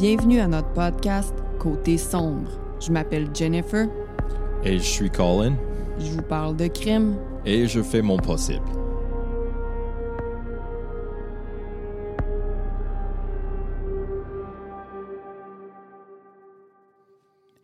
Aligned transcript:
Bienvenue 0.00 0.40
à 0.40 0.46
notre 0.48 0.72
podcast 0.72 1.34
Côté 1.58 1.98
sombre. 1.98 2.50
Je 2.80 2.90
m'appelle 2.90 3.28
Jennifer. 3.34 3.86
Et 4.64 4.78
je 4.78 4.82
suis 4.82 5.10
Colin. 5.10 5.54
Je 5.98 6.12
vous 6.12 6.22
parle 6.22 6.56
de 6.56 6.68
crime. 6.68 7.16
Et 7.44 7.66
je 7.66 7.82
fais 7.82 8.00
mon 8.00 8.16
possible. 8.16 8.64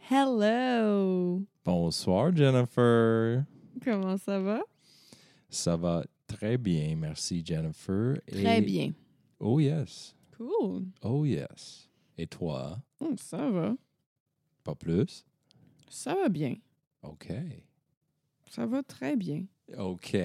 Hello! 0.08 1.42
Bonsoir, 1.64 2.34
Jennifer. 2.34 3.44
Comment 3.84 4.16
ça 4.16 4.38
va? 4.41 4.60
Ça 5.48 5.77
va 5.77 6.05
très 6.27 6.56
bien, 6.58 6.96
merci, 6.96 7.42
Jennifer. 7.44 8.18
Très 8.27 8.58
Et- 8.58 8.62
bien. 8.62 8.92
Oh, 9.41 9.58
yes. 9.60 10.14
Cool. 10.36 10.84
Oh, 11.02 11.24
yes. 11.24 11.85
Et 12.19 12.27
toi? 12.27 12.79
Hum, 13.01 13.16
ça 13.19 13.51
va. 13.51 13.77
Pas 14.65 14.75
plus? 14.75 15.25
Ça 15.89 16.14
va 16.14 16.28
bien. 16.28 16.56
OK. 17.03 17.33
Ça 18.50 18.67
va 18.67 18.83
très 18.83 19.17
bien. 19.17 19.45
OK. 19.77 20.17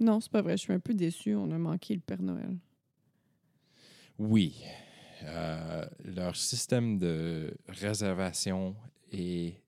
Non, 0.00 0.20
c'est 0.20 0.30
pas 0.30 0.42
vrai. 0.42 0.56
Je 0.56 0.62
suis 0.62 0.72
un 0.72 0.80
peu 0.80 0.94
déçue. 0.94 1.34
On 1.34 1.50
a 1.50 1.58
manqué 1.58 1.94
le 1.94 2.00
Père 2.00 2.22
Noël. 2.22 2.56
Oui. 4.18 4.62
Euh, 5.24 5.86
leur 6.04 6.36
système 6.36 6.98
de 6.98 7.56
réservation 7.68 8.76
est 9.12 9.60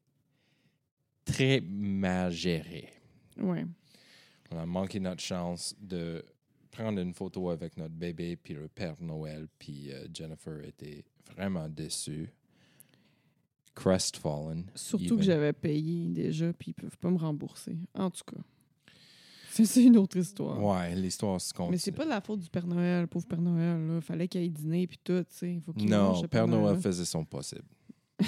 très 1.25 1.61
mal 1.61 2.33
géré. 2.33 2.91
Ouais. 3.39 3.65
On 4.51 4.59
a 4.59 4.67
manqué 4.67 5.01
notre 5.01 5.23
chance 5.23 5.75
de 5.81 6.25
prendre 6.71 7.01
une 7.01 7.15
photo 7.15 7.51
avec 7.51 7.77
notre 7.77 7.95
bébé 7.95 8.37
puis 8.37 8.55
le 8.55 8.69
Père 8.69 8.97
Noël, 9.01 9.49
puis 9.59 9.91
euh, 9.93 10.07
Jennifer 10.13 10.63
était 10.65 11.05
vraiment 11.37 11.69
déçue. 11.69 12.31
Crestfallen. 13.75 14.65
Surtout 14.75 15.05
even. 15.05 15.19
que 15.19 15.23
j'avais 15.23 15.53
payé 15.53 16.09
déjà, 16.09 16.53
puis 16.53 16.71
ils 16.71 16.75
peuvent 16.75 16.99
pas 16.99 17.11
me 17.11 17.19
rembourser. 17.19 17.77
En 17.95 18.11
tout 18.11 18.25
cas. 18.25 18.41
C'est 19.51 19.83
une 19.85 19.97
autre 19.97 20.17
histoire. 20.17 20.63
Ouais, 20.63 20.95
l'histoire 20.95 21.41
se 21.41 21.53
compte. 21.53 21.71
Mais 21.71 21.79
c'est 21.79 21.93
pas 21.93 22.05
de 22.05 22.11
la 22.11 22.21
faute 22.21 22.41
du 22.41 22.51
Père 22.51 22.67
Noël, 22.67 23.09
pauvre 23.09 23.27
Père 23.27 23.41
Noël. 23.41 23.87
Là. 23.87 24.01
Fallait 24.01 24.29
qu'il 24.29 24.41
aille 24.41 24.51
dîner 24.51 24.87
puis 24.87 25.01
tout, 25.03 25.25
tu 25.25 25.27
sais. 25.31 25.61
Faut 25.65 25.73
qu'il 25.73 25.89
mange, 25.89 26.17
Non, 26.17 26.23
le 26.23 26.29
Père 26.29 26.47
Noël 26.47 26.79
faisait 26.79 27.05
son 27.05 27.25
possible. 27.25 27.65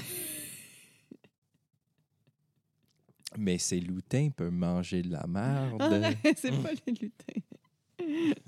Mais 3.39 3.59
ces 3.59 3.78
lutins 3.78 4.31
peuvent 4.31 4.51
manger 4.51 5.03
de 5.03 5.12
la 5.12 5.25
merde. 5.27 5.77
Ah, 5.78 6.11
c'est 6.37 6.51
pas 6.62 6.71
les 6.87 6.93
lutins. 6.93 7.41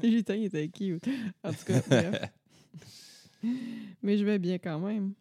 Les 0.01 0.11
lutins 0.11 0.35
ils 0.35 0.47
étaient 0.47 0.69
cute. 0.69 1.07
En 1.45 1.53
tout 1.53 1.65
cas, 1.67 1.81
bref. 1.89 2.21
Mais 4.03 4.17
je 4.19 4.25
vais 4.25 4.39
bien 4.39 4.59
quand 4.59 4.79
même. 4.81 5.15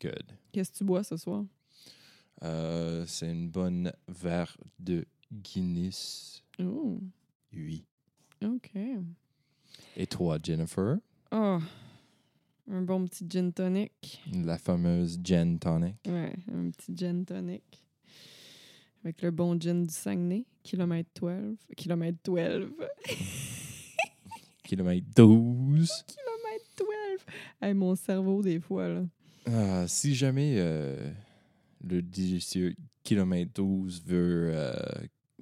Good. 0.00 0.24
Qu'est-ce 0.52 0.72
que 0.72 0.78
tu 0.78 0.84
bois 0.84 1.02
ce 1.04 1.16
soir? 1.16 1.44
Euh, 2.42 3.04
c'est 3.06 3.30
une 3.30 3.48
bonne 3.48 3.92
verre 4.08 4.56
de 4.78 5.04
Guinness. 5.32 6.42
Oh, 6.60 7.00
Oui. 7.52 7.84
OK. 8.44 8.70
Et 9.96 10.06
toi, 10.06 10.38
Jennifer? 10.42 10.96
Oh, 11.30 11.58
un 12.70 12.82
bon 12.82 13.04
petit 13.06 13.26
gin 13.28 13.52
tonic. 13.52 14.20
La 14.32 14.58
fameuse 14.58 15.18
Jen 15.22 15.58
Tonic. 15.58 15.96
Ouais, 16.06 16.34
un 16.52 16.70
petit 16.70 16.92
gin 16.96 17.24
tonic. 17.24 17.62
Avec 19.04 19.22
le 19.22 19.30
bon 19.30 19.58
gin 19.60 19.82
du 19.84 19.92
Saguenay, 19.92 20.44
kilomètre 20.62 21.10
12. 21.20 21.56
Kilomètre 21.76 22.18
12. 22.24 22.70
Kilomètre 24.64 25.06
12. 25.16 26.04
kilomètre 26.06 26.31
12. 27.16 27.26
Hey, 27.60 27.74
mon 27.74 27.94
cerveau, 27.94 28.42
des 28.42 28.60
fois, 28.60 28.88
là. 28.88 29.02
Ah, 29.46 29.86
si 29.88 30.14
jamais 30.14 30.54
euh, 30.58 31.10
le 31.84 32.00
délicieux 32.02 32.74
Kilomètre 33.02 33.52
12 33.54 34.02
veut 34.06 34.50
euh, 34.54 34.72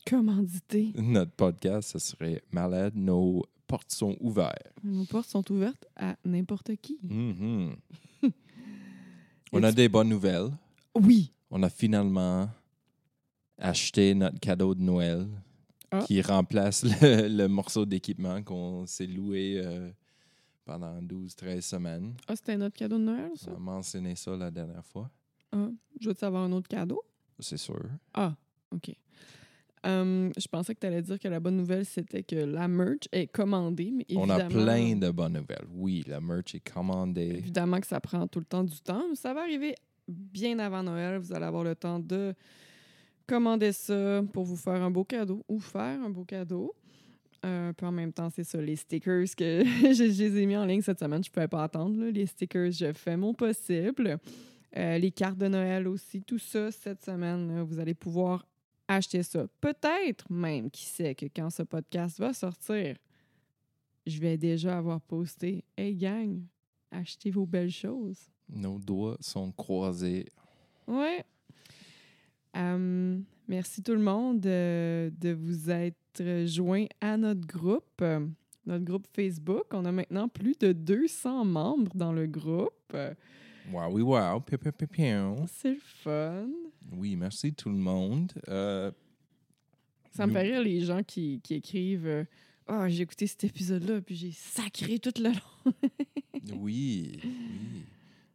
Commandité. 0.07 0.93
notre 0.97 1.33
podcast, 1.33 1.91
ça 1.91 1.99
serait 1.99 2.43
malade. 2.51 2.95
Nos 2.97 3.45
portes 3.67 3.93
sont 3.93 4.17
ouvertes. 4.21 4.73
Nos 4.83 5.05
portes 5.05 5.29
sont 5.29 5.51
ouvertes 5.53 5.87
à 5.97 6.17
n'importe 6.25 6.75
qui. 6.77 6.99
Mhm. 7.03 7.77
On 9.53 9.63
a 9.63 9.73
des 9.73 9.89
bonnes 9.89 10.09
nouvelles. 10.09 10.51
Oui. 10.95 11.33
On 11.51 11.63
a 11.63 11.69
finalement 11.71 12.49
acheté 13.59 14.15
notre 14.15 14.39
cadeau 14.41 14.75
de 14.75 14.81
Noël 14.83 15.27
Ah. 15.93 16.05
qui 16.07 16.23
remplace 16.23 16.85
le, 17.03 17.27
le 17.29 17.49
morceau 17.49 17.85
d'équipement 17.85 18.43
qu'on 18.43 18.87
s'est 18.87 19.07
loué 19.09 19.61
euh, 19.63 19.91
pendant 20.71 21.01
12-13 21.03 21.61
semaines. 21.63 22.15
Ah, 22.29 22.37
c'était 22.37 22.57
notre 22.57 22.77
cadeau 22.77 22.97
de 22.97 23.03
Noël, 23.03 23.31
On 23.33 23.37
ça? 23.37 23.51
a 23.51 23.59
mentionné 23.59 24.15
ça 24.15 24.37
la 24.37 24.53
dernière 24.53 24.85
fois. 24.85 25.11
Ah, 25.51 25.69
je 26.01 26.09
veux 26.11 26.15
savoir 26.15 26.45
un 26.45 26.53
autre 26.53 26.69
cadeau? 26.69 27.03
C'est 27.41 27.57
sûr. 27.57 27.83
Ah, 28.15 28.37
OK. 28.71 28.95
Hum, 29.83 30.31
je 30.39 30.47
pensais 30.47 30.75
que 30.75 30.81
tu 30.81 30.87
allais 30.87 31.03
dire 31.03 31.19
que 31.19 31.27
la 31.27 31.41
bonne 31.41 31.57
nouvelle, 31.57 31.85
c'était 31.85 32.23
que 32.23 32.37
la 32.37 32.69
merch 32.69 33.09
est 33.11 33.27
commandée, 33.27 33.91
mais 33.91 34.05
On 34.15 34.21
évidemment... 34.31 34.45
a 34.45 34.49
plein 34.49 34.95
de 34.95 35.11
bonnes 35.11 35.33
nouvelles. 35.33 35.67
Oui, 35.73 36.05
la 36.07 36.21
merch 36.21 36.55
est 36.55 36.61
commandée. 36.73 37.35
Évidemment 37.39 37.81
que 37.81 37.87
ça 37.89 37.99
prend 37.99 38.29
tout 38.29 38.39
le 38.39 38.45
temps 38.45 38.63
du 38.63 38.79
temps, 38.81 39.07
mais 39.09 39.17
ça 39.17 39.35
va 39.35 39.41
arriver 39.41 39.75
bien 40.07 40.59
avant 40.61 40.85
Noël. 40.85 41.19
Vous 41.19 41.33
allez 41.33 41.47
avoir 41.47 41.65
le 41.65 41.75
temps 41.75 41.99
de 41.99 42.33
commander 43.27 43.73
ça 43.73 44.23
pour 44.33 44.45
vous 44.45 44.57
faire 44.57 44.83
un 44.83 44.91
beau 44.91 45.03
cadeau 45.05 45.45
ou 45.49 45.59
faire 45.59 46.01
un 46.01 46.11
beau 46.11 46.25
cadeau. 46.25 46.75
Euh, 47.45 47.73
puis 47.73 47.87
en 47.87 47.93
même 47.93 48.13
temps, 48.13 48.29
c'est 48.31 48.45
ça, 48.45 48.61
les 48.61 48.77
stickers 48.77 49.25
que 49.37 49.65
je, 49.83 49.95
je 49.95 50.25
les 50.25 50.43
ai 50.43 50.47
mis 50.47 50.57
en 50.57 50.65
ligne 50.65 50.83
cette 50.83 50.99
semaine. 50.99 51.23
Je 51.25 51.31
ne 51.31 51.33
pouvais 51.33 51.49
pas 51.49 51.65
attendre. 51.65 51.99
là. 51.99 52.11
Les 52.11 52.27
stickers, 52.27 52.71
je 52.71 52.93
fais 52.93 53.17
mon 53.17 53.33
possible. 53.35 54.19
Euh, 54.77 54.99
les 54.99 55.11
cartes 55.11 55.39
de 55.39 55.49
Noël 55.49 55.89
aussi, 55.89 56.23
tout 56.23 56.39
ça 56.39 56.71
cette 56.71 57.03
semaine, 57.03 57.55
là, 57.55 57.63
vous 57.63 57.79
allez 57.79 57.95
pouvoir 57.95 58.47
acheter 58.89 59.23
ça. 59.23 59.47
Peut-être 59.61 60.31
même, 60.31 60.71
qui 60.71 60.85
sait, 60.85 61.15
que 61.15 61.27
quand 61.27 61.51
ce 61.51 61.63
podcast 61.63 62.19
va 62.19 62.33
sortir, 62.33 62.97
je 64.07 64.21
vais 64.21 64.37
déjà 64.37 64.77
avoir 64.77 65.01
posté 65.01 65.65
Hey 65.77 65.97
gang, 65.97 66.43
achetez 66.91 67.31
vos 67.31 67.47
belles 67.47 67.71
choses. 67.71 68.29
Nos 68.49 68.79
doigts 68.79 69.17
sont 69.21 69.51
croisés. 69.53 70.27
Ouais. 70.87 71.25
Merci 73.51 73.83
tout 73.83 73.95
le 73.95 73.99
monde 73.99 74.47
euh, 74.47 75.11
de 75.21 75.33
vous 75.33 75.71
être 75.71 75.97
joints 76.47 76.87
à 77.01 77.17
notre 77.17 77.47
groupe, 77.47 78.01
euh, 78.03 78.27
notre 78.67 78.85
groupe 78.85 79.07
Facebook. 79.15 79.67
On 79.73 79.85
a 79.85 79.93
maintenant 79.93 80.29
plus 80.29 80.57
de 80.59 80.73
200 80.73 81.45
membres 81.45 81.93
dans 81.95 82.13
le 82.13 82.27
groupe. 82.27 82.97
Wow, 83.73 83.93
oui, 83.93 84.03
wow. 84.03 84.43
C'est 85.47 85.71
le 85.75 85.81
fun. 85.81 86.49
Oui, 86.93 87.15
merci 87.17 87.53
tout 87.53 87.69
le 87.69 87.77
monde. 87.77 88.33
Euh, 88.49 88.91
Ça 90.13 90.27
me 90.27 90.33
fait 90.33 90.43
rire 90.43 90.63
les 90.63 90.81
gens 90.81 91.03
qui, 91.03 91.41
qui 91.43 91.55
écrivent 91.55 92.07
euh, 92.07 92.25
Ah, 92.67 92.89
j'ai 92.89 93.03
écouté 93.03 93.27
cet 93.27 93.45
épisode-là, 93.45 94.01
puis 94.01 94.17
j'ai 94.17 94.33
sacré 94.33 94.99
tout 94.99 95.13
le 95.19 95.31
long. 95.31 95.73
oui, 96.59 97.21
oui. 97.23 97.85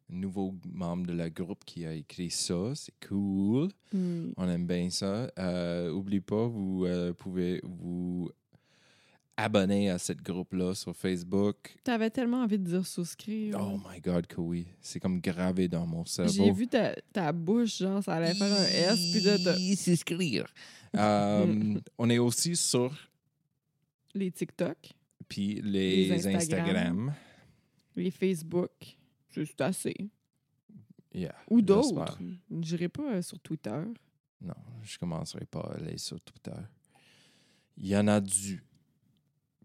Nouveau 0.07 0.53
membre 0.71 1.07
de 1.07 1.13
la 1.13 1.29
groupe 1.29 1.65
qui 1.65 1.85
a 1.85 1.93
écrit 1.93 2.29
ça, 2.29 2.73
c'est 2.75 2.93
cool. 3.07 3.69
Oui. 3.91 4.33
On 4.37 4.47
aime 4.47 4.67
bien 4.67 4.89
ça. 4.91 5.31
Euh, 5.39 5.91
oublie 5.91 6.21
pas, 6.21 6.45
vous 6.45 6.85
euh, 6.85 7.11
pouvez 7.13 7.59
vous 7.63 8.29
abonner 9.37 9.89
à 9.89 9.97
cette 9.97 10.21
groupe-là 10.21 10.73
sur 10.75 10.95
Facebook. 10.95 11.75
T'avais 11.83 12.09
tellement 12.09 12.43
envie 12.43 12.57
de 12.57 12.63
dire 12.63 12.85
souscrire. 12.85 13.57
Oh 13.59 13.79
my 13.89 13.99
God, 13.99 14.27
que 14.27 14.39
oui. 14.39 14.67
C'est 14.81 14.99
comme 14.99 15.19
gravé 15.19 15.67
dans 15.67 15.85
mon 15.85 16.05
cerveau. 16.05 16.31
J'ai 16.31 16.51
vu 16.51 16.67
ta, 16.67 16.95
ta 17.11 17.31
bouche, 17.31 17.79
genre, 17.79 18.03
ça 18.03 18.13
allait 18.13 18.33
faire 18.33 18.53
un 18.53 18.65
S, 18.65 19.11
puis 19.11 19.21
là, 19.21 19.37
t'as 19.43 19.57
Souscrire. 19.75 20.45
Euh, 20.97 21.77
on 21.97 22.09
est 22.09 22.19
aussi 22.19 22.55
sur 22.55 22.95
les 24.13 24.31
TikTok, 24.31 24.77
puis 25.27 25.59
les, 25.61 26.05
Les 26.05 26.25
Instagram. 26.25 26.37
Instagram. 26.37 27.13
les 27.97 28.11
Facebook. 28.11 28.94
C'est 29.43 29.61
assez. 29.61 29.95
Yeah, 31.13 31.35
Ou 31.49 31.61
d'autres. 31.61 32.17
Je 32.51 32.55
dirais 32.57 32.89
pas 32.89 33.15
euh, 33.15 33.21
sur 33.21 33.39
Twitter. 33.39 33.81
Non, 34.41 34.53
je 34.83 34.97
commencerai 34.97 35.45
pas 35.45 35.61
à 35.61 35.75
aller 35.75 35.97
sur 35.97 36.19
Twitter. 36.21 36.51
Il 37.77 37.87
y 37.87 37.95
en 37.97 38.07
a 38.07 38.19
du 38.21 38.63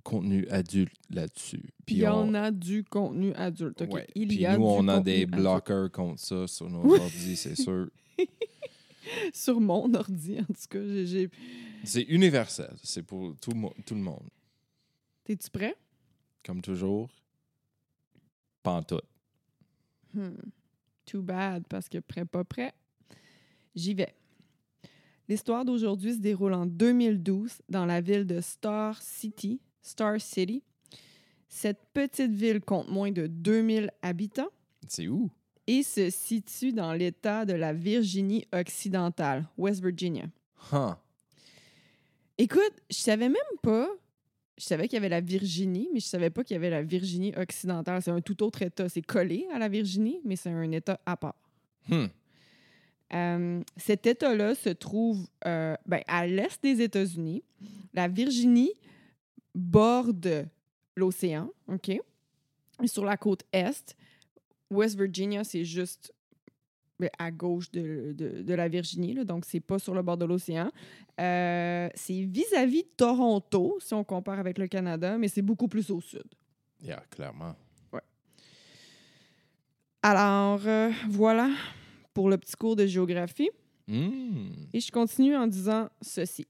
contenu 0.04 0.48
adulte 0.48 0.94
là-dessus. 1.10 1.70
Il 1.88 1.98
y 1.98 2.06
on- 2.06 2.12
en 2.12 2.34
a 2.34 2.50
du 2.50 2.84
contenu 2.84 3.32
adulte. 3.34 3.82
ok? 3.82 3.92
Ouais. 3.92 4.06
Il 4.14 4.28
Puis 4.28 4.38
y 4.38 4.46
a 4.46 4.56
nous, 4.56 4.64
du 4.64 4.78
on 4.84 4.88
a 4.88 5.00
des 5.00 5.26
bloqueurs 5.26 5.90
contre 5.90 6.20
ça 6.20 6.46
sur 6.46 6.70
nos 6.70 6.94
ordi, 6.96 7.36
c'est 7.36 7.56
sûr. 7.56 7.88
Sur 9.32 9.60
mon 9.60 9.92
ordi, 9.94 10.38
en 10.38 10.44
tout 10.44 10.68
cas. 10.68 10.78
j'ai- 11.04 11.30
C'est 11.84 12.02
universel. 12.02 12.72
C'est 12.82 13.02
pour 13.02 13.34
tout, 13.40 13.52
mo- 13.52 13.74
tout 13.84 13.94
le 13.94 14.02
monde. 14.02 14.28
T'es-tu 15.24 15.50
prêt? 15.50 15.74
Comme 16.44 16.60
toujours, 16.62 17.08
pantoute. 18.62 19.04
Hmm. 20.14 20.36
Too 21.06 21.22
bad, 21.22 21.64
parce 21.68 21.88
que 21.88 21.98
prêt, 21.98 22.24
pas 22.24 22.44
prêt. 22.44 22.72
J'y 23.74 23.94
vais. 23.94 24.14
L'histoire 25.28 25.64
d'aujourd'hui 25.64 26.14
se 26.14 26.18
déroule 26.18 26.54
en 26.54 26.66
2012 26.66 27.62
dans 27.68 27.86
la 27.86 28.00
ville 28.00 28.26
de 28.26 28.40
Star 28.40 29.00
City, 29.00 29.60
Star 29.82 30.20
City. 30.20 30.62
Cette 31.48 31.80
petite 31.92 32.32
ville 32.32 32.60
compte 32.60 32.88
moins 32.88 33.10
de 33.12 33.26
2000 33.26 33.90
habitants 34.02 34.50
C'est 34.88 35.08
où? 35.08 35.30
et 35.66 35.84
se 35.84 36.10
situe 36.10 36.72
dans 36.72 36.92
l'État 36.92 37.44
de 37.44 37.52
la 37.52 37.72
Virginie 37.72 38.44
occidentale, 38.52 39.46
West 39.56 39.80
Virginia. 39.80 40.24
Huh. 40.72 40.94
Écoute, 42.38 42.72
je 42.90 42.96
savais 42.96 43.28
même 43.28 43.36
pas. 43.62 43.88
Je 44.58 44.64
savais 44.64 44.88
qu'il 44.88 44.94
y 44.94 44.98
avait 44.98 45.08
la 45.08 45.20
Virginie, 45.20 45.88
mais 45.92 46.00
je 46.00 46.06
savais 46.06 46.30
pas 46.30 46.44
qu'il 46.44 46.54
y 46.54 46.56
avait 46.56 46.70
la 46.70 46.82
Virginie 46.82 47.34
occidentale. 47.36 48.02
C'est 48.02 48.10
un 48.10 48.20
tout 48.20 48.42
autre 48.42 48.62
État. 48.62 48.88
C'est 48.88 49.02
collé 49.02 49.46
à 49.52 49.58
la 49.58 49.68
Virginie, 49.68 50.20
mais 50.24 50.36
c'est 50.36 50.50
un 50.50 50.70
État 50.70 51.00
à 51.06 51.16
part. 51.16 51.36
Hmm. 51.88 52.06
Euh, 53.12 53.62
cet 53.76 54.06
État-là 54.06 54.54
se 54.54 54.68
trouve 54.68 55.26
euh, 55.46 55.74
ben, 55.86 56.02
à 56.06 56.26
l'est 56.26 56.62
des 56.62 56.82
États-Unis. 56.82 57.42
La 57.94 58.06
Virginie 58.06 58.72
borde 59.54 60.46
l'océan, 60.94 61.50
OK? 61.66 61.88
Et 61.88 62.86
sur 62.86 63.04
la 63.04 63.16
côte 63.16 63.42
est, 63.52 63.96
West 64.70 64.96
Virginia, 64.96 65.42
c'est 65.42 65.64
juste 65.64 66.12
à 67.18 67.30
gauche 67.30 67.70
de, 67.70 68.12
de- 68.16 68.42
de 68.42 68.54
la 68.54 68.68
Virginie, 68.68 69.14
là, 69.14 69.24
donc 69.24 69.44
c'est 69.46 69.60
pas 69.60 69.78
sur 69.78 69.94
le 69.94 70.02
bord 70.02 70.16
de 70.18 70.24
l'océan. 70.24 70.70
Euh, 71.20 71.88
c'est 71.94 72.22
vis-à-vis 72.24 72.82
de 72.82 72.88
Toronto, 72.96 73.78
si 73.80 73.94
on 73.94 74.04
compare 74.04 74.38
avec 74.38 74.58
le 74.58 74.66
Canada, 74.66 75.16
mais 75.18 75.28
c'est 75.28 75.42
beaucoup 75.42 75.68
plus 75.68 75.90
au 75.90 76.00
sud. 76.00 76.24
Yeah, 76.82 77.02
clairement. 77.10 77.54
Alors, 80.02 80.60
euh, 80.66 80.90
voilà 81.10 81.50
pour 82.14 82.30
le 82.30 82.38
petit 82.38 82.54
cours 82.56 82.74
de 82.74 82.86
géographie. 82.86 83.50
Hmm. 83.86 84.48
Et 84.72 84.80
je 84.80 84.90
continue 84.90 85.36
en 85.36 85.46
disant 85.46 85.88
ceci. 86.00 86.46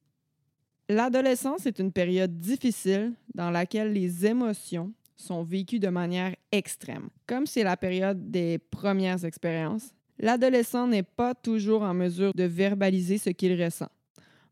L'adolescence 0.88 1.66
est 1.66 1.78
une 1.78 1.92
période 1.92 2.38
difficile 2.38 3.12
dans 3.34 3.50
laquelle 3.50 3.92
les 3.92 4.26
émotions 4.26 4.92
sont 5.16 5.42
vécues 5.42 5.78
de 5.80 5.88
manière 5.88 6.34
extrême. 6.52 7.08
Comme 7.26 7.46
c'est 7.46 7.62
la 7.62 7.76
période 7.76 8.30
des 8.30 8.58
premières 8.58 9.24
expériences, 9.24 9.92
l'adolescent 10.20 10.86
n'est 10.86 11.02
pas 11.02 11.34
toujours 11.34 11.82
en 11.82 11.94
mesure 11.94 12.32
de 12.34 12.44
verbaliser 12.44 13.18
ce 13.18 13.30
qu'il 13.30 13.60
ressent, 13.60 13.90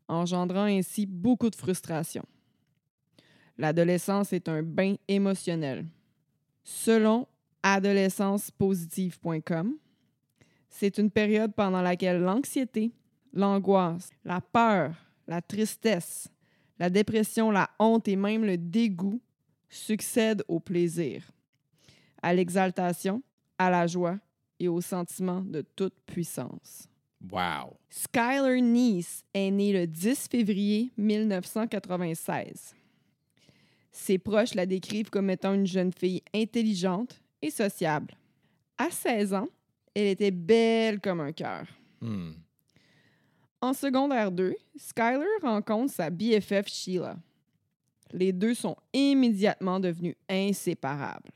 engendrant 0.07 0.65
ainsi 0.65 1.05
beaucoup 1.05 1.49
de 1.49 1.55
frustration. 1.55 2.25
L'adolescence 3.57 4.33
est 4.33 4.49
un 4.49 4.61
bain 4.63 4.95
émotionnel. 5.07 5.85
Selon 6.63 7.27
adolescencepositive.com, 7.61 9.75
c'est 10.69 10.97
une 10.97 11.11
période 11.11 11.53
pendant 11.53 11.81
laquelle 11.81 12.21
l'anxiété, 12.21 12.91
l'angoisse, 13.33 14.09
la 14.25 14.41
peur, 14.41 14.93
la 15.27 15.41
tristesse, 15.41 16.29
la 16.79 16.89
dépression, 16.89 17.51
la 17.51 17.69
honte 17.79 18.07
et 18.07 18.15
même 18.15 18.45
le 18.45 18.57
dégoût 18.57 19.19
succèdent 19.69 20.43
au 20.47 20.59
plaisir, 20.59 21.29
à 22.23 22.33
l'exaltation, 22.33 23.21
à 23.57 23.69
la 23.69 23.85
joie 23.85 24.17
et 24.59 24.67
au 24.67 24.81
sentiment 24.81 25.41
de 25.41 25.61
toute 25.61 25.95
puissance. 26.05 26.87
Wow. 27.31 27.77
Skylar 27.89 28.61
Nice 28.61 29.23
est 29.33 29.51
née 29.51 29.73
le 29.73 29.87
10 29.87 30.27
février 30.29 30.91
1996. 30.97 32.75
Ses 33.91 34.17
proches 34.17 34.53
la 34.53 34.65
décrivent 34.65 35.09
comme 35.09 35.29
étant 35.29 35.53
une 35.53 35.67
jeune 35.67 35.91
fille 35.91 36.21
intelligente 36.33 37.19
et 37.41 37.49
sociable. 37.49 38.15
À 38.77 38.89
16 38.89 39.33
ans, 39.33 39.49
elle 39.93 40.07
était 40.07 40.31
belle 40.31 41.01
comme 41.01 41.19
un 41.19 41.33
cœur. 41.33 41.65
Hmm. 41.99 42.31
En 43.61 43.73
secondaire 43.73 44.31
2, 44.31 44.55
Skylar 44.77 45.27
rencontre 45.41 45.91
sa 45.93 46.09
BFF 46.09 46.67
Sheila. 46.67 47.17
Les 48.11 48.31
deux 48.31 48.53
sont 48.53 48.77
immédiatement 48.93 49.79
devenus 49.79 50.15
inséparables. 50.29 51.33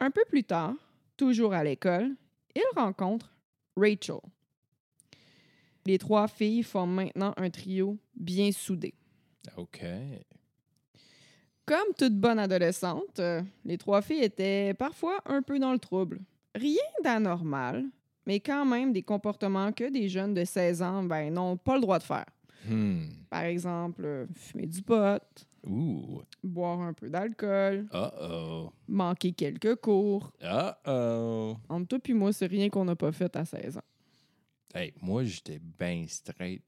Un 0.00 0.10
peu 0.10 0.22
plus 0.26 0.42
tard, 0.42 0.74
toujours 1.16 1.54
à 1.54 1.64
l'école, 1.64 2.10
il 2.54 2.62
rencontre 2.74 3.32
Rachel. 3.76 4.16
Les 5.84 5.98
trois 5.98 6.28
filles 6.28 6.62
forment 6.62 6.94
maintenant 6.94 7.34
un 7.36 7.50
trio 7.50 7.98
bien 8.14 8.52
soudé. 8.52 8.94
OK. 9.56 9.84
Comme 11.64 11.94
toute 11.96 12.14
bonne 12.14 12.38
adolescente, 12.38 13.18
euh, 13.18 13.42
les 13.64 13.78
trois 13.78 14.02
filles 14.02 14.22
étaient 14.22 14.74
parfois 14.74 15.20
un 15.26 15.42
peu 15.42 15.58
dans 15.58 15.72
le 15.72 15.78
trouble. 15.78 16.20
Rien 16.54 16.82
d'anormal, 17.02 17.84
mais 18.26 18.40
quand 18.40 18.64
même 18.64 18.92
des 18.92 19.02
comportements 19.02 19.72
que 19.72 19.88
des 19.90 20.08
jeunes 20.08 20.34
de 20.34 20.44
16 20.44 20.82
ans 20.82 21.02
ben, 21.04 21.32
n'ont 21.32 21.56
pas 21.56 21.76
le 21.76 21.80
droit 21.80 21.98
de 21.98 22.04
faire. 22.04 22.26
Hmm. 22.68 23.06
Par 23.30 23.42
exemple, 23.42 24.02
euh, 24.04 24.26
fumer 24.34 24.66
du 24.66 24.82
pot, 24.82 25.22
Ooh. 25.66 26.22
boire 26.42 26.80
un 26.80 26.92
peu 26.92 27.08
d'alcool, 27.08 27.86
Uh-oh. 27.94 28.72
manquer 28.88 29.32
quelques 29.32 29.76
cours. 29.76 30.32
Uh-oh. 30.42 31.56
Entre 31.68 31.86
toi 31.88 31.98
puis 32.00 32.14
moi, 32.14 32.32
c'est 32.32 32.46
rien 32.46 32.68
qu'on 32.68 32.84
n'a 32.84 32.96
pas 32.96 33.12
fait 33.12 33.34
à 33.36 33.44
16 33.44 33.76
ans. 33.78 33.82
Hey, 34.74 34.92
moi, 35.02 35.22
j'étais 35.24 35.60
bien 35.78 36.04
straight. 36.08 36.62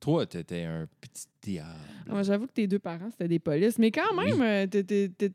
Toi, 0.00 0.26
t'étais 0.26 0.62
un 0.64 0.88
petit 1.00 1.26
diable. 1.42 1.68
Moi, 2.06 2.22
J'avoue 2.22 2.46
que 2.46 2.52
tes 2.52 2.66
deux 2.66 2.78
parents, 2.78 3.10
c'était 3.10 3.28
des 3.28 3.38
polices, 3.38 3.78
mais 3.78 3.90
quand 3.90 4.14
même, 4.14 4.40
euh, 4.40 4.66
t'étais 4.66 5.32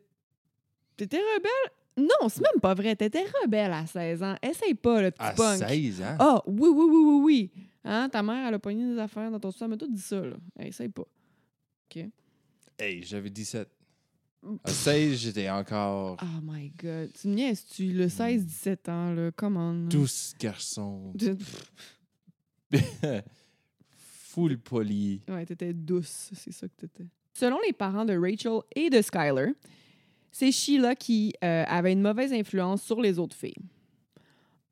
rebelle. 1.18 1.72
Non, 1.96 2.28
c'est 2.30 2.42
même 2.42 2.60
pas 2.62 2.74
vrai. 2.74 2.96
T'étais 2.96 3.26
rebelle 3.44 3.72
à 3.72 3.86
16 3.86 4.24
ans. 4.24 4.36
Essaye 4.42 4.74
pas, 4.74 5.02
le 5.02 5.12
petit 5.12 5.22
à 5.22 5.34
punk. 5.34 5.60
16 5.60 6.02
ans? 6.02 6.16
Ah, 6.20 6.42
oui, 6.48 6.70
oui, 6.74 6.86
oui, 6.90 7.04
oui, 7.06 7.22
oui. 7.24 7.52
Hein, 7.86 8.10
ta 8.10 8.24
mère, 8.24 8.48
elle 8.48 8.54
a 8.56 8.60
pogné 8.60 8.94
des 8.94 9.00
affaires 9.00 9.30
dans 9.30 9.40
ton 9.40 9.52
sous 9.52 9.64
Elle 9.64 9.70
m'a 9.70 9.78
tout 9.78 9.88
dit 9.92 10.02
ça, 10.02 10.20
là. 10.22 10.36
Essaye 10.60 10.90
pas. 10.90 11.04
Hey, 12.80 13.04
j'avais 13.04 13.30
17. 13.30 13.70
À 14.66 14.72
16, 14.72 15.18
j'étais 15.20 15.50
encore 15.50 16.18
Oh 16.22 16.42
my 16.44 16.70
God. 16.72 17.12
Tu 17.14 17.28
me 17.30 17.36
niaises-tu, 17.36 17.94
le 17.94 18.08
16-17 18.08 18.90
ans, 18.92 19.14
là? 19.14 19.32
Comment? 19.36 19.74
douce 19.74 20.34
garçon. 20.40 21.14
Full 23.96 24.58
poli. 24.60 25.22
Ouais, 25.30 25.46
t'étais 25.46 25.74
douce, 25.74 26.32
c'est 26.34 26.52
ça 26.52 26.68
que 26.68 26.74
t'étais. 26.76 27.06
Selon 27.34 27.58
les 27.66 27.74
parents 27.74 28.04
de 28.06 28.16
Rachel 28.18 28.60
et 28.76 28.90
de 28.90 29.02
Skylar, 29.02 29.50
c'est 30.32 30.52
Sheila 30.52 30.96
qui 30.96 31.34
euh, 31.44 31.64
avait 31.68 31.94
une 31.94 32.02
mauvaise 32.02 32.34
influence 32.34 32.82
sur 32.84 33.00
les 33.00 33.20
autres 33.20 33.36
filles. 33.38 33.54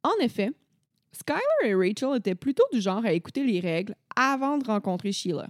En 0.04 0.14
effet, 0.22 0.50
Skylar 1.12 1.42
et 1.64 1.76
Rachel 1.76 2.18
étaient 2.18 2.36
plutôt 2.36 2.64
du 2.74 2.82
genre 2.82 3.06
à 3.06 3.14
écouter 3.14 3.46
les 3.46 3.60
règles 3.60 3.96
avant 4.16 4.58
de 4.58 4.66
rencontrer 4.66 5.12
Sheila. 5.12 5.48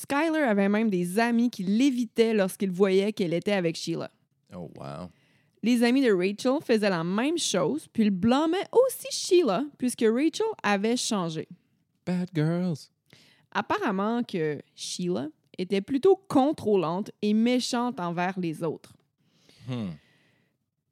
Skylar 0.00 0.48
avait 0.48 0.68
même 0.68 0.88
des 0.88 1.18
amis 1.18 1.50
qui 1.50 1.62
l'évitaient 1.62 2.32
lorsqu'ils 2.32 2.70
voyaient 2.70 3.12
qu'elle 3.12 3.34
était 3.34 3.52
avec 3.52 3.76
Sheila. 3.76 4.10
Oh, 4.54 4.70
wow. 4.76 5.10
Les 5.62 5.82
amis 5.82 6.00
de 6.00 6.10
Rachel 6.10 6.58
faisaient 6.64 6.88
la 6.88 7.04
même 7.04 7.36
chose, 7.36 7.86
puis 7.92 8.04
ils 8.04 8.10
blâmaient 8.10 8.66
aussi 8.72 9.08
Sheila 9.10 9.64
puisque 9.76 10.02
Rachel 10.02 10.46
avait 10.62 10.96
changé. 10.96 11.46
Bad 12.06 12.30
girls. 12.34 12.88
Apparemment 13.52 14.22
que 14.22 14.62
Sheila 14.74 15.28
était 15.58 15.82
plutôt 15.82 16.16
contrôlante 16.28 17.10
et 17.20 17.34
méchante 17.34 18.00
envers 18.00 18.40
les 18.40 18.62
autres. 18.62 18.94
Hmm. 19.68 19.90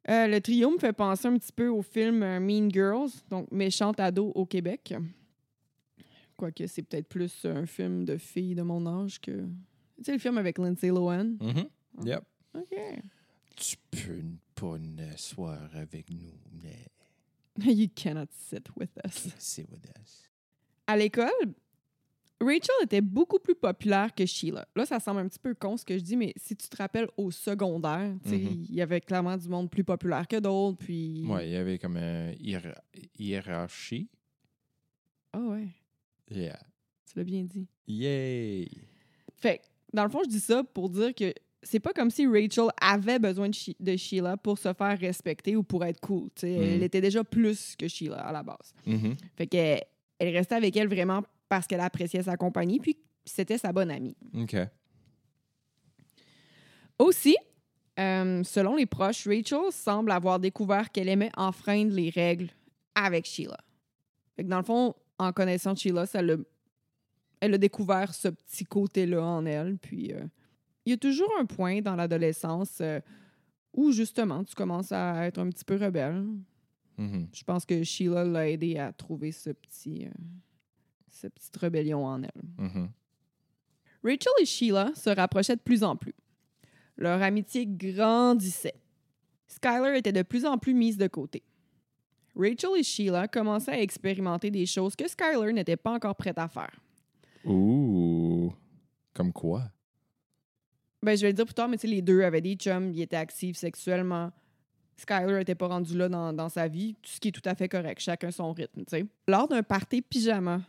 Euh, 0.07 0.27
le 0.27 0.39
trio 0.39 0.69
me 0.69 0.77
fait 0.77 0.93
penser 0.93 1.27
un 1.27 1.37
petit 1.37 1.51
peu 1.51 1.67
au 1.67 1.81
film 1.81 2.21
euh, 2.21 2.39
Mean 2.39 2.69
Girls, 2.71 3.09
donc 3.29 3.51
Méchante 3.51 3.99
ado 3.99 4.31
au 4.35 4.45
Québec. 4.45 4.93
Quoique 6.39 6.65
c'est 6.67 6.83
peut-être 6.83 7.09
plus 7.09 7.43
un 7.45 7.65
film 7.65 8.05
de 8.05 8.17
filles 8.17 8.55
de 8.55 8.61
mon 8.61 8.85
âge 8.87 9.19
que. 9.19 9.31
Tu 9.97 10.03
sais, 10.05 10.13
le 10.13 10.19
film 10.19 10.37
avec 10.37 10.57
Lindsay 10.57 10.87
Lohan. 10.87 11.35
Mhm. 11.41 11.69
Yep. 12.05 12.23
OK. 12.53 12.75
Tu 13.57 13.75
peux 13.91 14.23
pas 14.55 14.77
n'asseoir 14.77 15.69
avec 15.75 16.09
nous, 16.09 16.31
mais 16.63 16.87
You 17.75 17.87
cannot 17.93 18.27
sit 18.31 18.69
with 18.77 18.91
us. 19.05 19.27
c'est 19.37 19.69
with 19.69 19.85
us. 20.01 20.23
À 20.87 20.95
l'école, 20.95 21.27
Rachel 22.39 22.73
était 22.83 23.01
beaucoup 23.01 23.39
plus 23.39 23.55
populaire 23.55 24.15
que 24.15 24.25
Sheila. 24.25 24.65
Là, 24.77 24.85
ça 24.85 25.01
semble 25.01 25.19
un 25.19 25.27
petit 25.27 25.39
peu 25.39 25.53
con 25.53 25.75
ce 25.75 25.83
que 25.83 25.97
je 25.97 26.03
dis, 26.03 26.15
mais 26.15 26.31
si 26.37 26.55
tu 26.55 26.69
te 26.69 26.77
rappelles 26.77 27.09
au 27.17 27.31
secondaire, 27.31 28.15
Mhm. 28.25 28.31
il 28.69 28.73
y 28.75 28.81
avait 28.81 29.01
clairement 29.01 29.35
du 29.35 29.49
monde 29.49 29.69
plus 29.69 29.83
populaire 29.83 30.25
que 30.25 30.39
d'autres. 30.39 30.77
Puis. 30.77 31.25
Ouais, 31.27 31.49
il 31.49 31.51
y 31.51 31.57
avait 31.57 31.77
comme 31.77 31.97
une 31.97 32.31
hiér- 32.39 32.79
hiérarchie. 33.19 34.07
Ah 35.33 35.41
ouais, 35.41 35.67
Yeah. 36.31 36.59
tu 37.11 37.17
l'as 37.17 37.23
bien 37.23 37.43
dit. 37.43 37.67
Yay! 37.87 38.67
Fait 39.35 39.61
dans 39.93 40.03
le 40.03 40.09
fond, 40.09 40.21
je 40.23 40.29
dis 40.29 40.39
ça 40.39 40.63
pour 40.63 40.89
dire 40.89 41.13
que 41.15 41.33
c'est 41.63 41.79
pas 41.79 41.91
comme 41.93 42.09
si 42.11 42.25
Rachel 42.27 42.67
avait 42.79 43.19
besoin 43.19 43.49
de, 43.49 43.53
She- 43.53 43.75
de 43.79 43.97
Sheila 43.97 44.37
pour 44.37 44.57
se 44.57 44.71
faire 44.73 44.97
respecter 44.99 45.55
ou 45.55 45.63
pour 45.63 45.83
être 45.83 45.99
cool. 45.99 46.29
Elle 46.43 46.77
Mhm. 46.77 46.83
était 46.83 47.01
déjà 47.01 47.23
plus 47.23 47.75
que 47.75 47.87
Sheila 47.87 48.17
à 48.19 48.31
la 48.31 48.43
base. 48.43 48.73
Mhm. 48.85 49.15
Fait 49.35 49.47
qu'elle 49.47 49.81
elle 50.19 50.35
restait 50.35 50.55
avec 50.55 50.75
elle 50.77 50.87
vraiment 50.87 51.23
parce 51.49 51.65
qu'elle 51.67 51.79
appréciait 51.79 52.23
sa 52.23 52.37
compagnie, 52.37 52.79
puis 52.79 52.97
c'était 53.25 53.57
sa 53.57 53.71
bonne 53.73 53.89
amie. 53.91 54.15
OK. 54.35 54.55
Aussi, 56.97 57.35
euh, 57.99 58.43
selon 58.43 58.75
les 58.75 58.85
proches, 58.85 59.25
Rachel 59.27 59.71
semble 59.71 60.11
avoir 60.11 60.39
découvert 60.39 60.91
qu'elle 60.91 61.09
aimait 61.09 61.31
enfreindre 61.37 61.93
les 61.93 62.09
règles 62.09 62.49
avec 62.95 63.25
Sheila. 63.25 63.57
Fait 64.35 64.43
que 64.43 64.49
dans 64.49 64.57
le 64.59 64.63
fond, 64.65 64.93
en 65.19 65.31
connaissant 65.33 65.75
Sheila, 65.75 66.05
ça 66.05 66.21
elle 67.41 67.53
a 67.53 67.57
découvert 67.57 68.13
ce 68.13 68.29
petit 68.29 68.65
côté-là 68.65 69.23
en 69.23 69.45
elle. 69.45 69.77
Puis 69.77 70.13
euh, 70.13 70.23
il 70.85 70.91
y 70.91 70.93
a 70.93 70.97
toujours 70.97 71.31
un 71.39 71.45
point 71.45 71.81
dans 71.81 71.95
l'adolescence 71.95 72.79
euh, 72.81 72.99
où 73.73 73.91
justement 73.91 74.43
tu 74.43 74.55
commences 74.55 74.91
à 74.91 75.25
être 75.25 75.39
un 75.39 75.49
petit 75.49 75.65
peu 75.65 75.75
rebelle. 75.75 76.25
Mhm. 76.97 77.27
Je 77.33 77.43
pense 77.43 77.65
que 77.65 77.83
Sheila 77.83 78.25
l'a 78.25 78.49
aidé 78.49 78.77
à 78.77 78.91
trouver 78.91 79.31
ce 79.31 79.51
petit, 79.51 80.05
euh, 80.05 80.11
cette 81.09 81.33
petite 81.33 81.55
rébellion 81.57 82.05
en 82.05 82.23
elle. 82.23 82.41
Mhm. 82.57 82.89
Rachel 84.03 84.33
et 84.41 84.45
Sheila 84.45 84.91
se 84.95 85.09
rapprochaient 85.09 85.55
de 85.55 85.61
plus 85.61 85.83
en 85.83 85.95
plus. 85.95 86.15
Leur 86.97 87.21
amitié 87.21 87.65
grandissait. 87.65 88.75
Skylar 89.47 89.93
était 89.95 90.11
de 90.11 90.21
plus 90.21 90.45
en 90.45 90.57
plus 90.57 90.73
mise 90.73 90.97
de 90.97 91.07
côté. 91.07 91.43
Rachel 92.39 92.77
et 92.77 92.83
Sheila 92.83 93.27
commençaient 93.27 93.71
à 93.71 93.81
expérimenter 93.81 94.49
des 94.49 94.65
choses 94.65 94.95
que 94.95 95.07
Skylar 95.07 95.51
n'était 95.51 95.75
pas 95.75 95.91
encore 95.91 96.15
prête 96.15 96.37
à 96.37 96.47
faire. 96.47 96.79
Ouh. 97.43 98.53
Comme 99.13 99.33
quoi? 99.33 99.63
Ben, 101.03 101.17
je 101.17 101.21
vais 101.21 101.27
le 101.27 101.33
dire 101.33 101.45
plus 101.45 101.53
tard, 101.53 101.67
mais 101.67 101.77
les 101.83 102.01
deux 102.01 102.21
avaient 102.21 102.41
des 102.41 102.55
chums, 102.55 102.91
ils 102.93 103.01
étaient 103.01 103.17
actifs 103.17 103.57
sexuellement. 103.57 104.31
Skylar 104.95 105.39
n'était 105.39 105.55
pas 105.55 105.67
rendu 105.67 105.97
là 105.97 106.07
dans, 106.07 106.31
dans 106.33 106.49
sa 106.49 106.67
vie, 106.67 106.95
tout 107.01 107.11
ce 107.11 107.19
qui 107.19 107.29
est 107.29 107.31
tout 107.31 107.41
à 107.45 107.55
fait 107.55 107.69
correct, 107.69 107.99
chacun 107.99 108.31
son 108.31 108.51
rythme, 108.53 108.83
tu 108.85 108.89
sais. 108.89 109.05
Lors 109.27 109.47
d'un 109.47 109.63
party 109.63 110.01
pyjama, 110.01 110.61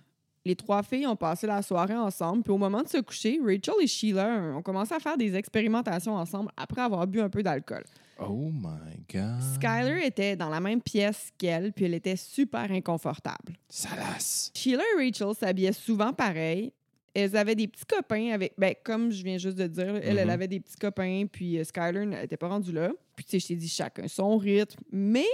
les 0.45 0.57
trois 0.57 0.83
filles 0.83 1.07
ont 1.07 1.17
passé 1.17 1.47
la 1.47 1.63
soirée 1.63 1.97
ensemble, 1.97 2.43
puis 2.43 2.53
au 2.53 2.59
moment 2.59 2.83
de 2.83 2.89
se 2.89 2.99
coucher, 2.99 3.41
Rachel 3.43 3.75
et 3.81 3.87
Sheila 3.87 4.55
ont 4.57 4.63
commencé 4.63 4.95
à 4.95 5.01
faire 5.01 5.17
des 5.17 5.35
expérimentations 5.35 6.15
ensemble 6.15 6.51
après 6.57 6.81
avoir 6.81 7.07
bu 7.07 7.21
un 7.21 7.29
peu 7.29 7.43
d'alcool. 7.43 7.85
Oh 8.29 8.51
my 8.53 9.05
God. 9.13 9.41
Skylar 9.55 9.99
était 10.05 10.37
dans 10.37 10.49
la 10.51 10.61
même 10.61 10.81
pièce 10.83 11.31
qu'elle, 11.39 11.73
puis 11.73 11.87
elle 11.87 11.95
était 11.95 12.17
super 12.17 12.71
inconfortable. 12.71 13.55
Salace. 13.69 14.53
Sheila 14.55 14.83
et 14.99 15.07
Rachel 15.07 15.35
s'habillaient 15.35 15.73
souvent 15.73 16.13
pareil. 16.13 16.73
Elles 17.15 17.37
avaient 17.37 17.57
des 17.57 17.67
petits 17.67 17.87
copains 17.87 18.31
avec. 18.33 18.53
Ben, 18.57 18.75
comme 18.85 19.11
je 19.11 19.25
viens 19.25 19.37
juste 19.39 19.57
de 19.59 19.67
dire, 19.67 19.97
elle, 19.97 20.19
elle 20.19 20.25
Mhm. 20.27 20.31
avait 20.31 20.49
des 20.49 20.61
petits 20.61 20.77
copains, 20.77 21.25
puis 21.31 21.59
euh, 21.59 21.65
Skylar 21.65 22.07
n'était 22.07 22.37
pas 22.37 22.49
rendu 22.49 22.71
là. 22.73 22.93
Puis, 23.17 23.25
tu 23.25 23.31
sais, 23.33 23.39
je 23.41 23.47
t'ai 23.49 23.57
dit 23.57 23.69
chacun 23.69 24.07
son 24.07 24.37
rythme. 24.39 24.81
Mais 24.93 25.27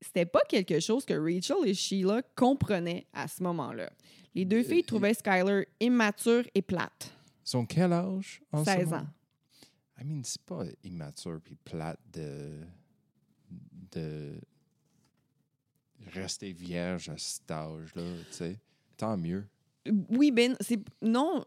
c'était 0.00 0.26
pas 0.26 0.42
quelque 0.48 0.80
chose 0.80 1.04
que 1.06 1.14
Rachel 1.14 1.56
et 1.66 1.72
Sheila 1.74 2.20
comprenaient 2.34 3.06
à 3.14 3.26
ce 3.26 3.42
moment-là. 3.42 3.90
Les 4.34 4.44
deux 4.44 4.62
filles 4.64 4.84
trouvaient 4.84 5.14
Skylar 5.14 5.62
immature 5.80 6.42
et 6.54 6.60
plate. 6.62 7.12
Sont 7.42 7.64
quel 7.64 7.92
âge? 7.92 8.42
en 8.52 8.64
ce 8.64 8.70
16 8.72 8.84
moment? 8.90 8.96
ans. 9.02 9.06
I 10.00 10.04
mean, 10.04 10.22
c'est 10.24 10.42
pas 10.42 10.64
immature 10.82 11.40
puis 11.42 11.54
plate 11.54 12.00
de, 12.12 12.60
de 13.92 14.40
rester 16.12 16.52
vierge 16.52 17.08
à 17.08 17.18
cet 17.18 17.50
âge-là, 17.50 18.02
tu 18.30 18.32
sais. 18.32 18.60
Tant 18.96 19.16
mieux. 19.16 19.46
Oui, 20.10 20.30
Ben, 20.30 20.56
c'est. 20.60 20.80
Non. 21.02 21.44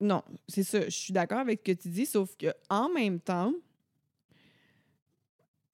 Non, 0.00 0.22
c'est 0.48 0.62
ça. 0.62 0.84
Je 0.84 0.90
suis 0.90 1.12
d'accord 1.12 1.40
avec 1.40 1.60
ce 1.60 1.72
que 1.72 1.80
tu 1.80 1.88
dis, 1.88 2.06
sauf 2.06 2.36
que 2.36 2.54
en 2.70 2.88
même 2.88 3.18
temps, 3.18 3.52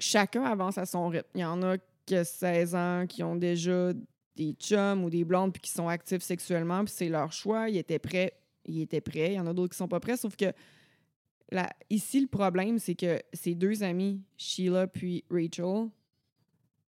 chacun 0.00 0.44
avance 0.44 0.78
à 0.78 0.86
son 0.86 1.08
rythme. 1.08 1.28
Il 1.34 1.40
y 1.40 1.44
en 1.44 1.62
a 1.62 1.76
ont 2.06 2.24
16 2.24 2.74
ans, 2.74 3.06
qui 3.06 3.22
ont 3.22 3.36
déjà 3.36 3.92
des 4.34 4.52
chums 4.54 5.04
ou 5.04 5.10
des 5.10 5.24
blondes, 5.24 5.52
puis 5.52 5.60
qui 5.60 5.70
sont 5.70 5.88
actifs 5.88 6.22
sexuellement, 6.22 6.84
puis 6.84 6.94
c'est 6.96 7.08
leur 7.08 7.32
choix. 7.32 7.68
Ils 7.68 7.76
étaient 7.76 7.98
prêts. 7.98 8.32
Ils 8.64 8.80
étaient 8.80 9.00
prêts. 9.00 9.32
Il 9.32 9.36
y 9.36 9.40
en 9.40 9.46
a 9.46 9.52
d'autres 9.52 9.72
qui 9.72 9.78
sont 9.78 9.88
pas 9.88 10.00
prêts, 10.00 10.16
sauf 10.16 10.34
que 10.36 10.52
ici, 11.90 12.20
le 12.20 12.26
problème, 12.28 12.78
c'est 12.78 12.94
que 12.94 13.20
ces 13.32 13.54
deux 13.54 13.82
amis, 13.82 14.20
Sheila 14.36 14.86
puis 14.86 15.24
Rachel, 15.30 15.88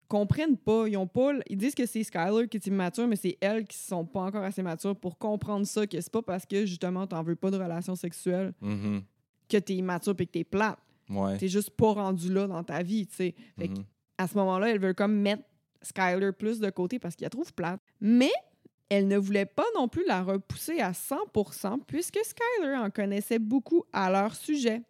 comprennent 0.08 0.56
pas. 0.56 0.86
Ils 0.88 0.96
ont 0.96 1.06
pas. 1.06 1.32
Ils 1.48 1.56
disent 1.56 1.74
que 1.74 1.86
c'est 1.86 2.02
Skylar 2.04 2.48
qui 2.48 2.56
est 2.58 2.66
immature, 2.66 3.06
mais 3.08 3.16
c'est 3.16 3.36
elles 3.40 3.64
qui 3.66 3.76
sont 3.76 4.04
pas 4.04 4.20
encore 4.20 4.44
assez 4.44 4.62
matures 4.62 4.94
pour 4.96 5.18
comprendre 5.18 5.66
ça, 5.66 5.86
que 5.86 6.00
c'est 6.00 6.12
pas 6.12 6.22
parce 6.22 6.46
que 6.46 6.64
justement 6.64 7.06
t'en 7.06 7.22
veux 7.22 7.36
pas 7.36 7.50
de 7.50 7.56
relation 7.56 7.94
sexuelle 7.96 8.52
Mhm. 8.60 9.02
que 9.48 9.56
t'es 9.56 9.74
immature 9.74 10.14
et 10.18 10.26
que 10.26 10.30
t'es 10.30 10.44
plate. 10.44 10.78
Ouais. 11.08 11.36
T'es 11.38 11.48
juste 11.48 11.70
pas 11.70 11.92
rendu 11.92 12.32
là 12.32 12.46
dans 12.46 12.62
ta 12.64 12.82
vie, 12.82 13.06
tu 13.06 13.14
sais. 13.16 13.34
Mhm. 13.58 13.74
à 14.18 14.26
ce 14.28 14.34
moment-là, 14.38 14.70
elles 14.70 14.80
veulent 14.80 14.94
comme 14.94 15.14
mettre 15.20 15.42
Skylar 15.82 16.32
plus 16.34 16.58
de 16.58 16.70
côté 16.70 16.98
parce 16.98 17.14
qu'elle 17.14 17.26
la 17.26 17.30
trouve 17.30 17.52
plate. 17.52 17.80
Mais 18.00 18.30
elle 18.88 19.08
ne 19.08 19.16
voulait 19.16 19.46
pas 19.46 19.66
non 19.74 19.88
plus 19.88 20.04
la 20.06 20.22
repousser 20.22 20.80
à 20.80 20.92
100% 20.92 21.80
puisque 21.86 22.18
Skylar 22.22 22.84
en 22.84 22.90
connaissait 22.90 23.38
beaucoup 23.38 23.84
à 23.92 24.10
leur 24.10 24.34
sujet. 24.34 24.82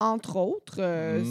Entre 0.00 0.36
autres, 0.36 0.80
euh, 0.80 1.22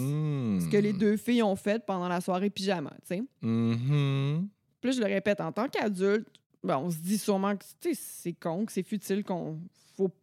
ce 0.60 0.70
que 0.70 0.78
les 0.78 0.94
deux 0.94 1.18
filles 1.18 1.44
ont 1.44 1.58
fait 1.58 1.86
pendant 1.86 2.08
la 2.08 2.22
soirée 2.22 2.50
pyjama, 2.50 2.92
tu 3.02 3.18
sais. 3.18 3.24
Mhm. 3.42 4.48
Puis 4.80 4.90
là, 4.90 4.96
je 4.96 5.02
le 5.02 5.08
répète, 5.08 5.42
en 5.42 5.52
tant 5.52 5.68
qu'adulte, 5.68 6.28
ben, 6.64 6.78
on 6.78 6.90
se 6.90 6.98
dit 6.98 7.18
sûrement 7.18 7.56
que 7.58 7.66
c'est 7.94 8.34
con, 8.34 8.66
que 8.66 8.72
c'est 8.72 8.84
futile, 8.84 9.26
qu'on 9.26 9.60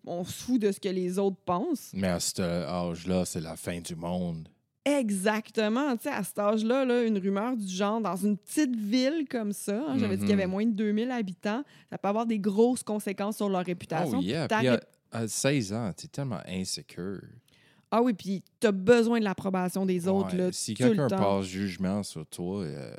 on 0.07 0.25
se 0.25 0.33
fout 0.33 0.61
de 0.61 0.73
ce 0.73 0.81
que 0.81 0.89
les 0.89 1.19
autres 1.19 1.41
pensent. 1.45 1.91
Mais 1.93 2.09
à 2.09 2.21
cet 2.21 2.41
âge-là, 2.41 3.25
c'est 3.25 3.41
la 3.41 3.57
fin 3.57 3.81
du 3.81 3.95
monde. 3.95 4.49
Exactement. 4.97 5.97
Tu 5.97 6.05
sais, 6.05 6.11
à 6.11 6.23
cet 6.23 6.39
âge-là, 6.39 6.85
là, 6.85 7.03
une 7.05 7.19
rumeur 7.19 7.57
du 7.57 7.67
genre 7.69 8.01
dans 8.01 8.17
une 8.17 8.37
petite 8.37 8.75
ville 8.77 9.27
comme 9.31 9.53
ça, 9.53 9.85
hein, 9.89 9.97
j'avais 9.99 10.17
dit 10.17 10.23
qu'il 10.23 10.31
y 10.31 10.35
avait 10.35 10.47
Mhm. 10.47 10.51
moins 10.53 10.67
de 10.67 10.73
2000 10.73 11.11
habitants, 11.11 11.63
ça 11.91 11.99
peut 11.99 12.09
avoir 12.09 12.27
des 12.27 12.39
grosses 12.39 12.83
conséquences 12.83 13.37
sur 13.37 13.49
leur 13.49 13.65
réputation. 13.65 14.19
Oh 14.19 14.23
yeah. 14.23 14.49
Puis 14.49 14.67
à, 14.69 14.77
rép- 14.77 14.83
à 15.13 15.29
16 15.29 15.73
ans, 15.73 15.93
t'es 15.97 16.09
tellement 16.09 16.41
insécure. 16.47 17.23
Ah 17.91 18.03
oui, 18.03 18.13
puis 18.13 18.43
t'as 18.61 18.73
besoin 18.73 19.19
de 19.19 19.25
l'approbation 19.25 19.87
des 19.87 20.07
autres. 20.09 20.33
Ouais, 20.33 20.39
Là, 20.45 20.53
si 20.53 20.75
quelqu'un 20.75 21.09
passe 21.09 21.47
jugement 21.47 22.03
sur 22.03 22.27
toi, 22.27 22.63
euh, 22.63 22.93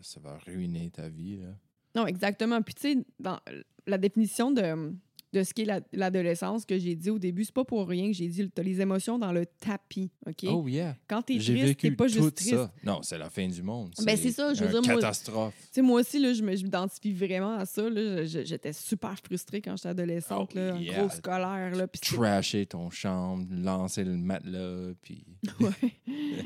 ça 0.00 0.18
va 0.20 0.38
ruiner 0.46 0.90
ta 0.90 1.08
vie. 1.08 1.36
Là. 1.36 1.48
Non, 1.94 2.06
exactement. 2.06 2.62
Puis, 2.62 2.74
tu 2.74 2.80
sais, 2.94 3.04
dans 3.18 3.38
la 3.86 3.98
définition 3.98 4.50
de, 4.50 4.94
de 5.32 5.44
ce 5.44 5.54
qu'est 5.54 5.64
la- 5.64 5.80
l'adolescence 5.92 6.64
que 6.64 6.76
j'ai 6.78 6.96
dit 6.96 7.08
au 7.10 7.18
début, 7.18 7.44
c'est 7.44 7.54
pas 7.54 7.64
pour 7.64 7.86
rien 7.86 8.08
que 8.08 8.12
j'ai 8.16 8.26
dit 8.26 8.50
t'as 8.50 8.62
les 8.64 8.80
émotions 8.80 9.18
dans 9.18 9.30
le 9.32 9.46
tapis. 9.46 10.10
OK? 10.26 10.44
Oh 10.48 10.66
yeah. 10.66 10.96
Quand 11.06 11.22
t'es 11.22 11.34
triste, 11.34 11.50
vécu 11.50 11.74
t'es 11.76 11.90
pas 11.92 12.06
tout 12.08 12.14
juste 12.14 12.34
triste. 12.36 12.50
ça. 12.50 12.72
Non, 12.82 13.00
c'est 13.02 13.16
la 13.18 13.30
fin 13.30 13.46
du 13.46 13.62
monde. 13.62 13.92
Ben, 14.04 14.16
c'est 14.16 14.32
ça, 14.32 14.52
je 14.54 14.64
veux 14.64 14.74
une 14.74 14.80
dire, 14.82 14.92
moi- 14.92 15.00
catastrophe. 15.00 15.54
Tu 15.60 15.68
sais, 15.72 15.82
moi 15.82 16.00
aussi, 16.00 16.18
là, 16.18 16.32
je 16.32 16.42
me- 16.42 16.56
je 16.56 16.64
m'identifie 16.64 17.12
vraiment 17.12 17.54
à 17.58 17.64
ça. 17.66 17.82
J'étais 18.24 18.72
super 18.72 19.14
frustrée 19.24 19.60
quand 19.62 19.76
j'étais 19.76 19.88
adolescente. 19.90 20.50
Oh, 20.54 20.58
là, 20.58 20.76
yeah. 20.78 20.98
Grosse 20.98 21.20
colère. 21.20 21.76
Là, 21.76 21.86
Trasher 21.86 22.66
ton 22.66 22.90
chambre, 22.90 23.46
lancer 23.50 24.02
le 24.04 24.16
matelas, 24.16 24.94
puis 25.00 25.24
Ouais. 25.60 25.70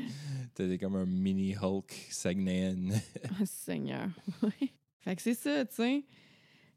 t'étais 0.53 0.77
comme 0.77 0.95
un 0.95 1.05
mini 1.05 1.55
Hulk 1.55 1.91
sagnéen. 2.09 2.91
Ah, 3.41 3.45
Seigneur. 3.45 4.07
Ouais. 4.43 4.69
fait 5.01 5.15
que 5.15 5.21
c'est 5.21 5.33
ça, 5.33 5.65
tu 5.65 5.75
sais. 5.75 6.03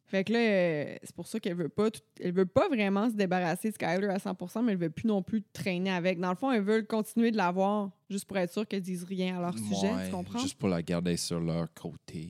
Fait 0.08 0.24
que 0.24 0.32
là, 0.32 0.38
euh, 0.38 0.96
c'est 1.02 1.14
pour 1.14 1.26
ça 1.26 1.38
qu'elle 1.38 1.54
veut 1.54 1.68
pas 1.68 1.90
tout- 1.90 2.00
elle 2.20 2.32
veut 2.32 2.46
pas 2.46 2.66
vraiment 2.68 3.08
se 3.10 3.14
débarrasser 3.14 3.68
de 3.68 3.74
Skyler 3.74 4.08
à 4.08 4.18
100 4.18 4.62
mais 4.62 4.72
elle 4.72 4.78
veut 4.78 4.90
plus 4.90 5.06
non 5.06 5.22
plus 5.22 5.42
traîner 5.52 5.90
avec. 5.90 6.18
Dans 6.18 6.30
le 6.30 6.36
fond, 6.36 6.50
elle 6.50 6.62
veut 6.62 6.82
continuer 6.82 7.30
de 7.30 7.36
l'avoir 7.36 7.90
juste 8.08 8.24
pour 8.24 8.38
être 8.38 8.52
sûre 8.52 8.66
qu'elle 8.66 8.80
dise 8.82 9.04
rien 9.04 9.36
à 9.38 9.40
leur 9.42 9.58
sujet, 9.58 9.92
Ouais, 9.94 10.06
tu 10.06 10.10
comprends? 10.12 10.38
Juste 10.38 10.58
pour 10.58 10.68
la 10.70 10.82
garder 10.82 11.16
sur 11.18 11.38
leur 11.40 11.72
côté. 11.74 12.26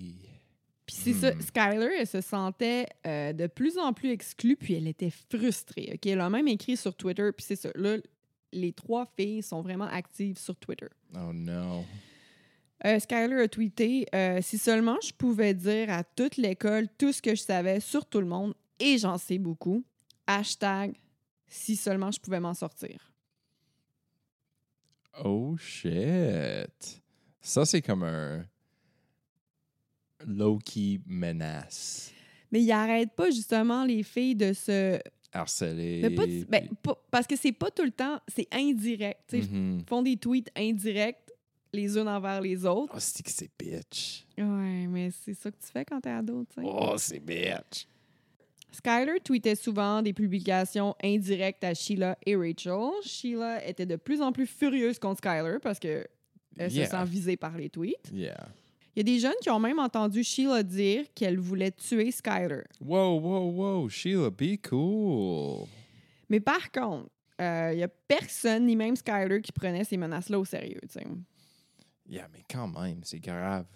Puis 0.87 0.97
c'est 0.97 1.13
ça, 1.13 1.33
Hmm. 1.35 1.41
Skyler, 1.41 1.91
elle 2.01 2.07
se 2.07 2.21
sentait 2.21 2.87
euh, 3.07 3.33
de 3.33 3.47
plus 3.47 3.79
en 3.79 3.93
plus 3.93 4.11
exclue, 4.11 4.57
puis 4.57 4.75
elle 4.75 4.89
était 4.89 5.11
frustrée. 5.11 5.91
ok? 5.95 6.07
Elle 6.07 6.21
a 6.21 6.31
même 6.31 6.49
écrit 6.49 6.77
sur 6.77 6.95
Twitter, 6.97 7.31
puis 7.37 7.45
c'est 7.47 7.57
ça. 7.57 7.69
Là, 7.75 7.99
les 8.53 8.73
trois 8.73 9.07
filles 9.17 9.43
sont 9.43 9.61
vraiment 9.61 9.85
actives 9.87 10.39
sur 10.39 10.57
Twitter. 10.57 10.89
Oh 11.15 11.33
non. 11.33 11.85
Euh, 12.87 12.99
Skyler 13.01 13.43
a 13.43 13.49
tweeté 13.49 14.07
euh, 14.15 14.41
Si 14.41 14.57
seulement 14.59 14.97
je 15.03 15.13
pouvais 15.13 15.53
dire 15.55 15.91
à 15.91 16.05
toute 16.05 16.37
l'école 16.37 16.89
tout 16.97 17.13
ce 17.13 17.21
que 17.21 17.35
je 17.35 17.43
savais 17.43 17.81
sur 17.81 18.07
tout 18.07 18.21
le 18.21 18.27
monde, 18.27 18.55
et 18.79 18.99
j'en 18.99 19.19
sais 19.19 19.39
beaucoup. 19.39 19.85
Hashtag 20.27 20.95
Si 21.49 21.75
seulement 21.77 22.11
je 22.11 22.21
pouvais 22.21 22.41
m'en 22.41 22.55
sortir. 22.55 23.13
Oh 25.25 25.57
shit. 25.57 27.03
Ça, 27.41 27.65
c'est 27.65 27.83
comme 27.83 28.05
un 28.05 28.45
low-key 30.27 31.01
menace. 31.07 32.13
Mais 32.53 32.63
il 32.63 32.71
arrête 32.73 33.13
pas 33.13 33.31
justement 33.31 33.85
les 33.85 34.03
filles 34.03 34.37
de 34.37 34.53
se. 34.53 34.99
Harceler. 35.33 36.01
de 36.03 36.45
ben, 36.49 36.69
pas- 36.83 36.99
parce 37.11 37.27
que 37.27 37.37
c'est 37.37 37.53
pas 37.53 37.71
tout 37.71 37.85
le 37.85 37.91
temps, 37.91 38.19
c'est 38.35 38.49
indirect. 38.53 39.33
Mhm. 39.35 39.79
Ils 39.81 39.85
font 39.87 40.03
des 40.03 40.17
tweets 40.17 40.51
indirects 40.57 41.28
les 41.73 41.97
unes 41.97 42.09
envers 42.09 42.41
les 42.41 42.65
autres. 42.65 42.93
Oh, 42.97 42.99
c'est 43.01 43.23
que 43.23 43.31
c'est 43.31 43.51
bitch. 43.59 44.25
Ouais, 44.39 44.87
mais 44.89 45.11
c'est 45.11 45.35
ça 45.35 45.51
que 45.51 45.57
tu 45.57 45.71
fais 45.73 45.85
quand 45.85 46.01
t'es 46.01 46.11
ado, 46.11 46.45
tu 46.49 46.61
sais. 46.61 46.67
Oh, 46.69 46.95
c'est 46.97 47.21
bitch. 47.21 47.87
Skyler 48.71 49.19
tweetait 49.25 49.55
souvent 49.55 50.03
des 50.03 50.13
publications 50.13 50.95
indirectes 51.03 51.65
à 51.65 51.73
Sheila 51.75 52.19
et 52.27 52.37
Rachel. 52.37 52.91
Sheila 53.03 53.65
était 53.67 53.87
de 53.87 53.97
plus 53.97 54.21
en 54.21 54.31
plus 54.31 54.47
furieuse 54.47 54.99
contre 54.99 55.19
Skyler 55.19 55.57
parce 55.63 55.79
que 55.79 56.07
elle 56.59 56.73
Yeah. 56.73 56.85
se 56.87 56.91
sent 56.91 57.05
visée 57.05 57.37
par 57.37 57.57
les 57.57 57.71
tweets. 57.71 58.11
Yeah. 58.13 58.49
Il 58.95 58.99
y 58.99 59.01
a 59.01 59.15
des 59.15 59.21
jeunes 59.21 59.35
qui 59.41 59.49
ont 59.49 59.61
même 59.61 59.79
entendu 59.79 60.23
Sheila 60.25 60.63
dire 60.63 61.05
qu'elle 61.15 61.39
voulait 61.39 61.71
tuer 61.71 62.11
Skyler. 62.11 62.63
Wow, 62.81 63.21
wow, 63.21 63.51
wow. 63.51 63.89
Sheila, 63.89 64.29
be 64.31 64.57
cool. 64.69 65.67
Mais 66.29 66.41
par 66.41 66.71
contre, 66.73 67.09
euh, 67.41 67.71
il 67.73 67.79
y 67.79 67.83
a 67.85 67.89
personne, 67.89 68.67
ni 68.67 68.75
même 68.77 68.97
Skyler, 68.97 69.41
qui 69.41 69.53
prenait 69.53 69.85
ces 69.85 69.97
menaces-là 69.97 70.39
au 70.39 70.45
sérieux. 70.45 70.81
tu 70.83 70.99
sais. 70.99 71.07
Yeah, 72.09 72.29
mais 72.33 72.43
quand 72.51 72.69
même, 72.69 73.01
c'est 73.05 73.21
grave. 73.21 73.67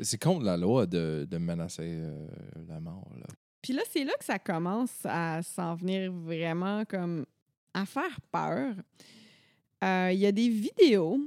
C'est- 0.00 0.22
contre 0.22 0.44
la 0.44 0.56
loi 0.56 0.86
de, 0.86 1.26
de 1.30 1.38
menacer 1.38 1.82
euh, 1.96 2.26
la 2.68 2.80
mort. 2.80 3.08
Là. 3.18 3.26
Puis 3.60 3.72
là, 3.72 3.82
c'est 3.90 4.04
là 4.04 4.12
que 4.18 4.24
ça 4.24 4.38
commence 4.38 4.94
à 5.04 5.42
s'en 5.42 5.74
venir 5.74 6.12
vraiment 6.12 6.84
comme 6.84 7.26
à 7.74 7.84
faire 7.86 8.20
peur. 8.30 8.74
Euh, 9.84 10.10
Il 10.12 10.18
y 10.18 10.26
a 10.26 10.32
des 10.32 10.48
vidéos 10.48 11.18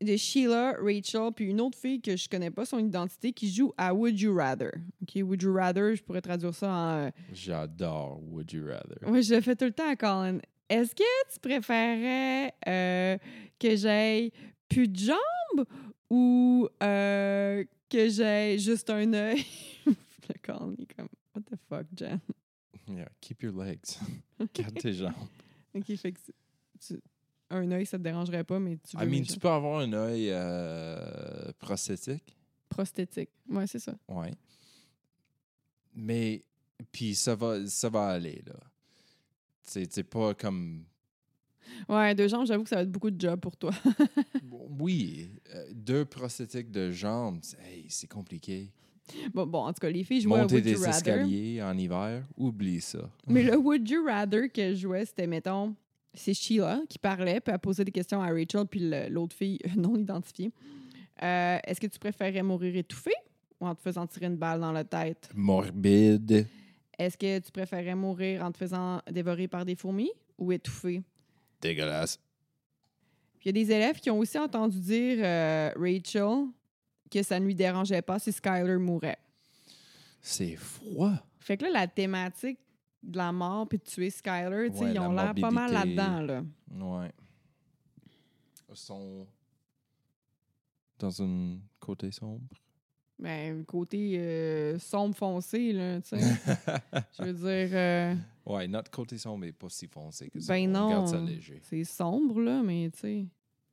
de 0.00 0.16
Sheila, 0.16 0.74
Rachel, 0.80 1.30
puis 1.34 1.46
une 1.46 1.60
autre 1.60 1.78
fille 1.78 2.00
que 2.00 2.16
je 2.16 2.28
connais 2.28 2.50
pas 2.50 2.64
son 2.66 2.78
identité 2.78 3.32
qui 3.32 3.50
joue 3.50 3.72
à 3.76 3.94
Would 3.94 4.18
You 4.20 4.34
Rather. 4.36 4.70
OK, 5.02 5.22
Would 5.22 5.42
You 5.42 5.54
Rather, 5.54 5.94
je 5.96 6.02
pourrais 6.02 6.20
traduire 6.20 6.54
ça 6.54 6.68
en. 6.70 6.90
euh, 7.06 7.10
J'adore 7.32 8.20
Would 8.22 8.52
You 8.52 8.66
Rather. 8.66 8.98
Oui, 9.06 9.22
je 9.22 9.34
le 9.34 9.40
fais 9.40 9.56
tout 9.56 9.64
le 9.64 9.72
temps 9.72 9.88
à 9.88 9.96
Colin. 9.96 10.38
Est-ce 10.68 10.94
que 10.94 11.32
tu 11.32 11.40
préférais 11.40 12.52
euh, 12.66 13.18
que 13.58 13.76
j'aie 13.76 14.30
plus 14.68 14.88
de 14.88 14.96
jambes 14.98 15.66
ou 16.10 16.68
euh, 16.82 17.64
que 17.88 18.08
j'aie 18.08 18.58
juste 18.58 18.90
un 18.90 19.12
œil? 19.12 19.44
le 19.86 20.34
Colin 20.42 20.74
est 20.78 20.94
comme, 20.94 21.08
what 21.34 21.42
the 21.42 21.56
fuck, 21.68 21.86
Jen? 21.96 22.20
Yeah, 22.88 23.08
keep 23.20 23.42
your 23.42 23.52
legs. 23.54 23.98
Garde 24.54 24.74
tes 24.78 24.92
jambes. 24.92 25.14
OK, 25.74 25.94
fait 25.96 26.12
que 26.12 26.20
tu- 26.20 26.32
tu- 26.94 27.00
un 27.50 27.70
œil, 27.72 27.86
ça 27.86 27.98
te 27.98 28.02
dérangerait 28.02 28.44
pas, 28.44 28.58
mais 28.58 28.76
tu 28.78 28.96
veux 28.96 29.04
I 29.04 29.08
mean, 29.10 29.22
tu 29.24 29.38
peux 29.38 29.48
avoir 29.48 29.80
un 29.80 29.92
œil 29.92 30.28
euh, 30.30 31.52
prosthétique. 31.58 32.36
prosthétique. 32.68 33.30
Ouais, 33.48 33.66
c'est 33.66 33.78
ça. 33.78 33.94
Ouais. 34.08 34.32
Mais, 35.94 36.44
puis 36.90 37.14
ça 37.14 37.34
va, 37.34 37.66
ça 37.66 37.88
va 37.88 38.08
aller, 38.08 38.42
là. 38.46 38.54
C'est 39.62 40.04
pas 40.04 40.34
comme. 40.34 40.84
Ouais, 41.88 42.14
deux 42.14 42.28
jambes, 42.28 42.46
j'avoue 42.46 42.62
que 42.64 42.68
ça 42.70 42.76
va 42.76 42.82
être 42.82 42.90
beaucoup 42.90 43.10
de 43.10 43.20
job 43.20 43.40
pour 43.40 43.56
toi. 43.56 43.70
Oui, 44.80 45.30
euh, 45.54 45.64
deux 45.72 46.04
prosthétiques 46.04 46.70
de 46.70 46.90
jambes, 46.90 47.38
c'est- 47.42 47.58
hey, 47.64 47.86
c'est 47.88 48.06
compliqué. 48.08 48.70
bon, 49.32 49.46
bon, 49.46 49.58
en 49.66 49.72
tout 49.72 49.80
cas, 49.80 49.90
les 49.90 50.04
filles 50.04 50.20
jouaient 50.22 50.38
à 50.38 50.42
Monter 50.42 50.54
Would 50.56 50.66
You 50.66 50.70
des 50.78 50.84
Rather. 50.84 50.96
escaliers 50.96 51.62
en 51.62 51.78
hiver, 51.78 52.24
oublie 52.36 52.80
ça. 52.80 53.10
Mais 53.26 53.42
le 53.42 53.56
Would 53.56 53.88
You 53.88 54.04
Rather 54.06 54.50
que 54.52 54.70
je 54.74 54.80
jouais, 54.80 55.04
c'était, 55.04 55.26
mettons, 55.26 55.74
c'est 56.12 56.34
Sheila 56.34 56.80
qui 56.88 56.98
parlait, 56.98 57.40
puis 57.40 57.52
elle 57.52 57.58
posait 57.60 57.84
des 57.84 57.92
questions 57.92 58.20
à 58.20 58.26
Rachel, 58.28 58.66
puis 58.70 58.80
le- 58.80 59.08
l'autre 59.08 59.36
fille 59.36 59.58
non 59.76 59.96
identifiée. 59.96 60.50
Euh, 61.22 61.58
Est-ce 61.64 61.80
que 61.80 61.86
tu 61.86 61.98
préférais 61.98 62.42
mourir 62.42 62.74
étouffée 62.76 63.14
ou 63.60 63.66
en 63.66 63.74
te 63.74 63.80
faisant 63.82 64.06
tirer 64.06 64.26
une 64.26 64.36
balle 64.36 64.60
dans 64.60 64.72
la 64.72 64.84
tête? 64.84 65.30
Morbide. 65.34 66.46
Est-ce 66.98 67.16
que 67.16 67.38
tu 67.38 67.50
préférais 67.52 67.94
mourir 67.94 68.44
en 68.44 68.50
te 68.52 68.58
faisant 68.58 69.00
dévorer 69.10 69.46
par 69.48 69.64
des 69.64 69.76
fourmis 69.76 70.10
ou 70.38 70.50
étouffée? 70.52 71.02
Dégueulasse. 71.64 72.20
Il 73.42 73.46
y 73.46 73.48
a 73.48 73.52
des 73.52 73.72
élèves 73.72 73.98
qui 73.98 74.10
ont 74.10 74.18
aussi 74.18 74.38
entendu 74.38 74.78
dire, 74.78 75.18
euh, 75.20 75.70
Rachel, 75.76 76.48
que 77.10 77.22
ça 77.22 77.40
ne 77.40 77.46
lui 77.46 77.54
dérangeait 77.54 78.02
pas 78.02 78.18
si 78.18 78.32
Skyler 78.32 78.76
mourait. 78.76 79.18
C'est 80.20 80.56
froid. 80.56 81.14
Fait 81.38 81.56
que 81.56 81.64
là, 81.64 81.70
la 81.70 81.86
thématique 81.86 82.58
de 83.02 83.16
la 83.16 83.32
mort 83.32 83.66
puis 83.68 83.78
de 83.78 83.84
tuer 83.84 84.10
Skyler, 84.10 84.68
Ouais, 84.68 84.90
ils 84.90 84.92
la 84.94 85.08
ont 85.08 85.12
l'air 85.12 85.34
pas 85.34 85.50
mal 85.50 85.72
là-dedans, 85.72 86.20
là. 86.20 86.42
Ouais. 86.70 87.12
Ils 88.70 88.76
sont 88.76 89.26
dans 90.98 91.22
un 91.22 91.58
côté 91.80 92.10
sombre. 92.10 92.42
Ben, 93.18 93.64
côté 93.64 94.18
euh, 94.18 94.78
sombre 94.78 95.14
foncé, 95.16 95.72
là, 95.72 96.00
tu 96.00 96.18
sais. 96.18 96.18
Je 97.18 97.22
veux 97.22 97.32
dire, 97.32 97.76
euh, 97.76 98.14
ouais, 98.46 98.68
notre 98.68 98.90
côté 98.90 99.18
sombre 99.18 99.44
n'est 99.46 99.52
pas 99.52 99.68
si 99.68 99.86
foncé 99.86 100.30
que 100.30 100.40
ça. 100.40 100.52
ben 100.52 100.68
On 100.76 100.80
non. 100.80 100.90
garde 100.90 101.08
ça 101.08 101.20
léger. 101.20 101.60
C'est 101.62 101.84
sombre, 101.84 102.40
là, 102.40 102.62
mais 102.62 102.90
tu 102.92 102.98
sais. 103.00 103.26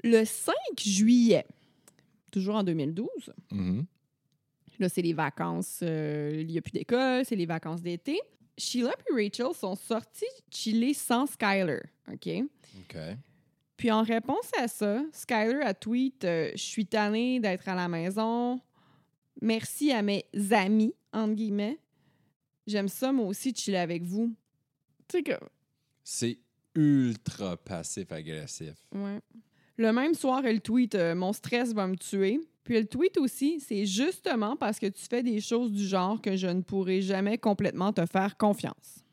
Le 0.03 0.25
5 0.25 0.53
juillet, 0.79 1.45
toujours 2.31 2.55
en 2.55 2.63
2012, 2.63 3.07
Mhm. 3.51 3.85
là, 4.79 4.89
c'est 4.89 5.01
les 5.03 5.13
vacances, 5.13 5.79
euh, 5.83 6.37
il 6.41 6.47
n'y 6.47 6.57
a 6.57 6.61
plus 6.61 6.71
d'école, 6.71 7.23
c'est 7.25 7.35
les 7.35 7.45
vacances 7.45 7.81
d'été. 7.81 8.19
Sheila 8.57 8.91
et 9.09 9.13
Rachel 9.13 9.53
sont 9.55 9.75
sortis 9.75 10.25
chiller 10.51 10.93
sans 10.93 11.25
Skyler, 11.25 11.79
OK? 12.11 12.29
OK. 12.79 12.97
Puis 13.77 13.89
en 13.91 14.03
réponse 14.03 14.49
à 14.59 14.67
ça, 14.67 15.03
Skyler 15.11 15.61
a 15.63 15.73
tweet 15.73 16.23
euh, 16.25 16.51
Je 16.53 16.61
suis 16.61 16.85
tannée 16.85 17.39
d'être 17.39 17.67
à 17.67 17.73
la 17.75 17.87
maison. 17.87 18.59
Merci 19.41 19.91
à 19.91 20.01
mes 20.03 20.25
amis, 20.51 20.93
entre 21.13 21.33
guillemets. 21.33 21.79
J'aime 22.67 22.87
ça, 22.89 23.11
moi 23.11 23.25
aussi, 23.25 23.53
chiller 23.55 23.77
avec 23.79 24.03
vous. 24.03 24.35
Sais. 25.11 25.23
C'est 26.03 26.39
ultra 26.75 27.57
passif-agressif. 27.57 28.75
Ouais. 28.93 29.19
Le 29.77 29.91
même 29.91 30.13
soir, 30.13 30.45
elle 30.45 30.61
tweet 30.61 30.95
euh, 30.95 31.15
Mon 31.15 31.33
stress 31.33 31.73
va 31.73 31.87
me 31.87 31.95
tuer. 31.95 32.39
Puis 32.63 32.75
elle 32.75 32.87
tweet 32.87 33.17
aussi 33.17 33.59
C'est 33.59 33.85
justement 33.85 34.55
parce 34.55 34.79
que 34.79 34.85
tu 34.87 35.01
fais 35.09 35.23
des 35.23 35.41
choses 35.41 35.71
du 35.71 35.85
genre 35.85 36.21
que 36.21 36.35
je 36.35 36.47
ne 36.47 36.61
pourrai 36.61 37.01
jamais 37.01 37.37
complètement 37.37 37.91
te 37.91 38.05
faire 38.05 38.37
confiance. 38.37 39.03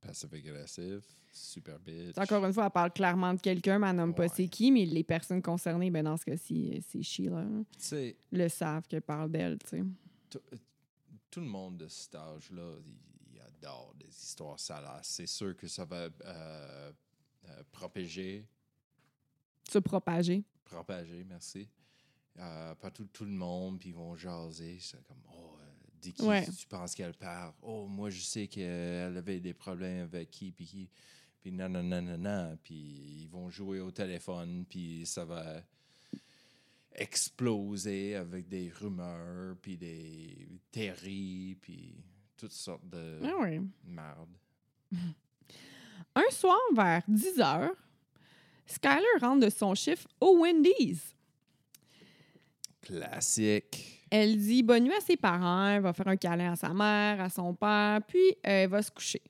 Passif-agressif, 0.00 1.02
super 1.32 1.78
bitch. 1.78 2.16
Encore 2.18 2.44
une 2.44 2.52
fois, 2.52 2.66
elle 2.66 2.70
parle 2.70 2.92
clairement 2.92 3.32
de 3.34 3.40
quelqu'un, 3.40 3.78
mais 3.78 3.88
elle 3.88 3.96
nomme 3.96 4.14
pas 4.14 4.24
Ouais. 4.24 4.28
c'est 4.34 4.48
qui, 4.48 4.70
mais 4.70 4.84
les 4.84 5.02
personnes 5.04 5.40
concernées, 5.42 5.90
ben 5.90 6.02
dans 6.04 6.16
ce 6.18 6.24
cas-ci, 6.26 6.72
euh, 6.74 6.80
c'est 6.86 7.02
Sheila. 7.02 7.38
hein. 7.38 7.64
Le 8.30 8.48
savent 8.48 8.86
qu'elle 8.86 9.02
parle 9.02 9.30
d'elle, 9.30 9.58
tu 9.58 9.68
sais. 9.78 9.82
tout, 10.28 10.40
tout 11.30 11.40
le 11.40 11.46
monde 11.46 11.78
de 11.78 11.88
cet 11.88 12.14
âge-là, 12.16 12.70
adore 13.46 13.94
des 13.96 14.08
histoires 14.08 14.58
salaces. 14.60 15.08
C'est 15.08 15.26
sûr 15.26 15.56
que 15.56 15.68
ça 15.68 15.84
va 15.84 16.08
euh, 16.24 16.92
euh, 17.48 17.62
propager, 17.72 18.46
Se 19.70 19.78
propager. 19.78 20.44
propager, 20.64 21.24
merci. 21.24 21.68
Euh, 22.38 22.74
pas 22.74 22.90
tout, 22.90 23.06
tout 23.12 23.24
le 23.24 23.30
monde, 23.30 23.78
puis 23.78 23.90
ils 23.90 23.94
vont 23.94 24.16
jaser. 24.16 24.78
C'est 24.80 25.02
comme, 25.04 25.22
oh, 25.32 25.56
dis 26.00 26.12
qui 26.12 26.22
Ouais. 26.22 26.44
tu 26.46 26.66
penses 26.66 26.94
qu'elle 26.94 27.14
parle? 27.14 27.52
Oh, 27.62 27.86
moi, 27.86 28.10
je 28.10 28.20
sais 28.20 28.48
qu'elle 28.48 29.16
avait 29.16 29.40
des 29.40 29.54
problèmes 29.54 30.02
avec 30.04 30.30
qui, 30.30 30.50
puis 30.52 30.66
qui. 30.66 30.90
Puis 31.40 31.52
non, 31.52 31.68
non, 31.68 31.82
non, 31.82 32.00
non, 32.02 32.18
non. 32.18 32.58
Puis 32.64 32.74
ils 33.22 33.28
vont 33.28 33.50
jouer 33.50 33.78
au 33.80 33.90
téléphone, 33.90 34.64
puis 34.66 35.04
ça 35.06 35.24
va 35.24 35.62
exploser 36.96 38.14
avec 38.14 38.48
des 38.48 38.70
rumeurs, 38.70 39.56
puis 39.60 39.76
des 39.76 40.48
théories, 40.70 41.56
puis 41.60 41.94
toutes 42.44 42.52
sortes 42.52 42.86
de 42.90 43.20
Ah 43.24 43.36
oui. 43.40 43.58
merde. 43.86 44.28
Un 46.14 46.30
soir, 46.30 46.58
vers 46.76 47.00
10 47.08 47.40
heures, 47.40 47.74
Skyler 48.66 49.18
rentre 49.18 49.46
de 49.46 49.50
son 49.50 49.74
chiffre 49.74 50.06
au 50.20 50.38
Wendy's. 50.42 51.14
Classique. 52.82 54.06
Elle 54.10 54.36
dit 54.36 54.62
bonne 54.62 54.84
nuit 54.84 54.92
à 54.92 55.00
ses 55.00 55.16
parents, 55.16 55.68
elle 55.68 55.80
va 55.82 55.94
faire 55.94 56.08
un 56.08 56.16
câlin 56.18 56.52
à 56.52 56.56
sa 56.56 56.68
mère, 56.74 57.18
à 57.22 57.30
son 57.30 57.54
père, 57.54 58.00
puis 58.06 58.36
elle 58.42 58.68
va 58.68 58.82
se 58.82 58.90
coucher. 58.90 59.22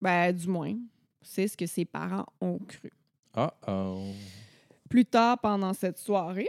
Ben, 0.00 0.32
du 0.32 0.46
moins, 0.46 0.76
c'est 1.20 1.48
ce 1.48 1.56
que 1.56 1.66
ses 1.66 1.84
parents 1.84 2.26
ont 2.40 2.58
cru. 2.60 2.92
Uh-oh. 3.36 4.12
Plus 4.88 5.04
tard 5.06 5.40
pendant 5.40 5.74
cette 5.74 5.98
soirée, 5.98 6.48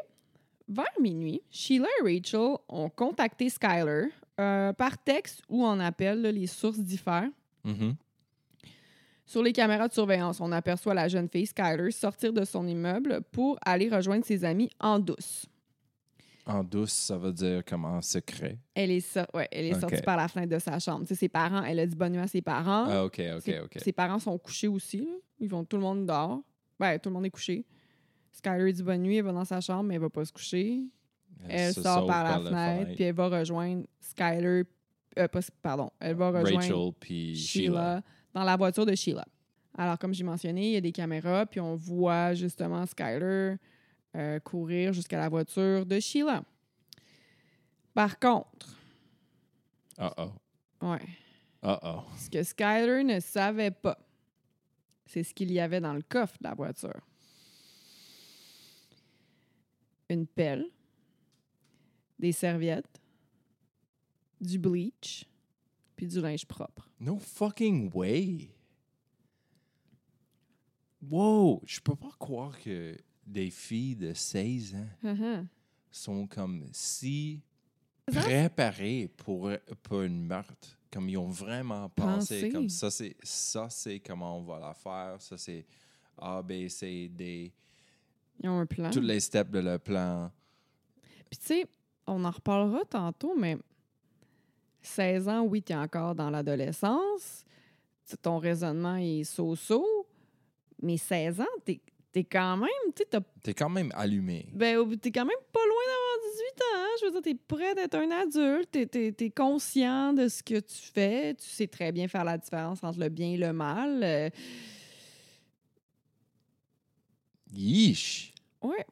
vers 0.68 0.86
minuit, 1.02 1.42
Sheila 1.50 1.88
et 2.00 2.04
Rachel 2.18 2.58
ont 2.70 2.90
contacté 2.92 3.50
Skyler 3.50 4.10
euh, 4.42 4.74
par 4.74 4.98
texte 4.98 5.42
ou 5.50 5.64
en 5.66 5.80
appel, 5.80 6.22
là, 6.22 6.32
les 6.32 6.48
sources 6.48 6.80
diffèrent. 6.80 7.30
Mhm. 7.64 7.96
Sur 9.26 9.44
les 9.44 9.54
caméras 9.54 9.88
de 9.88 9.94
surveillance, 9.94 10.42
on 10.42 10.52
aperçoit 10.52 10.94
la 10.94 11.08
jeune 11.08 11.30
fille 11.30 11.46
Skyler 11.46 11.92
sortir 11.92 12.34
de 12.34 12.44
son 12.44 12.68
immeuble 12.68 13.22
pour 13.32 13.58
aller 13.66 13.88
rejoindre 13.88 14.26
ses 14.26 14.44
amis 14.44 14.70
en 14.80 15.00
douce. 15.00 15.46
En 16.46 16.64
douce, 16.64 16.92
ça 16.92 17.18
veut 17.18 17.32
dire 17.32 17.64
comme 17.64 17.86
en 17.86 18.02
secret? 18.02 18.58
Elle 18.74 18.92
est, 18.92 19.20
ouais, 19.34 19.48
elle 19.52 19.66
est 19.68 19.80
sortie 19.80 20.02
par 20.02 20.18
la 20.18 20.28
fenêtre 20.28 20.52
de 20.52 20.60
sa 20.60 20.80
chambre. 20.80 21.06
Ses 21.08 21.30
parents, 21.30 21.64
elle 21.64 21.80
a 21.80 21.86
dit 21.86 21.96
bonne 21.96 22.14
nuit 22.14 22.20
à 22.20 22.28
ses 22.28 22.42
parents. 22.42 22.88
Ah, 22.90 23.06
OK, 23.06 23.22
OK, 23.38 23.42
ses, 23.42 23.60
OK. 23.60 23.78
ses 23.78 23.92
parents 23.94 24.20
sont 24.20 24.38
couchés 24.38 24.68
aussi. 24.68 24.98
là. 24.98 25.12
Ils 25.40 25.48
vont 25.50 25.64
tout 25.64 25.78
le 25.78 25.84
monde 25.84 26.06
dehors. 26.06 26.42
Ben, 26.80 27.00
tout 27.00 27.10
le 27.10 27.14
monde 27.14 27.26
est 27.26 27.32
couché. 27.32 27.64
Skyler 28.34 28.74
dit 28.74 28.84
bonne 28.84 29.04
nuit, 29.04 29.18
elle 29.18 29.24
va 29.26 29.32
dans 29.34 29.46
sa 29.46 29.62
chambre, 29.62 29.84
mais 29.84 29.96
elle 29.96 30.02
va 30.02 30.10
pas 30.10 30.26
se 30.26 30.34
coucher. 30.34 30.82
Elle 31.50 31.74
sort 31.74 32.06
par 32.08 32.24
la 32.24 32.40
fenêtre, 32.40 32.94
puis 32.96 33.04
elle 33.04 33.16
va 33.16 33.28
rejoindre 33.30 33.86
Skyler. 34.00 34.64
euh, 35.18 35.28
pas- 35.28 35.40
pardon, 35.62 35.90
elle 36.00 36.16
va 36.16 36.28
rejoindre 36.30 36.56
Rachel 36.62 36.94
puis 37.00 37.36
Sheila, 37.36 38.02
dans 38.34 38.44
la 38.44 38.56
voiture 38.56 38.86
de 38.86 38.96
Sheila. 38.96 39.26
Alors, 39.78 39.98
comme 39.98 40.14
j'ai 40.14 40.24
mentionné, 40.24 40.68
il 40.68 40.74
y 40.74 40.78
a 40.78 40.82
des 40.82 40.92
caméras, 40.92 41.46
puis 41.46 41.60
on 41.60 41.76
voit 41.76 42.34
justement 42.34 42.86
Skyler 42.86 43.56
euh, 44.16 44.40
courir 44.40 44.94
jusqu'à 44.94 45.18
la 45.18 45.30
voiture 45.30 45.86
de 45.86 46.00
Sheila. 46.00 46.44
Par 47.94 48.20
contre, 48.20 48.78
Uh-oh. 50.00 50.32
Ouais. 50.82 51.02
Uh-oh. 51.64 52.02
Ce 52.18 52.30
que 52.30 52.42
Skyler 52.44 53.04
ne 53.04 53.20
savait 53.20 53.72
pas, 53.72 53.98
c'est 55.06 55.24
ce 55.24 55.34
qu'il 55.34 55.52
y 55.52 55.60
avait 55.60 55.80
dans 55.82 55.94
le 55.94 56.02
coffre 56.02 56.38
de 56.42 56.48
la 56.48 56.54
voiture. 56.56 57.00
Une 60.10 60.26
pelle, 60.28 60.66
des 62.22 62.32
serviettes, 62.32 63.02
du 64.40 64.58
bleach, 64.60 65.26
puis 65.96 66.08
du 66.08 66.22
linge 66.22 66.46
propre. 66.46 66.88
No 67.00 67.18
fucking 67.18 67.92
way. 67.94 68.50
Wow, 71.10 71.62
je 71.66 71.80
peux 71.80 71.96
pas 71.96 72.12
croire 72.20 72.58
que 72.60 72.96
des 73.26 73.50
filles 73.50 73.96
de 73.96 74.14
16 74.14 74.76
ans 74.76 74.88
Uh-huh. 75.04 75.48
sont 75.90 76.28
comme 76.28 76.68
si 76.72 77.42
préparées 78.06 79.08
pour, 79.18 79.52
pour 79.82 80.02
une 80.02 80.26
meurtre. 80.26 80.78
Comme 80.92 81.08
ils 81.10 81.18
ont 81.18 81.30
vraiment 81.30 81.88
pensé, 81.90 82.42
Pensé. 82.42 82.50
comme 82.52 82.70
ça, 82.70 82.92
c'est 82.92 83.16
ça, 83.24 83.70
c'est 83.70 84.00
comment 84.02 84.38
on 84.38 84.44
va 84.44 84.60
la 84.60 84.74
faire. 84.74 85.22
Ça, 85.22 85.38
c'est 85.38 85.66
A, 86.18 86.42
B, 86.44 86.68
C, 86.68 87.10
D. 87.10 87.54
Ils 88.44 88.50
ont 88.50 88.60
un 88.60 88.66
plan. 88.66 88.92
Tous 88.92 89.00
les 89.00 89.22
steps 89.22 89.50
de 89.52 89.60
le 89.60 89.80
plan. 89.80 90.30
Puis 91.30 91.40
tu 91.40 91.46
sais, 91.46 91.66
on 92.12 92.24
en 92.26 92.32
reparlera 92.32 92.84
tantôt, 92.86 93.36
mais 93.38 93.58
16 94.82 95.28
ans, 95.30 95.42
oui, 95.42 95.62
tu 95.62 95.74
es 95.74 95.76
encore 95.76 96.16
dans 96.16 96.30
l'adolescence. 96.30 97.44
Tu- 98.10 98.18
Ton 98.18 98.38
raisonnement 98.40 98.96
est 98.98 99.24
so-so. 99.24 99.86
Mais 100.82 100.98
16 100.98 101.42
ans, 101.42 101.46
tu 101.66 101.80
es, 102.16 102.24
quand 102.24 102.58
même, 102.58 102.70
tu 102.96 103.04
T'es 103.44 103.54
quand 103.54 103.70
même 103.70 103.92
allumé. 103.96 104.48
ben, 104.54 104.98
t'es 104.98 105.12
quand 105.12 105.26
même 105.26 105.38
pas 105.54 105.60
loin 105.60 105.84
d'avoir 105.86 106.32
18 106.34 106.62
ans. 106.62 106.78
hein. 106.78 106.88
Je 107.00 107.06
veux 107.06 107.12
dire, 107.12 107.22
t'es 107.22 107.36
prêt 107.36 107.76
d'être 107.76 107.96
un 107.96 108.12
adulte. 108.12 108.72
T'es 108.72 109.16
es, 109.20 109.30
conscient 109.30 110.14
de 110.14 110.28
ce 110.28 110.42
que 110.44 110.60
tu 110.60 110.76
fais. 110.94 111.36
Tu 111.36 111.46
sais 111.48 111.68
très 111.68 111.92
bien 111.92 112.08
faire 112.08 112.24
la 112.24 112.38
différence 112.38 112.84
entre 112.84 113.00
le 113.00 113.10
bien 113.10 113.28
et 113.34 113.38
le 113.38 113.54
mal. 113.54 114.02
Euh, 114.04 114.30
Yeesh. 117.54 118.34
ouais. 118.62 118.86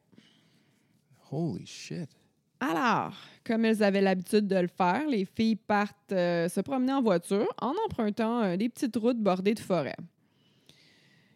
Holy 1.32 1.66
shit. 1.66 2.08
Alors, 2.60 3.14
comme 3.44 3.64
elles 3.64 3.82
avaient 3.82 4.00
l'habitude 4.02 4.46
de 4.46 4.56
le 4.56 4.68
faire, 4.68 5.06
les 5.08 5.24
filles 5.24 5.56
partent 5.56 6.12
euh, 6.12 6.48
se 6.48 6.60
promener 6.60 6.92
en 6.92 7.02
voiture 7.02 7.48
en 7.60 7.72
empruntant 7.86 8.42
euh, 8.42 8.56
des 8.56 8.68
petites 8.68 8.96
routes 8.96 9.18
bordées 9.18 9.54
de 9.54 9.60
forêt. 9.60 9.96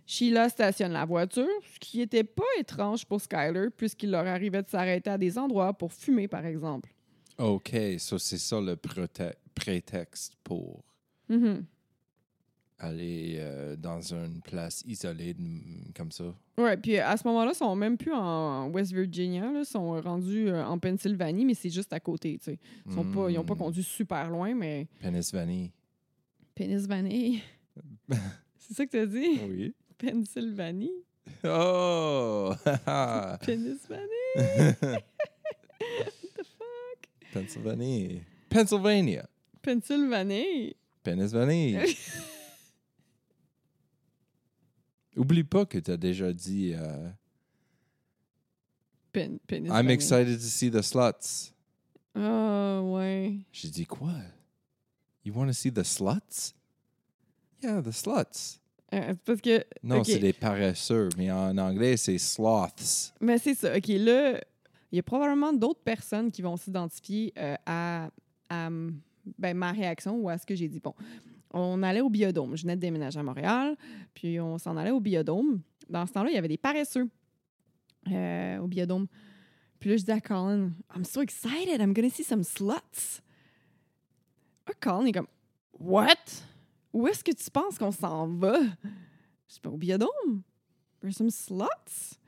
Sheila 0.07 0.51
stationne 0.51 0.93
la 0.93 1.07
voiture, 1.07 1.49
ce 1.73 1.79
qui 1.81 1.99
n'était 1.99 2.25
pas 2.25 2.43
étrange 2.59 3.07
pour 3.07 3.21
Skyler, 3.21 3.69
puisqu'il 3.75 4.11
leur 4.11 4.27
arrivait 4.27 4.63
de 4.63 4.69
s'arrêter 4.69 5.09
à 5.11 5.17
des 5.17 5.39
endroits 5.39 5.73
pour 5.73 5.93
fumer, 5.93 6.29
par 6.29 6.45
exemple. 6.45 6.91
OK, 7.39 7.75
so 7.99 8.19
c'est 8.19 8.39
ça 8.39 8.61
le 8.61 8.77
prétexte 9.55 10.35
pour 10.45 10.85
Mhm. 11.29 11.65
Aller 12.79 13.37
euh, 13.39 13.77
dans 13.77 14.01
une 14.01 14.41
place 14.43 14.83
isolée 14.87 15.35
comme 15.97 16.11
ça. 16.11 16.35
Ouais, 16.59 16.77
puis 16.77 16.99
à 16.99 17.17
ce 17.17 17.27
moment-là, 17.29 17.53
ils 17.53 17.57
sont 17.57 17.75
même 17.77 17.97
plus 17.97 18.13
en 18.13 18.69
West 18.71 18.93
Virginia, 18.93 19.51
là, 19.53 19.61
ils 19.61 19.65
sont 19.65 20.01
rendus 20.01 20.49
euh, 20.49 20.65
en 20.65 20.79
Pennsylvanie, 20.79 21.45
mais 21.45 21.55
c'est 21.55 21.71
juste 21.71 21.93
à 21.93 22.01
côté, 22.01 22.37
tu 22.39 22.45
sais. 22.45 22.59
Ils 22.87 22.95
n'ont 22.95 23.05
pas, 23.05 23.29
pas 23.45 23.55
Hmm. 23.55 23.59
conduit 23.59 23.83
super 23.85 24.29
loin, 24.31 24.55
mais 24.55 24.89
Pennsylvanie. 25.01 25.73
Pennsylvanie. 26.55 27.43
c'est 28.59 28.75
ça 28.75 28.87
que 28.87 28.91
tu 28.91 28.99
as 28.99 29.07
dit? 29.07 29.41
Oui. 29.49 29.75
Pennsylvanie? 29.99 30.93
Oh! 31.45 32.53
Pennsylvanie? 33.47 34.35
Pennsylvanie. 37.33 38.23
Pennsylvania. 38.51 39.27
Pennsylvanie? 39.63 40.75
Pennsylvanie. 41.03 41.79
Oublie 45.17 45.45
pas 45.45 45.65
que 45.67 45.79
tu 45.79 45.91
as 45.91 45.97
déjà 45.97 46.33
dit 46.33 46.75
euh, 46.75 47.09
Pen- 49.13 49.39
I'm 49.49 49.91
excited 49.91 50.39
to 50.39 50.45
see 50.47 50.71
the 50.71 50.83
sluts. 50.83 51.53
Ah, 52.17 52.81
ouais. 52.83 53.39
J'ai 53.53 53.69
dit 53.69 53.87
quoi? 53.87 54.13
You 55.25 55.33
want 55.33 55.47
to 55.47 55.53
see 55.53 55.71
the 55.73 55.85
sluts? 55.85 56.53
Yeah, 57.63 57.81
the 57.81 57.93
sluts. 57.93 58.59
Euh, 58.93 59.15
parce 59.25 59.41
que. 59.41 59.65
Non, 59.83 60.05
c'est 60.05 60.19
des 60.19 60.33
paresseux, 60.33 61.09
mais 61.17 61.31
en 61.31 61.57
anglais, 61.59 61.97
c'est 61.97 62.19
sloths. 62.19 63.13
Mais 63.21 63.39
c'est 63.39 63.55
ça. 63.55 63.77
OK, 63.77 63.87
là, 63.89 64.41
il 64.93 64.97
y 64.97 64.99
a 64.99 65.03
probablement 65.03 65.53
d'autres 65.53 65.83
personnes 65.83 66.31
qui 66.31 66.43
vont 66.43 66.57
s'identifier 66.57 67.33
euh, 67.39 67.57
à, 67.67 68.11
à, 68.51 68.69
ben, 68.71 69.55
ma 69.57 69.73
réaction 69.73 70.17
ou 70.19 70.29
à 70.29 70.39
ce 70.39 70.47
que 70.47 70.55
j'ai 70.55 70.69
dit. 70.69 70.81
Bon, 70.81 70.95
on 71.55 71.83
allait 71.85 72.01
au 72.01 72.11
biodôme. 72.11 72.57
Je 72.57 72.63
venais 72.63 72.75
de 72.75 72.81
déménager 72.81 73.19
à 73.19 73.23
Montréal, 73.23 73.77
puis 74.13 74.41
on 74.41 74.59
s'en 74.59 74.77
allait 74.77 74.91
au 74.91 75.01
biodôme. 75.01 75.63
Dans 75.89 76.05
ce 76.05 76.13
temps-là, 76.13 76.31
il 76.31 76.35
y 76.35 76.39
avait 76.39 76.49
des 76.49 76.59
paresseux 76.59 77.09
euh, 78.11 78.59
au 78.59 78.67
biodôme. 78.67 79.07
Puis 79.79 79.91
là, 79.91 79.97
je 79.97 80.03
dis 80.03 80.11
à 80.11 80.21
Colin, 80.21 80.73
I'm 80.95 81.05
so 81.05 81.23
excited, 81.23 81.81
I'm 81.81 81.95
gonna 81.95 82.11
see 82.11 82.25
some 82.25 82.43
sluts. 82.43 83.23
Ah, 84.67 84.73
Colin 84.81 85.07
est 85.07 85.13
comme, 85.13 85.29
What? 85.79 86.43
Où 86.93 87.07
est-ce 87.07 87.23
que 87.23 87.33
tu 87.33 87.51
penses 87.51 87.79
qu'on 87.79 87.93
s'en 87.93 88.27
va? 88.27 88.61
Je 88.61 89.55
dis, 89.55 89.61
Ben, 89.63 89.71
au 89.71 89.77
biodôme. 89.77 90.43
There's 91.01 91.17
some 91.17 91.31
sluts. 91.31 92.19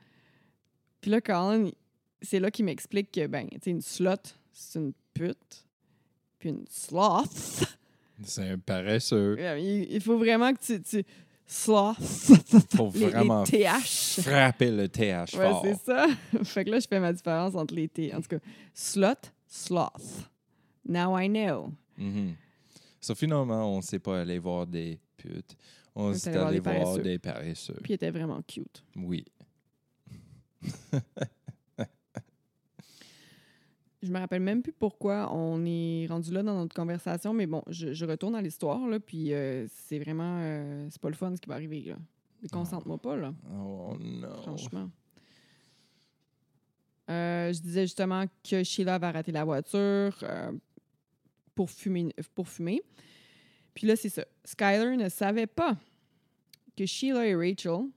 Puis 1.01 1.11
là, 1.11 1.19
Colin, 1.19 1.71
c'est 2.21 2.39
là 2.39 2.49
qu'il 2.49 2.65
m'explique 2.65 3.11
que, 3.11 3.27
ben, 3.27 3.49
tu 3.61 3.71
une 3.71 3.81
slut, 3.81 4.35
c'est 4.53 4.79
une 4.79 4.93
pute. 5.13 5.65
Puis 6.39 6.49
une 6.49 6.65
sloth, 6.69 7.76
C'est 8.23 8.49
un 8.49 8.57
paresseux. 8.57 9.37
il, 9.59 9.87
il 9.91 10.01
faut 10.01 10.17
vraiment 10.17 10.53
que 10.53 10.59
tu. 10.59 10.81
tu 10.81 11.03
sloth. 11.45 11.97
Faut 12.75 12.91
Les, 12.93 12.99
les 12.99 13.05
vraiment 13.07 13.43
TH. 13.43 14.19
frapper 14.21 14.69
le 14.71 14.89
TH 14.89 15.33
Ouais, 15.35 15.49
fort. 15.49 15.63
c'est 15.65 15.85
ça. 15.85 16.07
fait 16.43 16.65
que 16.65 16.69
là, 16.71 16.79
je 16.79 16.87
fais 16.87 16.99
ma 16.99 17.13
différence 17.13 17.55
entre 17.55 17.73
les 17.73 17.87
T. 17.87 18.13
En 18.13 18.19
tout 18.21 18.27
cas, 18.27 18.39
slut, 18.73 19.31
sloth. 19.47 20.29
Now 20.85 21.17
I 21.17 21.27
know. 21.29 21.71
Mhm. 21.97 22.35
So, 22.99 23.15
finalement, 23.15 23.73
on 23.73 23.77
ne 23.77 23.81
s'est 23.81 23.99
pas 23.99 24.21
allé 24.21 24.39
voir 24.39 24.67
des 24.67 24.99
putes. 25.15 25.55
On 25.95 26.11
est 26.11 26.15
s'est 26.17 26.29
allé 26.35 26.37
voir 26.37 26.51
des 26.51 26.59
voir 26.59 26.83
paresseux. 26.83 27.01
des 27.03 27.19
paresseux. 27.19 27.79
Puis 27.83 27.93
il 27.93 27.95
était 27.95 28.11
vraiment 28.11 28.41
cute. 28.41 28.83
Oui. 28.95 29.23
Je 34.03 34.11
me 34.11 34.19
rappelle 34.19 34.41
même 34.41 34.61
plus 34.61 34.73
pourquoi 34.73 35.33
on 35.33 35.65
est 35.65 36.05
rendu 36.07 36.31
là 36.31 36.43
dans 36.43 36.55
notre 36.55 36.75
conversation, 36.75 37.33
mais 37.33 37.47
bon, 37.47 37.63
je, 37.67 37.93
je 37.93 38.05
retourne 38.05 38.35
à 38.35 38.41
l'histoire, 38.41 38.87
là, 38.87 38.99
puis 38.99 39.33
euh, 39.33 39.65
c'est 39.69 39.97
vraiment... 39.97 40.39
euh, 40.41 40.87
c'est 40.91 41.01
pas 41.01 41.09
le 41.09 41.15
fun 41.15 41.35
ce 41.35 41.41
qui 41.41 41.49
va 41.49 41.55
arriver, 41.55 41.81
là. 41.81 41.97
Déconcentre-moi 42.43 42.99
pas, 42.99 43.15
là. 43.15 43.33
Oh 43.51 43.95
non. 43.99 44.35
franchement. 44.43 44.89
Euh, 47.09 47.51
je 47.53 47.59
disais 47.59 47.83
justement 47.83 48.25
que 48.47 48.63
Sheila 48.63 48.99
va 48.99 49.11
rater 49.11 49.31
la 49.31 49.43
voiture 49.45 50.15
euh, 50.23 50.51
pour, 51.55 51.71
fumer, 51.71 52.13
pour 52.35 52.47
fumer. 52.47 52.81
Puis 53.73 53.87
là, 53.87 53.95
c'est 53.95 54.09
ça. 54.09 54.25
Skyler 54.43 54.97
ne 54.97 55.09
savait 55.09 55.47
pas 55.47 55.77
que 56.75 56.85
Sheila 56.85 57.25
et 57.25 57.35
Rachel 57.35 57.87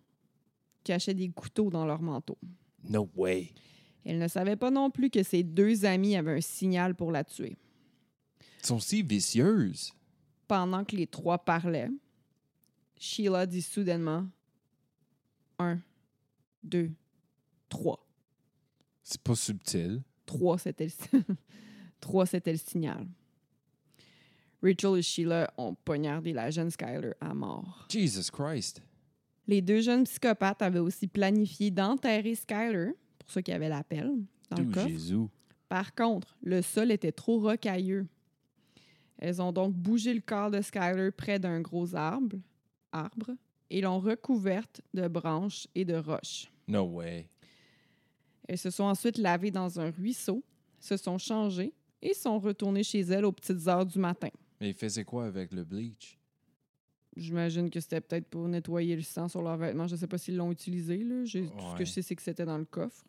cachaient 0.84 1.12
des 1.14 1.28
couteaux 1.28 1.68
dans 1.70 1.84
leur 1.84 2.00
manteau. 2.00 2.38
No 2.88 3.10
way. 3.16 3.52
Elle 4.04 4.18
ne 4.18 4.28
savait 4.28 4.56
pas 4.56 4.70
non 4.70 4.90
plus 4.90 5.10
que 5.10 5.22
ses 5.22 5.42
deux 5.42 5.84
amis 5.84 6.16
avaient 6.16 6.38
un 6.38 6.40
signal 6.40 6.94
pour 6.94 7.12
la 7.12 7.24
tuer. 7.24 7.56
Ils 8.62 8.66
sont 8.66 8.80
si 8.80 9.02
vicieuses. 9.02 9.92
Pendant 10.48 10.84
que 10.84 10.96
les 10.96 11.06
trois 11.06 11.38
parlaient, 11.38 11.90
Sheila 12.98 13.46
dit 13.46 13.62
soudainement 13.62 14.26
un, 15.58 15.78
deux, 16.62 16.90
trois. 17.68 18.06
C'est 19.02 19.20
pas 19.20 19.34
subtil. 19.34 20.02
Trois, 20.26 20.58
c'était 20.58 20.86
le... 20.86 21.20
Trois, 22.00 22.24
c'était 22.24 22.52
le 22.52 22.58
signal. 22.58 23.06
Rachel 24.62 24.98
et 24.98 25.02
Sheila 25.02 25.52
ont 25.56 25.74
poignardé 25.74 26.32
la 26.32 26.50
jeune 26.50 26.70
Skyler 26.70 27.12
à 27.20 27.34
mort. 27.34 27.86
Jesus 27.90 28.30
Christ. 28.30 28.82
Les 29.46 29.60
deux 29.60 29.80
jeunes 29.80 30.04
psychopathes 30.04 30.62
avaient 30.62 30.78
aussi 30.78 31.06
planifié 31.06 31.70
d'enterrer 31.70 32.34
Skyler, 32.34 32.92
pour 33.30 33.34
ceux 33.34 33.42
qui 33.42 33.52
avaient 33.52 33.68
l'appel, 33.68 34.10
dans 34.50 34.56
le 34.56 34.64
Tout 34.64 34.72
coffre. 34.72 34.88
Jésus. 34.88 35.26
Par 35.68 35.94
contre, 35.94 36.36
le 36.42 36.62
sol 36.62 36.90
était 36.90 37.12
trop 37.12 37.38
rocailleux. 37.38 38.08
Elles 39.18 39.40
ont 39.40 39.52
donc 39.52 39.72
bougé 39.72 40.12
le 40.12 40.20
corps 40.20 40.50
de 40.50 40.60
Skyler 40.60 41.12
près 41.12 41.38
d'un 41.38 41.60
gros 41.60 41.94
arbre, 41.94 42.36
arbre 42.90 43.30
et 43.70 43.80
l'ont 43.82 44.00
recouverte 44.00 44.80
de 44.94 45.06
branches 45.06 45.68
et 45.76 45.84
de 45.84 45.94
roches. 45.94 46.50
No 46.66 46.82
way. 46.82 47.28
Elles 48.48 48.58
se 48.58 48.70
sont 48.70 48.82
ensuite 48.82 49.16
lavées 49.16 49.52
dans 49.52 49.78
un 49.78 49.92
ruisseau, 49.92 50.42
se 50.80 50.96
sont 50.96 51.18
changées 51.18 51.72
et 52.02 52.14
sont 52.14 52.40
retournées 52.40 52.82
chez 52.82 53.02
elles 53.02 53.24
aux 53.24 53.30
petites 53.30 53.68
heures 53.68 53.86
du 53.86 54.00
matin. 54.00 54.30
Mais 54.60 54.70
ils 54.70 54.74
faisaient 54.74 55.04
quoi 55.04 55.26
avec 55.26 55.52
le 55.52 55.62
bleach? 55.62 56.18
J'imagine 57.16 57.70
que 57.70 57.78
c'était 57.78 58.00
peut-être 58.00 58.26
pour 58.26 58.48
nettoyer 58.48 58.96
le 58.96 59.02
sang 59.02 59.28
sur 59.28 59.42
leurs 59.42 59.56
vêtements. 59.56 59.86
Je 59.86 59.94
ne 59.94 60.00
sais 60.00 60.08
pas 60.08 60.18
s'ils 60.18 60.36
l'ont 60.36 60.50
utilisé. 60.50 60.98
Là. 61.04 61.22
Tout 61.22 61.28
ce 61.28 61.78
que 61.78 61.84
je 61.84 61.90
sais, 61.92 62.02
c'est 62.02 62.16
que 62.16 62.22
c'était 62.22 62.44
dans 62.44 62.58
le 62.58 62.64
coffre. 62.64 63.04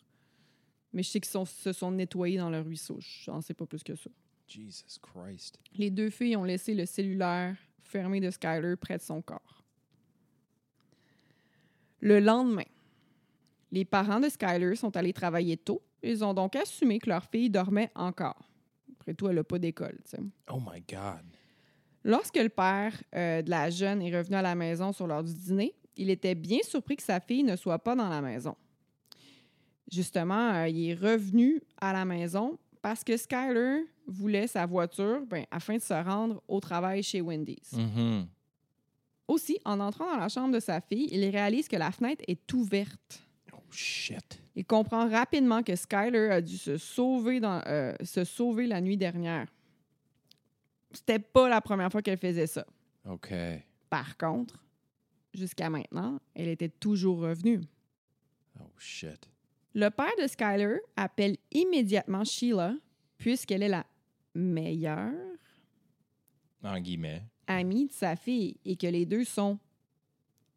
Mais 0.94 1.04
je 1.04 1.10
sais 1.10 1.20
qu'ils 1.22 1.32
sont- 1.32 1.46
se 1.46 1.72
sont 1.74 1.92
nettoyés 1.92 2.38
dans 2.38 2.50
le 2.50 2.60
ruisseau. 2.60 2.98
J'en 3.00 3.42
sais 3.42 3.54
pas 3.54 3.66
plus 3.66 3.84
que 3.84 3.96
ça. 3.96 4.10
Jesus 4.48 5.00
Christ. 5.02 5.58
Les 5.76 5.90
deux 5.90 6.10
filles 6.10 6.36
ont 6.36 6.44
laissé 6.44 6.74
le 6.76 6.86
cellulaire 6.86 7.56
fermé 7.84 8.20
de 8.20 8.30
Skyler 8.30 8.76
près 8.76 8.98
de 8.98 9.02
son 9.02 9.22
corps. 9.22 9.64
Le 12.00 12.20
lendemain, 12.20 12.66
les 13.72 13.86
parents 13.86 14.20
de 14.20 14.28
Skyler 14.28 14.76
sont 14.76 14.96
allés 14.98 15.14
travailler 15.14 15.56
tôt. 15.58 15.82
Ils 16.04 16.24
ont 16.24 16.34
donc 16.34 16.56
assumé 16.56 17.00
que 17.00 17.10
leur 17.10 17.24
fille 17.26 17.50
dormait 17.50 17.92
encore. 17.96 18.50
Après 19.00 19.14
tout, 19.14 19.30
elle 19.30 19.36
n'a 19.36 19.44
pas 19.44 19.60
d'école. 19.60 20.00
Oh 20.50 20.60
my 20.60 20.82
God. 20.90 21.24
Lorsque 22.04 22.38
le 22.38 22.50
père 22.50 23.00
euh, 23.16 23.42
de 23.44 23.50
la 23.50 23.70
jeune 23.70 24.02
est 24.02 24.16
revenu 24.18 24.36
à 24.36 24.42
la 24.42 24.56
maison 24.56 24.92
sur 24.92 25.06
l'heure 25.06 25.24
du 25.24 25.34
dîner, 25.34 25.74
il 25.96 26.10
était 26.10 26.34
bien 26.36 26.60
surpris 26.64 26.96
que 26.96 27.04
sa 27.04 27.20
fille 27.20 27.44
ne 27.44 27.56
soit 27.56 27.78
pas 27.80 27.96
dans 27.96 28.10
la 28.10 28.22
maison. 28.22 28.56
Justement, 29.92 30.54
euh, 30.54 30.70
il 30.70 30.90
est 30.90 30.94
revenu 30.94 31.62
à 31.80 31.92
la 31.92 32.06
maison 32.06 32.58
parce 32.82 33.04
que 33.04 33.18
Skyler 33.18 33.84
voulait 34.08 34.48
sa 34.48 34.66
voiture 34.66 35.26
ben, 35.28 35.46
afin 35.52 35.76
de 35.76 35.82
se 35.82 35.94
rendre 35.94 36.42
au 36.48 36.60
travail 36.60 37.04
chez 37.04 37.22
Wendy's. 37.22 37.74
Mhm. 37.74 38.28
Aussi, 39.28 39.60
en 39.66 39.80
entrant 39.80 40.12
dans 40.12 40.18
la 40.20 40.30
chambre 40.30 40.54
de 40.54 40.60
sa 40.60 40.82
fille, 40.82 41.08
il 41.12 41.30
réalise 41.30 41.68
que 41.68 41.76
la 41.76 41.92
fenêtre 41.92 42.24
est 42.28 42.52
ouverte. 42.54 43.24
Oh 43.54 43.58
shit. 43.70 44.42
Il 44.56 44.66
comprend 44.66 45.10
rapidement 45.10 45.64
que 45.64 45.76
Skyler 45.76 46.30
a 46.30 46.42
dû 46.42 46.58
se 46.58 46.78
sauver, 46.78 47.40
dans, 47.40 47.62
euh, 47.68 47.94
se 48.04 48.24
sauver 48.24 48.68
la 48.68 48.82
nuit 48.82 48.98
dernière. 48.98 49.48
C'était 50.92 51.20
pas 51.20 51.48
la 51.48 51.62
première 51.62 51.92
fois 51.92 52.02
qu'elle 52.02 52.18
faisait 52.18 52.48
ça. 52.48 52.66
OK. 53.10 53.34
Par 53.90 54.18
contre, 54.18 54.62
jusqu'à 55.34 55.70
maintenant, 55.70 56.20
elle 56.34 56.50
était 56.50 56.70
toujours 56.70 57.20
revenue. 57.20 57.62
Oh 58.60 58.70
shit. 58.78 59.31
Le 59.74 59.90
père 59.90 60.12
de 60.22 60.28
Skyler 60.28 60.80
appelle 60.96 61.38
immédiatement 61.52 62.24
Sheila, 62.24 62.76
puisqu'elle 63.18 63.64
est 63.64 63.70
la 63.70 63.86
meilleure 64.36 65.14
En 66.64 66.80
guillemets. 66.80 67.24
amie 67.48 67.88
de 67.88 67.94
sa 67.94 68.16
fille 68.16 68.58
et 68.66 68.76
que 68.76 68.88
les 68.88 69.06
deux 69.06 69.24
sont 69.24 69.58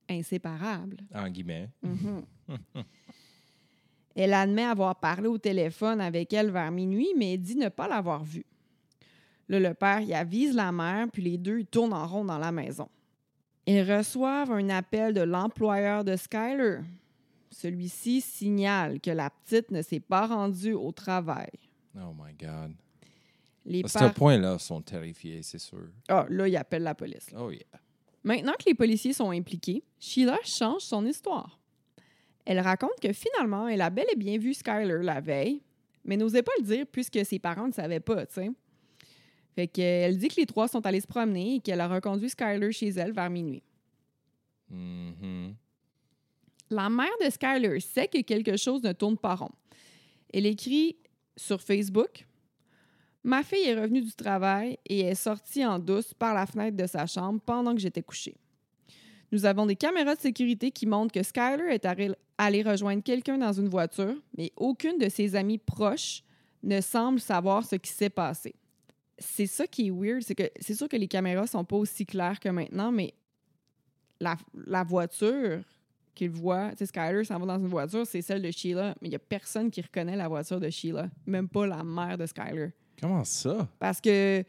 inséparables. 0.09 0.99
En 1.15 1.29
guillemets. 1.29 1.69
Mhm. 1.83 2.25
elle 4.17 4.35
admet 4.35 4.65
avoir 4.65 4.97
parlé 4.99 5.29
au 5.29 5.39
téléphone 5.39 6.01
avec 6.01 6.33
elle 6.33 6.51
vers 6.51 6.71
minuit, 6.71 7.09
mais 7.17 7.37
dit 7.37 7.57
ne 7.57 7.69
pas 7.69 7.89
l'avoir 7.89 8.25
vue. 8.25 8.47
Là, 9.49 9.61
le 9.61 9.75
père 9.75 10.01
y 10.01 10.15
avise 10.15 10.55
la 10.55 10.73
mère, 10.73 11.07
puis 11.13 11.23
les 11.23 11.39
deux 11.39 11.61
ils 11.61 11.67
tournent 11.67 11.93
en 11.93 12.07
rond 12.07 12.25
dans 12.25 12.39
la 12.39 12.51
maison. 12.53 12.89
Ils 13.67 13.83
reçoivent 13.83 14.53
un 14.53 14.69
appel 14.71 15.15
de 15.15 15.21
l'employeur 15.23 16.05
de 16.05 16.17
Skyler. 16.17 16.81
Celui-ci 17.55 18.21
signale 18.21 19.01
que 19.01 19.11
la 19.11 19.31
petite 19.31 19.71
ne 19.71 19.81
s'est 19.81 20.01
pas 20.01 20.27
rendue 20.27 20.73
au 20.73 20.91
travail. 20.91 21.51
Oh 21.97 22.13
my 22.13 22.35
God. 22.35 22.75
Les 23.65 23.83
À 23.85 23.89
ce 23.89 24.13
point-là, 24.13 24.57
ils 24.59 24.63
sont 24.63 24.83
terrifiés, 24.83 25.41
c'est 25.43 25.59
sûr. 25.61 25.89
Ah, 26.09 26.27
là, 26.29 26.49
il 26.49 26.57
appelle 26.57 26.83
la 26.83 26.95
police. 26.95 27.31
là. 27.31 27.39
Oh 27.41 27.51
yeah. 27.51 27.63
Maintenant 28.25 28.53
que 28.59 28.65
les 28.67 28.75
policiers 28.75 29.13
sont 29.13 29.31
impliqués, 29.31 29.85
Sheila 30.01 30.39
change 30.45 30.83
son 30.83 31.07
histoire. 31.07 31.59
Elle 32.45 32.61
raconte 32.61 32.99
que 33.01 33.13
finalement, 33.13 33.69
elle 33.69 33.81
a 33.83 33.91
bel 33.91 34.07
et 34.13 34.17
bien 34.17 34.37
vu 34.37 34.53
Skyler 34.53 35.03
la 35.03 35.21
veille, 35.21 35.63
mais 36.05 36.17
n'osait 36.17 36.43
pas 36.43 36.53
le 36.59 36.65
dire 36.65 36.87
puisque 36.91 37.25
ses 37.25 37.39
parents 37.39 37.69
ne 37.69 37.73
savaient 37.73 38.01
pas, 38.01 38.27
tu 38.27 38.35
sais. 38.35 38.51
Fait 39.55 39.69
qu'elle 39.69 40.19
dit 40.19 40.29
que 40.29 40.41
les 40.41 40.47
trois 40.47 40.67
sont 40.67 40.85
allés 40.85 41.01
se 41.01 41.07
promener 41.07 41.55
et 41.57 41.61
qu'elle 41.61 41.81
a 41.81 41.89
reconduit 41.89 42.29
Skyler 42.29 42.73
chez 42.73 42.89
elle 42.89 43.13
vers 43.13 43.31
minuit. 43.31 43.63
Mhm. 44.69 45.55
La 46.71 46.89
mère 46.89 47.17
de 47.25 47.31
Skyler 47.31 47.81
sait 47.81 48.09
que 48.09 48.21
quelque 48.23 48.57
chose 48.57 48.83
ne 48.83 48.93
tourne 48.93 49.19
pas 49.19 49.35
rond. 49.35 49.51
Elle 50.33 50.47
écrit 50.47 50.97
sur 51.37 51.61
Facebook 51.61 52.27
Ma 53.23 53.43
fille 53.43 53.67
est 53.67 53.81
revenue 53.81 54.03
du 54.03 54.13
travail 54.13 54.79
et 54.85 55.01
est 55.01 55.15
sortie 55.15 55.65
en 55.65 55.79
douce 55.79 56.13
par 56.13 56.35
la 56.35 56.45
fenêtre 56.45 56.77
de 56.77 56.87
sa 56.87 57.07
chambre 57.07 57.41
pendant 57.41 57.75
que 57.75 57.81
j'étais 57.81 58.03
couchée. 58.03 58.37
Nous 59.33 59.47
avons 59.47 59.65
des 59.65 59.77
caméras 59.77 60.15
de 60.15 60.21
sécurité 60.21 60.71
qui 60.71 60.87
montrent 60.87 61.13
que 61.13 61.23
Skyler 61.23 61.71
est 61.71 61.87
allée 62.37 62.63
rejoindre 62.63 63.03
quelqu'un 63.03 63.39
dans 63.39 63.53
une 63.53 63.69
voiture, 63.69 64.15
mais 64.37 64.53
aucune 64.57 64.99
de 64.99 65.09
ses 65.09 65.37
amies 65.37 65.59
proches 65.59 66.23
ne 66.63 66.81
semble 66.83 67.19
savoir 67.19 67.65
ce 67.65 67.77
qui 67.77 67.91
s'est 67.91 68.11
passé. 68.11 68.55
C'est 69.19 69.47
ça 69.47 69.67
qui 69.67 69.87
est 69.87 69.91
weird, 69.91 70.23
c'est 70.23 70.35
que 70.35 70.51
c'est 70.61 70.75
sûr 70.75 70.89
que 70.89 70.97
les 70.97 71.09
caméras 71.09 71.47
sont 71.47 71.65
pas 71.65 71.77
aussi 71.77 72.05
claires 72.05 72.41
que 72.41 72.51
maintenant, 72.51 72.93
mais 72.93 73.15
la 74.21 74.85
voiture 74.85 75.63
qu'il 76.15 76.31
voit, 76.31 76.71
tu 76.71 76.79
sais, 76.79 76.87
Skyler 76.87 77.25
s'en 77.25 77.39
va 77.39 77.47
dans 77.47 77.59
une 77.59 77.67
voiture, 77.69 78.07
c'est 78.07 78.23
celle 78.23 78.43
de 78.43 78.51
Sheila, 78.51 78.95
mais 79.01 79.09
il 79.09 79.13
y 79.13 79.17
a 79.17 79.19
personne 79.21 79.71
qui 79.71 79.81
reconnaît 79.81 80.17
la 80.17 80.29
voiture 80.29 80.61
de 80.61 80.71
Sheila, 80.71 81.09
même 81.27 81.49
pas 81.49 81.67
la 81.67 81.83
mère 81.85 82.17
de 82.17 82.27
Skyler. 82.27 82.71
Comment 83.01 83.25
ça? 83.25 83.69
Parce 83.79 84.01
que 84.01 84.45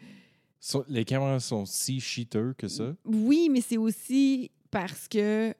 So- 0.59 0.85
les 0.87 1.03
caméras 1.05 1.39
sont 1.39 1.65
si 1.65 1.99
cheaters 1.99 2.55
que 2.57 2.67
ça? 2.67 2.95
oui, 3.05 3.49
mais 3.51 3.61
c'est 3.61 3.77
aussi 3.77 4.51
parce 4.71 5.07
que 5.07 5.53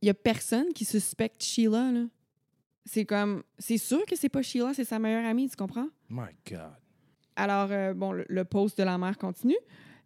il 0.00 0.06
y 0.06 0.10
a 0.10 0.14
personne 0.14 0.72
qui 0.74 0.84
suspecte 0.84 1.42
Sheila 1.42 1.90
là. 1.92 2.04
C'est 2.84 3.04
comme 3.04 3.42
c'est 3.58 3.76
sûr 3.78 4.04
que 4.06 4.16
c'est 4.16 4.28
pas 4.28 4.42
Sheila, 4.42 4.72
c'est 4.74 4.84
sa 4.84 4.98
meilleure 4.98 5.26
amie, 5.26 5.48
tu 5.48 5.56
comprends? 5.56 5.88
My 6.08 6.28
God. 6.48 6.72
Alors 7.36 7.68
euh, 7.70 7.94
bon, 7.94 8.12
le, 8.12 8.24
le 8.28 8.44
post 8.44 8.78
de 8.78 8.82
la 8.84 8.96
mère 8.98 9.18
continue. 9.18 9.56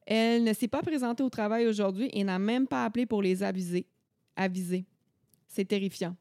Elle 0.07 0.43
ne 0.43 0.53
s'est 0.53 0.67
pas 0.69 0.83
présentée 0.83 1.23
au 1.23 1.31
travail 1.31 1.67
aujourd'hui 1.69 2.11
et 2.13 2.25
n'a 2.25 2.39
même 2.41 2.67
pas 2.67 2.85
appelé 2.85 3.07
pour 3.07 3.23
les 3.23 3.43
aviser. 3.45 3.87
Aviser. 4.37 4.87
C'est 5.47 5.65
terrifiant. 5.67 6.17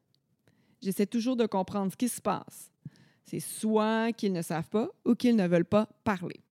J'essaie 0.82 1.06
toujours 1.06 1.36
de 1.36 1.46
comprendre 1.46 1.92
ce 1.92 1.98
qui 1.98 2.10
se 2.10 2.22
passe. 2.22 2.72
C'est 3.24 3.40
soit 3.40 4.12
qu'ils 4.14 4.34
ne 4.34 4.42
savent 4.42 4.70
pas 4.70 4.90
ou 5.06 5.16
qu'ils 5.16 5.36
ne 5.36 5.48
veulent 5.48 5.66
pas 5.66 5.88
parler. 6.04 6.42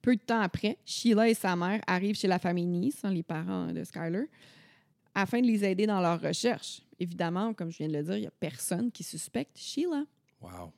Peu 0.00 0.16
de 0.16 0.20
temps 0.22 0.40
après, 0.40 0.78
Sheila 0.84 1.28
et 1.28 1.34
sa 1.34 1.54
mère 1.56 1.82
arrivent 1.86 2.16
chez 2.16 2.28
la 2.28 2.38
famille 2.38 2.66
Nice, 2.66 3.04
hein, 3.04 3.10
les 3.10 3.22
parents 3.22 3.70
de 3.72 3.84
Skyler, 3.84 4.30
afin 5.14 5.42
de 5.42 5.46
les 5.46 5.62
aider 5.64 5.86
dans 5.86 6.00
leur 6.00 6.20
recherche. 6.20 6.80
Évidemment, 6.98 7.52
comme 7.52 7.70
je 7.70 7.78
viens 7.78 7.88
de 7.88 7.92
le 7.92 8.02
dire, 8.02 8.16
il 8.16 8.20
n'y 8.22 8.26
a 8.26 8.32
personne 8.32 8.90
qui 8.90 9.02
suspecte 9.02 9.58
Sheila. 9.58 10.04
Wow. 10.40 10.72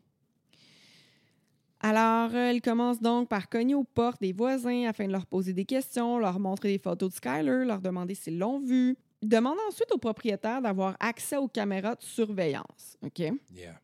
Alors, 1.84 2.30
euh, 2.32 2.50
elle 2.50 2.62
commence 2.62 3.00
donc 3.00 3.28
par 3.28 3.48
cogner 3.48 3.74
aux 3.74 3.82
portes 3.84 4.20
des 4.20 4.32
voisins 4.32 4.88
afin 4.88 5.06
de 5.06 5.12
leur 5.12 5.26
poser 5.26 5.52
des 5.52 5.64
questions, 5.64 6.18
leur 6.18 6.38
montrer 6.38 6.68
des 6.68 6.78
photos 6.78 7.10
de 7.10 7.14
Skyler, 7.16 7.64
leur 7.64 7.80
demander 7.80 8.14
s'ils 8.14 8.38
l'ont 8.38 8.60
vu. 8.60 8.96
Demande 9.20 9.58
ensuite 9.68 9.90
au 9.92 9.98
propriétaire 9.98 10.62
d'avoir 10.62 10.96
accès 11.00 11.36
aux 11.36 11.48
caméras 11.48 11.96
de 11.96 12.02
surveillance. 12.02 12.96
OK? 13.02 13.18
Yeah. 13.18 13.80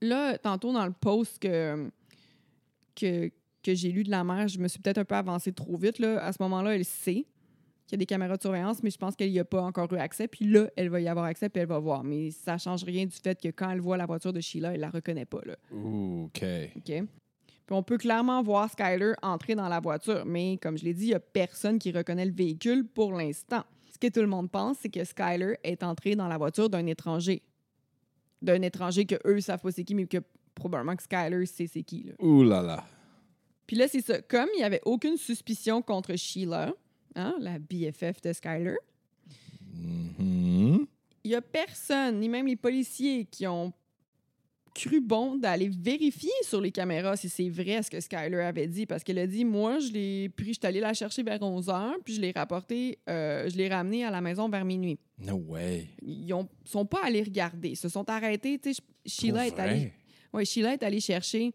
Là, 0.00 0.38
tantôt 0.38 0.72
dans 0.72 0.86
le 0.86 0.92
post 0.92 1.38
que, 1.38 1.88
que, 2.96 3.30
que 3.62 3.74
j'ai 3.74 3.92
lu 3.92 4.02
de 4.02 4.10
la 4.10 4.24
mère, 4.24 4.48
je 4.48 4.58
me 4.58 4.66
suis 4.66 4.80
peut-être 4.80 4.98
un 4.98 5.04
peu 5.04 5.14
avancée 5.14 5.52
trop 5.52 5.76
vite. 5.76 6.00
Là. 6.00 6.24
À 6.24 6.32
ce 6.32 6.42
moment-là, 6.42 6.74
elle 6.74 6.84
sait 6.84 7.26
qu'il 7.86 7.92
y 7.92 7.98
a 7.98 7.98
des 7.98 8.06
caméras 8.06 8.36
de 8.36 8.42
surveillance, 8.42 8.82
mais 8.82 8.90
je 8.90 8.98
pense 8.98 9.14
qu'elle 9.16 9.30
n'y 9.30 9.38
a 9.38 9.44
pas 9.44 9.62
encore 9.62 9.92
eu 9.92 9.96
accès. 9.96 10.28
Puis 10.28 10.44
là, 10.46 10.68
elle 10.76 10.88
va 10.88 11.00
y 11.00 11.08
avoir 11.08 11.24
accès, 11.26 11.48
puis 11.48 11.62
elle 11.62 11.68
va 11.68 11.78
voir. 11.78 12.04
Mais 12.04 12.30
ça 12.30 12.54
ne 12.54 12.58
change 12.58 12.84
rien 12.84 13.06
du 13.06 13.16
fait 13.16 13.40
que 13.40 13.48
quand 13.48 13.70
elle 13.70 13.80
voit 13.80 13.96
la 13.96 14.06
voiture 14.06 14.32
de 14.32 14.40
Sheila, 14.40 14.74
elle 14.74 14.80
la 14.80 14.90
reconnaît 14.90 15.24
pas. 15.24 15.40
Là. 15.44 15.56
OK. 15.72 16.44
OK? 16.76 16.84
Puis 16.84 17.74
on 17.74 17.82
peut 17.82 17.98
clairement 17.98 18.42
voir 18.42 18.70
Skyler 18.70 19.14
entrer 19.22 19.54
dans 19.56 19.68
la 19.68 19.80
voiture, 19.80 20.24
mais 20.24 20.56
comme 20.62 20.78
je 20.78 20.84
l'ai 20.84 20.94
dit, 20.94 21.06
il 21.06 21.08
n'y 21.08 21.14
a 21.14 21.20
personne 21.20 21.78
qui 21.78 21.90
reconnaît 21.90 22.26
le 22.26 22.32
véhicule 22.32 22.86
pour 22.86 23.12
l'instant. 23.12 23.64
Ce 23.92 23.98
que 23.98 24.12
tout 24.12 24.20
le 24.20 24.26
monde 24.28 24.50
pense, 24.50 24.78
c'est 24.80 24.88
que 24.88 25.02
Skyler 25.04 25.56
est 25.64 25.82
entré 25.82 26.14
dans 26.14 26.28
la 26.28 26.38
voiture 26.38 26.68
d'un 26.70 26.86
étranger. 26.86 27.42
D'un 28.42 28.62
étranger 28.62 29.04
que 29.06 29.16
eux 29.26 29.40
savent 29.40 29.60
pas 29.60 29.72
c'est 29.72 29.84
qui, 29.84 29.94
mais 29.94 30.06
que 30.06 30.18
probablement 30.54 30.94
que 30.94 31.02
Skyler 31.02 31.46
sait 31.46 31.66
c'est 31.66 31.82
qui. 31.82 32.04
là. 32.04 32.12
Ouh 32.20 32.44
là 32.44 32.62
là. 32.62 32.84
Puis 33.66 33.76
là, 33.76 33.88
c'est 33.88 34.00
ça. 34.00 34.22
Comme 34.22 34.48
il 34.54 34.58
n'y 34.58 34.64
avait 34.64 34.82
aucune 34.84 35.16
suspicion 35.16 35.82
contre 35.82 36.14
Sheila, 36.14 36.72
hein, 37.16 37.34
la 37.40 37.58
BFF 37.58 38.20
de 38.22 38.32
Skyler, 38.32 38.76
Mhm. 39.74 40.86
il 41.24 41.28
n'y 41.30 41.34
a 41.34 41.42
personne, 41.42 42.20
ni 42.20 42.28
même 42.28 42.46
les 42.46 42.56
policiers, 42.56 43.24
qui 43.24 43.46
ont 43.46 43.72
cru 44.74 45.00
bon 45.00 45.36
d'aller 45.36 45.68
vérifier 45.70 46.30
sur 46.42 46.60
les 46.60 46.70
caméras 46.70 47.16
si 47.16 47.28
c'est 47.30 47.48
vrai 47.48 47.82
ce 47.82 47.90
que 47.90 47.98
Skyler 48.00 48.40
avait 48.40 48.66
dit. 48.66 48.84
Parce 48.86 49.02
qu'elle 49.02 49.18
a 49.18 49.26
dit 49.26 49.44
Moi, 49.44 49.78
je 49.78 49.90
l'ai 49.92 50.28
pris, 50.28 50.48
je 50.48 50.52
suis 50.58 50.66
allée 50.66 50.80
la 50.80 50.92
chercher 50.94 51.22
vers 51.22 51.40
11 51.42 51.66
h, 51.68 51.94
puis 52.04 52.14
je 52.14 52.20
l'ai 52.20 52.30
rapporté, 52.32 52.98
euh, 53.08 53.48
je 53.48 53.56
l'ai 53.56 53.68
ramené 53.68 54.04
à 54.04 54.10
la 54.10 54.20
maison 54.20 54.48
vers 54.48 54.64
minuit. 54.64 54.98
No 55.18 55.34
way. 55.36 55.88
Ils 56.02 56.26
ne 56.26 56.42
sont 56.64 56.84
pas 56.84 57.04
allés 57.04 57.22
regarder. 57.22 57.70
Ils 57.70 57.76
se 57.76 57.88
sont 57.88 58.08
arrêtés. 58.08 58.60
Sheila 59.04 59.46
est 59.46 59.58
allée. 59.58 59.92
Oui, 60.32 60.44
Sheila 60.44 60.74
est 60.74 60.82
allée 60.82 61.00
chercher 61.00 61.52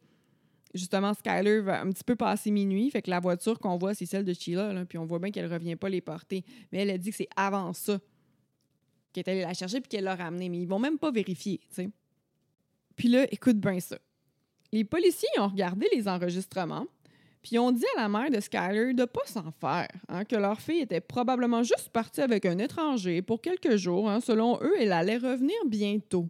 justement 0.74 1.14
Skyler 1.14 1.62
vers 1.62 1.82
un 1.82 1.90
petit 1.90 2.04
peu 2.04 2.16
passé 2.16 2.52
minuit. 2.52 2.90
Fait 2.90 3.02
que 3.02 3.10
la 3.10 3.20
voiture 3.20 3.60
qu'on 3.60 3.78
voit, 3.78 3.94
c'est 3.94 4.06
celle 4.06 4.26
de 4.26 4.34
Sheila. 4.34 4.86
puis 4.86 4.98
on 4.98 5.06
voit 5.06 5.20
bien 5.20 5.32
qu'elle 5.32 5.52
revient 5.52 5.76
pas 5.76 5.90
les 5.90 6.02
porter. 6.02 6.44
Mais 6.72 6.80
elle 6.80 6.90
a 6.90 6.98
dit 6.98 7.10
que 7.12 7.16
c'est 7.16 7.30
avant 7.36 7.74
ça 7.74 8.00
qu'elle 9.14 9.24
est 9.26 9.30
allée 9.32 9.42
la 9.42 9.54
chercher 9.54 9.82
puis 9.82 9.90
qu'elle 9.90 10.06
l'a 10.06 10.16
ramenée. 10.16 10.50
Mais 10.50 10.60
ils 10.60 10.68
vont 10.68 10.80
même 10.80 10.98
pas 10.98 11.12
vérifier, 11.12 11.60
tu 11.70 11.76
sais. 11.76 11.90
Puis 12.96 13.08
là, 13.08 13.26
écoute 13.32 13.58
bien 13.58 13.80
ça. 13.80 13.98
Les 14.72 14.84
policiers 14.84 15.30
ont 15.38 15.48
regardé 15.48 15.88
les 15.94 16.08
enregistrements 16.08 16.88
puis 17.42 17.58
ont 17.58 17.72
dit 17.72 17.86
à 17.98 18.02
la 18.02 18.10
mère 18.10 18.30
de 18.30 18.40
Skyler 18.40 18.94
de 18.94 19.06
pas 19.06 19.26
s'en 19.26 19.52
faire, 19.52 19.88
hein, 20.08 20.24
que 20.26 20.36
leur 20.36 20.62
fille 20.62 20.82
était 20.82 21.02
probablement 21.02 21.64
juste 21.64 21.90
partie 21.90 22.22
avec 22.22 22.46
un 22.46 22.58
étranger 22.60 23.22
pour 23.22 23.42
quelques 23.42 23.78
jours. 23.78 24.10
hein. 24.10 24.20
Selon 24.22 24.60
eux, 24.62 24.76
elle 24.80 24.92
allait 24.92 25.18
revenir 25.18 25.56
bientôt. 25.66 26.30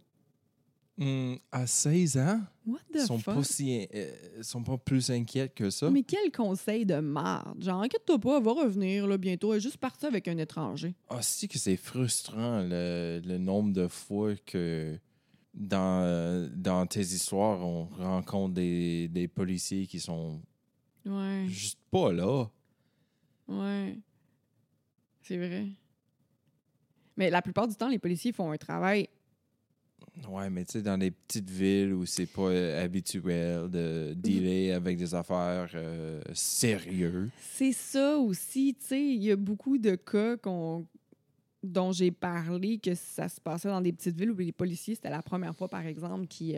Hmm, 0.98 1.36
à 1.52 1.66
16 1.66 2.18
ans, 2.18 2.42
ils 2.68 2.76
the 2.94 3.06
sont 3.06 3.18
fuck? 3.18 3.36
pas, 3.36 3.44
si, 3.44 3.88
euh, 3.96 4.44
sont 4.44 4.62
pas 4.62 4.78
plus 4.78 5.10
inquiets 5.10 5.50
que 5.50 5.70
ça. 5.70 5.90
Mais 5.90 6.04
quel 6.04 6.32
conseil 6.32 6.86
de 6.86 7.00
marde. 7.00 7.64
Genre, 7.64 7.82
inquiète-toi 7.82 8.20
pas, 8.20 8.38
elle 8.38 8.44
va 8.44 8.52
revenir 8.52 9.08
là, 9.08 9.18
bientôt. 9.18 9.54
Elle 9.54 9.58
est 9.58 9.62
juste 9.62 9.78
partie 9.78 10.06
avec 10.06 10.28
un 10.28 10.38
étranger. 10.38 10.94
Ah, 11.10 11.22
c'est 11.22 11.48
que 11.48 11.58
c'est 11.58 11.78
frustrant 11.78 12.62
le, 12.62 13.22
le 13.26 13.38
nombre 13.38 13.72
de 13.74 13.88
fois 13.88 14.36
que 14.46 15.00
dans, 15.54 16.02
euh, 16.04 16.50
dans 16.54 16.86
tes 16.86 17.02
histoires, 17.02 17.66
on 17.66 17.86
rencontre 17.86 18.54
des, 18.54 19.08
des 19.08 19.28
policiers 19.28 19.88
qui 19.88 20.00
sont 20.00 20.42
Ouais, 21.06 21.46
juste 21.48 21.80
pas 21.90 22.12
là? 22.12 22.48
ouais. 23.48 23.98
C'est 25.24 25.38
vrai. 25.38 25.68
Mais 27.18 27.30
la 27.30 27.42
plupart 27.42 27.68
du 27.68 27.76
temps, 27.76 27.90
les 27.90 28.00
policiers 28.00 28.32
font 28.34 28.52
un 28.52 28.58
travail. 28.58 29.08
Ouais, 30.28 30.50
mais 30.50 30.66
tu 30.66 30.74
sais, 30.74 30.82
dans 30.82 30.98
les 30.98 31.12
petites 31.12 31.50
villes 31.50 31.94
où 31.94 32.06
c'est 32.06 32.26
pas 32.26 32.50
euh, 32.50 32.84
habituel 32.84 33.70
de 33.70 34.14
dealer 34.16 34.72
avec 34.72 34.98
des 34.98 35.16
affaires 35.16 35.70
euh, 35.74 36.22
sérieuses. 36.34 37.30
C'est 37.40 37.72
ça 37.72 38.18
aussi, 38.18 38.76
tu 38.80 38.88
sais. 38.88 39.02
Il 39.02 39.24
y 39.24 39.32
a 39.32 39.36
beaucoup 39.36 39.78
de 39.78 39.96
cas 39.96 40.38
qu'on 40.38 40.86
dont 41.64 41.92
j'ai 41.92 42.12
parlé 42.12 42.80
que 42.80 42.96
ça 42.96 43.30
se 43.30 43.40
passait 43.40 43.70
dans 43.70 43.82
des 43.82 43.94
petites 43.94 44.18
villes 44.18 44.32
où 44.32 44.38
les 44.38 44.52
policiers, 44.52 44.96
c'était 44.96 45.12
la 45.12 45.22
première 45.22 45.56
fois, 45.56 45.68
par 45.68 45.86
exemple, 45.86 46.28
qui, 46.28 46.56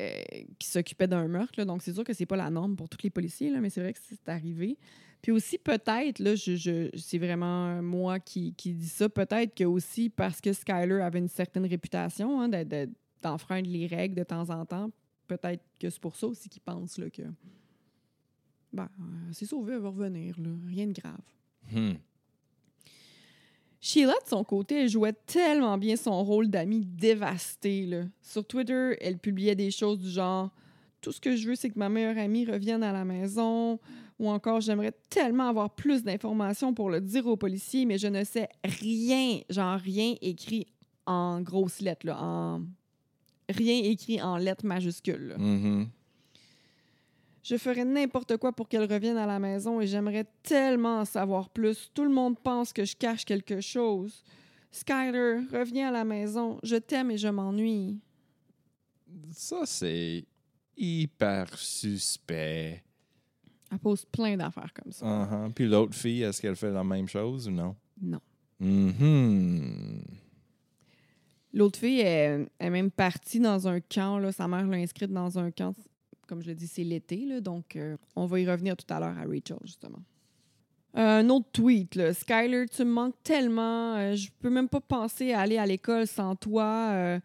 euh, 0.00 0.20
qui 0.58 0.68
s'occupaient 0.68 1.08
d'un 1.08 1.26
meurtre. 1.28 1.54
là. 1.58 1.64
Donc, 1.64 1.82
c'est 1.82 1.92
sûr 1.92 2.04
que 2.04 2.12
c'est 2.12 2.26
pas 2.26 2.36
la 2.36 2.50
norme 2.50 2.76
pour 2.76 2.88
tous 2.88 3.02
les 3.02 3.10
policiers, 3.10 3.50
là, 3.50 3.60
mais 3.60 3.70
c'est 3.70 3.80
vrai 3.80 3.92
que 3.92 3.98
c'est 4.02 4.28
arrivé. 4.28 4.76
Puis 5.20 5.32
aussi, 5.32 5.58
peut-être, 5.58 6.20
là, 6.20 6.36
je, 6.36 6.54
je- 6.54 6.90
c'est 6.96 7.18
vraiment 7.18 7.82
moi 7.82 8.20
qui, 8.20 8.54
qui 8.54 8.72
dis 8.72 8.88
ça, 8.88 9.08
peut-être 9.08 9.54
que 9.54 9.64
aussi 9.64 10.08
parce 10.10 10.40
que 10.40 10.52
Skyler 10.52 11.00
avait 11.00 11.18
une 11.18 11.28
certaine 11.28 11.66
réputation 11.66 12.40
hein, 12.40 12.48
de- 12.48 12.62
de- 12.62 12.88
d'enfreindre 13.22 13.68
les 13.68 13.86
règles 13.88 14.14
de 14.14 14.22
temps 14.22 14.48
en 14.50 14.64
temps, 14.64 14.90
peut-être 15.26 15.64
que 15.80 15.90
c'est 15.90 16.00
pour 16.00 16.14
ça 16.14 16.28
aussi 16.28 16.48
qu'ils 16.48 16.62
pensent 16.62 16.98
là, 16.98 17.10
que 17.10 17.22
ben, 18.72 18.88
c'est 19.32 19.46
sauvé, 19.46 19.74
elle 19.74 19.80
va 19.80 19.88
revenir, 19.88 20.36
rien 20.66 20.86
de 20.86 20.92
grave. 20.92 21.18
Hmm. 21.72 21.94
Sheila, 23.80 24.12
de 24.24 24.28
son 24.28 24.42
côté, 24.44 24.82
elle 24.82 24.88
jouait 24.88 25.12
tellement 25.26 25.78
bien 25.78 25.96
son 25.96 26.22
rôle 26.24 26.48
d'amie 26.48 26.84
dévastée. 26.84 27.86
là. 27.86 28.02
Sur 28.22 28.44
Twitter, 28.44 28.96
elle 29.00 29.18
publiait 29.18 29.54
des 29.54 29.70
choses 29.70 29.98
du 30.00 30.10
genre 30.10 30.50
Tout 31.00 31.12
ce 31.12 31.20
que 31.20 31.36
je 31.36 31.48
veux, 31.48 31.54
c'est 31.54 31.70
que 31.70 31.78
ma 31.78 31.88
meilleure 31.88 32.18
amie 32.18 32.44
revienne 32.44 32.82
à 32.82 32.92
la 32.92 33.04
maison. 33.04 33.78
Ou 34.18 34.28
encore, 34.28 34.60
j'aimerais 34.60 34.92
tellement 35.10 35.48
avoir 35.48 35.70
plus 35.70 36.02
d'informations 36.02 36.74
pour 36.74 36.90
le 36.90 37.00
dire 37.00 37.26
aux 37.28 37.36
policiers, 37.36 37.86
mais 37.86 37.98
je 37.98 38.08
ne 38.08 38.24
sais 38.24 38.48
rien, 38.64 39.38
genre 39.48 39.78
rien 39.78 40.16
écrit 40.20 40.66
en 41.06 41.40
grosses 41.40 41.80
lettres, 41.80 42.04
là, 42.06 42.18
en... 42.20 42.62
rien 43.48 43.80
écrit 43.84 44.20
en 44.20 44.36
lettres 44.36 44.66
majuscules. 44.66 45.28
là. 45.28 45.38
Mhm. 45.38 45.88
Je 47.48 47.56
ferais 47.56 47.86
n'importe 47.86 48.36
quoi 48.36 48.52
pour 48.52 48.68
qu'elle 48.68 48.92
revienne 48.92 49.16
à 49.16 49.24
la 49.24 49.38
maison 49.38 49.80
et 49.80 49.86
j'aimerais 49.86 50.26
tellement 50.42 51.00
en 51.00 51.04
savoir 51.06 51.48
plus. 51.48 51.90
Tout 51.94 52.04
le 52.04 52.10
monde 52.10 52.38
pense 52.38 52.74
que 52.74 52.84
je 52.84 52.94
cache 52.94 53.24
quelque 53.24 53.62
chose. 53.62 54.22
Skyler, 54.70 55.40
reviens 55.50 55.88
à 55.88 55.90
la 55.90 56.04
maison. 56.04 56.58
Je 56.62 56.76
t'aime 56.76 57.10
et 57.10 57.16
je 57.16 57.28
m'ennuie. 57.28 58.00
Ça, 59.30 59.62
c'est 59.64 60.26
hyper 60.76 61.56
suspect. 61.56 62.84
Elle 63.72 63.78
pose 63.78 64.04
plein 64.04 64.36
d'affaires 64.36 64.74
comme 64.74 64.92
ça. 64.92 65.06
Uh-huh. 65.06 65.50
Puis 65.54 65.66
l'autre 65.66 65.94
fille, 65.94 66.24
est-ce 66.24 66.42
qu'elle 66.42 66.56
fait 66.56 66.70
la 66.70 66.84
même 66.84 67.08
chose 67.08 67.48
ou 67.48 67.50
non? 67.50 67.74
Non. 67.98 68.20
Mhm. 68.60 70.02
L'autre 71.54 71.78
fille 71.78 72.00
est, 72.00 72.46
est 72.60 72.70
même 72.70 72.90
partie 72.90 73.40
dans 73.40 73.66
un 73.66 73.80
camp. 73.80 74.18
Là. 74.18 74.32
Sa 74.32 74.46
mère 74.46 74.66
l'a 74.66 74.76
inscrite 74.76 75.10
dans 75.10 75.38
un 75.38 75.50
camp. 75.50 75.74
Comme 76.28 76.40
je 76.42 76.46
l'ai 76.46 76.54
dit, 76.54 76.68
c'est 76.68 76.84
l'été. 76.84 77.24
là, 77.26 77.40
Donc, 77.40 77.74
euh, 77.74 77.96
on 78.14 78.26
va 78.26 78.38
y 78.38 78.48
revenir 78.48 78.76
tout 78.76 78.86
à 78.92 79.00
l'heure 79.00 79.16
à 79.18 79.22
Rachel, 79.24 79.56
justement. 79.64 79.98
Euh, 80.96 81.20
un 81.20 81.28
autre 81.30 81.48
tweet. 81.52 81.94
Là. 81.96 82.14
Skyler, 82.14 82.66
tu 82.68 82.84
me 82.84 82.90
manques 82.92 83.20
tellement. 83.24 83.96
euh, 83.96 84.14
je 84.14 84.30
peux 84.38 84.50
même 84.50 84.68
pas 84.68 84.80
penser 84.80 85.32
à 85.32 85.40
aller 85.40 85.58
à 85.58 85.66
l'école 85.66 86.06
sans 86.06 86.36
toi. 86.36 86.90
euh. 86.92 87.20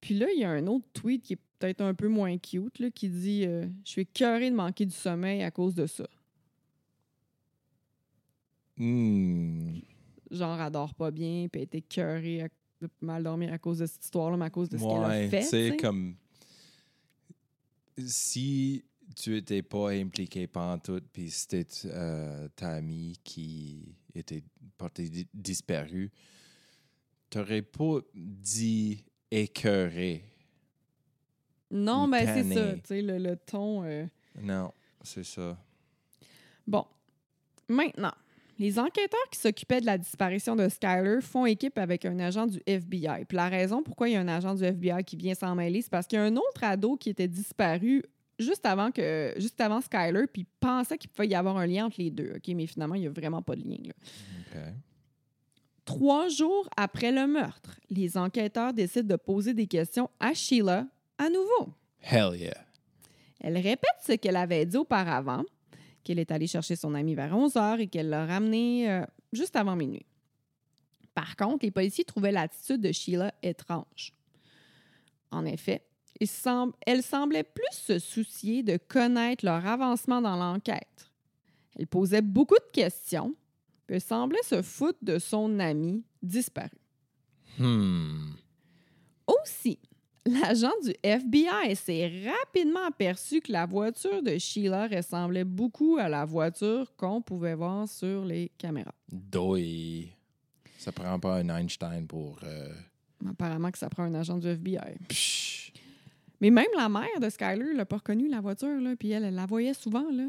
Puis 0.00 0.14
là, 0.18 0.26
il 0.34 0.40
y 0.40 0.44
a 0.44 0.50
un 0.50 0.66
autre 0.66 0.86
tweet 0.92 1.22
qui 1.22 1.34
est 1.34 1.38
peut-être 1.58 1.80
un 1.82 1.92
peu 1.94 2.08
moins 2.08 2.36
cute, 2.38 2.78
là, 2.78 2.90
qui 2.90 3.08
dit 3.08 3.42
Je 3.44 3.68
suis 3.84 4.02
écœurée 4.02 4.50
de 4.50 4.54
manquer 4.56 4.86
du 4.86 4.94
sommeil 4.94 5.42
à 5.42 5.50
cause 5.50 5.74
de 5.74 5.86
ça. 5.86 6.06
Hmm. 8.76 9.78
Genre, 10.30 10.60
elle 10.60 10.70
dort 10.72 10.94
pas 10.94 11.10
bien, 11.10 11.48
puis 11.50 11.62
elle 11.72 11.80
était 11.80 11.82
de 12.80 12.88
mal 13.00 13.24
dormir 13.24 13.52
à 13.52 13.58
cause 13.58 13.78
de 13.78 13.86
cette 13.86 14.04
histoire-là, 14.04 14.36
mais 14.36 14.44
à 14.44 14.50
cause 14.50 14.68
de 14.68 14.78
ce 14.78 14.82
qu'elle 14.84 14.98
Ouais, 15.00 15.24
a 15.36 15.42
fait. 15.42 15.76
comme 15.80 16.14
si 18.06 18.84
tu 19.16 19.36
étais 19.36 19.62
pas 19.62 19.90
impliqué 19.90 20.46
pendant 20.46 20.78
tout, 20.78 21.00
puis 21.12 21.30
c'était 21.30 21.66
euh, 21.86 22.48
ta 22.54 22.72
amie 22.74 23.18
qui 23.24 23.94
était 24.14 24.42
portée 24.76 25.08
di- 25.08 25.28
disparue, 25.32 26.10
t'aurais 27.30 27.62
pas 27.62 27.98
dit 28.14 29.04
écœuré. 29.30 30.24
Non, 31.70 32.06
ou 32.06 32.10
ben 32.10 32.26
c'est 32.26 32.54
ça, 32.54 32.74
tu 32.76 32.80
sais, 32.86 33.02
le, 33.02 33.18
le 33.18 33.36
ton. 33.36 33.84
euh. 33.84 34.06
Non, 34.40 34.72
c'est 35.02 35.24
ça. 35.24 35.58
Bon. 36.66 36.86
Maintenant, 37.68 38.12
les 38.58 38.78
enquêteurs 38.78 39.28
qui 39.30 39.38
s'occupaient 39.38 39.80
de 39.80 39.86
la 39.86 39.98
disparition 39.98 40.56
de 40.56 40.68
Skyler 40.68 41.20
font 41.20 41.46
équipe 41.46 41.78
avec 41.78 42.04
un 42.04 42.18
agent 42.18 42.46
du 42.46 42.60
FBI. 42.66 43.24
Puis 43.26 43.36
la 43.36 43.48
raison 43.48 43.82
pourquoi 43.82 44.08
il 44.08 44.12
y 44.12 44.16
a 44.16 44.20
un 44.20 44.28
agent 44.28 44.54
du 44.54 44.64
FBI 44.64 45.04
qui 45.04 45.16
vient 45.16 45.34
s'en 45.34 45.54
mêler, 45.54 45.82
c'est 45.82 45.90
parce 45.90 46.06
qu'il 46.06 46.18
y 46.18 46.22
a 46.22 46.24
un 46.24 46.36
autre 46.36 46.62
ado 46.62 46.96
qui 46.96 47.10
était 47.10 47.28
disparu 47.28 48.02
juste 48.38 48.66
avant 48.66 48.90
que 48.90 49.34
juste 49.36 49.60
avant 49.60 49.80
Skyler, 49.80 50.26
puis 50.32 50.46
pensait 50.60 50.98
qu'il 50.98 51.10
pouvait 51.10 51.28
y 51.28 51.34
avoir 51.34 51.56
un 51.56 51.66
lien 51.66 51.86
entre 51.86 52.00
les 52.00 52.10
deux. 52.10 52.32
OK, 52.36 52.54
mais 52.54 52.66
finalement, 52.66 52.94
il 52.94 53.02
n'y 53.02 53.06
a 53.06 53.10
vraiment 53.10 53.42
pas 53.42 53.56
de 53.56 53.62
lien. 53.62 53.78
là. 53.84 54.60
Trois 55.84 56.28
jours 56.28 56.68
après 56.76 57.12
le 57.12 57.26
meurtre, 57.26 57.80
les 57.88 58.18
enquêteurs 58.18 58.74
décident 58.74 59.08
de 59.08 59.16
poser 59.16 59.54
des 59.54 59.66
questions 59.66 60.10
à 60.20 60.34
Sheila 60.34 60.86
à 61.16 61.30
nouveau. 61.30 61.72
Hell 62.02 62.38
yeah. 62.38 62.64
Elle 63.40 63.56
répète 63.56 63.96
ce 64.06 64.12
qu'elle 64.12 64.36
avait 64.36 64.66
dit 64.66 64.76
auparavant, 64.76 65.44
qu'elle 66.08 66.18
est 66.18 66.30
allée 66.32 66.46
chercher 66.46 66.74
son 66.74 66.94
ami 66.94 67.14
vers 67.14 67.36
11 67.36 67.56
heures 67.56 67.80
et 67.80 67.86
qu'elle 67.86 68.08
l'a 68.08 68.24
ramené 68.24 68.90
euh, 68.90 69.04
juste 69.30 69.56
avant 69.56 69.76
minuit. 69.76 70.06
Par 71.14 71.36
contre, 71.36 71.66
les 71.66 71.70
policiers 71.70 72.04
trouvaient 72.04 72.32
l'attitude 72.32 72.80
de 72.80 72.92
Sheila 72.92 73.34
étrange. 73.42 74.14
En 75.30 75.44
effet, 75.44 75.84
il 76.18 76.26
semble- 76.26 76.72
elle 76.86 77.02
semblait 77.02 77.44
plus 77.44 77.66
se 77.72 77.98
soucier 77.98 78.62
de 78.62 78.78
connaître 78.78 79.44
leur 79.44 79.66
avancement 79.66 80.22
dans 80.22 80.36
l'enquête. 80.36 81.10
Elle 81.78 81.86
posait 81.86 82.22
beaucoup 82.22 82.54
de 82.56 82.70
questions, 82.72 83.34
puis 83.86 83.96
elle 83.96 84.00
semblait 84.00 84.42
se 84.44 84.62
foutre 84.62 84.98
de 85.02 85.18
son 85.18 85.60
ami 85.60 86.02
disparu. 86.22 86.78
Hmm. 87.58 88.30
Aussi, 89.26 89.78
l'agent 90.28 90.72
du 90.84 90.94
FBI 91.02 91.74
s'est 91.76 92.10
rapidement 92.28 92.86
aperçu 92.86 93.40
que 93.40 93.52
la 93.52 93.66
voiture 93.66 94.22
de 94.22 94.36
Sheila 94.38 94.86
ressemblait 94.86 95.44
beaucoup 95.44 95.96
à 95.98 96.08
la 96.08 96.24
voiture 96.24 96.94
qu'on 96.96 97.20
pouvait 97.22 97.54
voir 97.54 97.88
sur 97.88 98.24
les 98.24 98.50
caméras. 98.58 98.94
Doi. 99.10 99.58
Ça 100.78 100.92
prend 100.92 101.18
pas 101.18 101.36
un 101.36 101.48
Einstein 101.48 102.06
pour. 102.06 102.38
euh, 102.44 102.72
Apparemment 103.28 103.70
que 103.70 103.78
ça 103.78 103.88
prend 103.88 104.04
un 104.04 104.14
agent 104.14 104.38
du 104.38 104.46
FBI. 104.48 104.78
psh. 105.08 105.72
Mais 106.40 106.50
même 106.50 106.66
la 106.76 106.88
mère 106.88 107.18
de 107.20 107.28
Skyler 107.30 107.74
l'a 107.74 107.84
pas 107.84 107.96
reconnu, 107.96 108.28
la 108.28 108.40
voiture, 108.40 108.80
là, 108.80 108.94
puis 108.96 109.10
elle, 109.10 109.24
elle 109.24 109.34
la 109.34 109.46
voyait 109.46 109.74
souvent. 109.74 110.08
Là. 110.12 110.28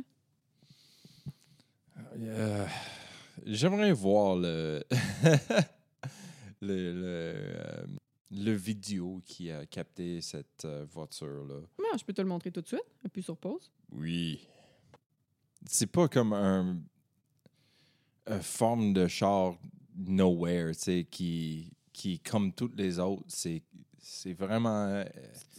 Euh, 2.18 2.66
J'aimerais 3.46 3.92
voir 3.94 4.36
le 4.36 4.84
le, 6.62 6.94
le, 6.94 7.04
euh, 7.06 7.84
le 8.32 8.52
vidéo 8.52 9.22
qui 9.26 9.50
a 9.52 9.66
capté 9.66 10.22
cette 10.22 10.66
euh, 10.66 10.86
voiture-là. 10.90 11.62
Je 11.98 12.04
peux 12.04 12.14
te 12.14 12.22
le 12.22 12.28
montrer 12.28 12.52
tout 12.52 12.62
de 12.62 12.68
suite. 12.68 12.84
Appuie 13.04 13.24
sur 13.24 13.36
pause. 13.38 13.72
Oui. 13.92 14.48
C'est 15.66 15.88
pas 15.88 16.08
comme 16.08 16.34
un, 16.34 16.80
un 18.28 18.40
forme 18.40 18.94
de 18.94 19.08
char 19.08 19.58
nowhere, 19.96 20.74
tu 20.74 20.80
sais, 20.80 21.08
qui, 21.10 21.74
qui, 21.92 22.20
comme 22.20 22.54
toutes 22.54 22.76
les 22.78 23.00
autres, 23.00 23.24
c'est 23.28 23.64
c'est 24.02 24.34
vraiment. 24.34 24.86
euh, 24.86 25.04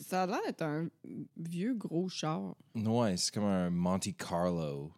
Ça 0.00 0.22
a 0.22 0.26
l'air 0.26 0.40
d'être 0.46 0.62
un 0.62 0.88
vieux 1.36 1.74
gros 1.74 2.08
char. 2.08 2.56
Ouais, 2.74 3.16
c'est 3.16 3.32
comme 3.34 3.44
un 3.44 3.68
Monte 3.70 4.16
Carlo. 4.16 4.92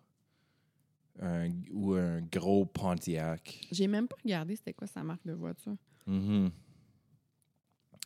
Un- 1.20 1.50
ou 1.72 1.92
un 1.94 2.20
gros 2.22 2.64
Pontiac. 2.64 3.66
J'ai 3.70 3.86
même 3.86 4.08
pas 4.08 4.16
regardé 4.24 4.56
c'était 4.56 4.72
quoi 4.72 4.86
sa 4.86 5.02
marque 5.04 5.24
de 5.26 5.32
voiture. 5.34 5.76
Mhm. 6.06 6.50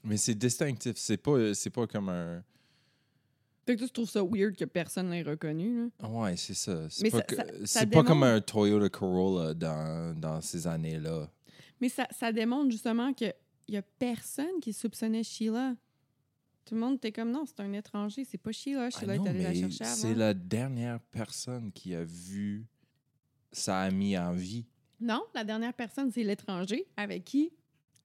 Mais 0.06 0.16
c'est 0.16 0.34
distinctif. 0.34 0.94
C'est 0.96 1.16
pas, 1.16 1.52
c'est 1.54 1.70
pas 1.70 1.86
comme 1.86 2.08
un. 2.08 2.42
Fait 3.66 3.74
que 3.76 3.84
tu 3.84 3.90
trouves 3.90 4.08
ça 4.08 4.22
weird 4.22 4.54
que 4.56 4.64
personne 4.64 5.10
l'ait 5.10 5.22
reconnu. 5.22 5.90
Là? 6.00 6.08
Ouais, 6.08 6.36
c'est 6.36 6.54
ça. 6.54 6.88
C'est 6.88 7.02
Mais 7.02 7.10
pas, 7.10 7.18
ça- 7.18 7.22
que- 7.24 7.34
ça- 7.36 7.44
ça 7.66 7.80
c'est 7.80 7.86
pas 7.86 8.04
comme 8.04 8.22
un 8.22 8.40
Toyota 8.40 8.88
Corolla 8.88 9.54
dans, 9.54 10.16
dans 10.18 10.40
ces 10.40 10.66
années-là. 10.68 11.28
Mais 11.80 11.88
ça, 11.88 12.06
ça 12.12 12.32
démontre 12.32 12.70
justement 12.70 13.12
que 13.12 13.24
il 13.68 13.74
y 13.74 13.76
a 13.76 13.82
personne 13.82 14.60
qui 14.62 14.72
soupçonnait 14.72 15.24
Sheila. 15.24 15.74
Tout 16.64 16.74
le 16.76 16.80
monde 16.80 16.96
était 16.96 17.10
comme 17.12 17.32
non, 17.32 17.44
c'est 17.46 17.60
un 17.60 17.72
étranger, 17.72 18.24
c'est 18.24 18.38
pas 18.38 18.52
Sheila. 18.52 18.84
Ah 18.86 18.90
Sheila 18.90 19.16
non, 19.18 19.24
est 19.24 19.28
allée 19.30 19.42
la 19.42 19.48
mais 19.50 19.70
chercher 19.72 19.84
c'est 19.84 20.14
la 20.14 20.32
dernière 20.34 21.00
personne 21.00 21.72
qui 21.72 21.92
a 21.96 22.04
vu 22.04 22.64
sa 23.50 23.80
amie 23.80 24.16
en 24.16 24.32
vie. 24.32 24.64
Non, 25.00 25.24
la 25.34 25.42
dernière 25.42 25.74
personne, 25.74 26.10
c'est 26.12 26.22
l'étranger 26.22 26.86
avec 26.96 27.24
qui 27.24 27.52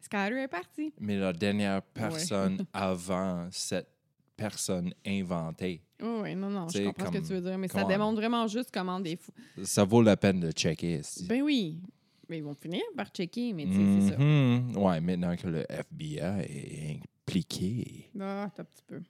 Skyler 0.02 0.42
est 0.42 0.48
parti. 0.48 0.94
Mais 1.00 1.18
la 1.18 1.34
dernière 1.34 1.82
personne 1.82 2.66
avant 2.74 3.48
cette 3.52 3.88
personne 4.36 4.94
inventée. 5.06 5.84
Oui, 6.02 6.08
oui, 6.24 6.36
non, 6.36 6.50
non, 6.50 6.68
je 6.68 6.84
comprends 6.84 7.06
ce 7.06 7.12
que 7.12 7.18
tu 7.20 7.34
veux 7.34 7.42
dire, 7.42 7.58
mais 7.58 7.68
ça 7.68 7.84
démontre 7.84 8.16
vraiment 8.20 8.48
juste 8.48 8.72
comment 8.74 9.00
des 9.00 9.16
fous. 9.16 9.32
Ça 9.64 9.84
vaut 9.84 10.02
la 10.02 10.18
peine 10.18 10.40
de 10.40 10.52
checker. 10.52 11.02
Ben 11.28 11.44
oui, 11.44 11.80
mais 12.28 12.40
ils 12.40 12.44
vont 12.44 12.56
finir 12.56 12.82
par 12.96 13.10
checker, 13.10 13.54
mais 13.54 13.66
tu 13.66 13.74
sais, 13.74 14.02
c'est 14.02 14.14
ça. 14.14 14.18
Mhm. 14.18 14.78
Ouais, 14.78 15.00
maintenant 15.00 15.36
que 15.36 15.48
le 15.48 15.66
FBI 15.70 16.18
est 16.18 17.00
impliqué. 17.28 18.10
Ah, 18.20 18.46
un 18.46 18.64
petit 18.64 18.84
peu. 18.88 19.02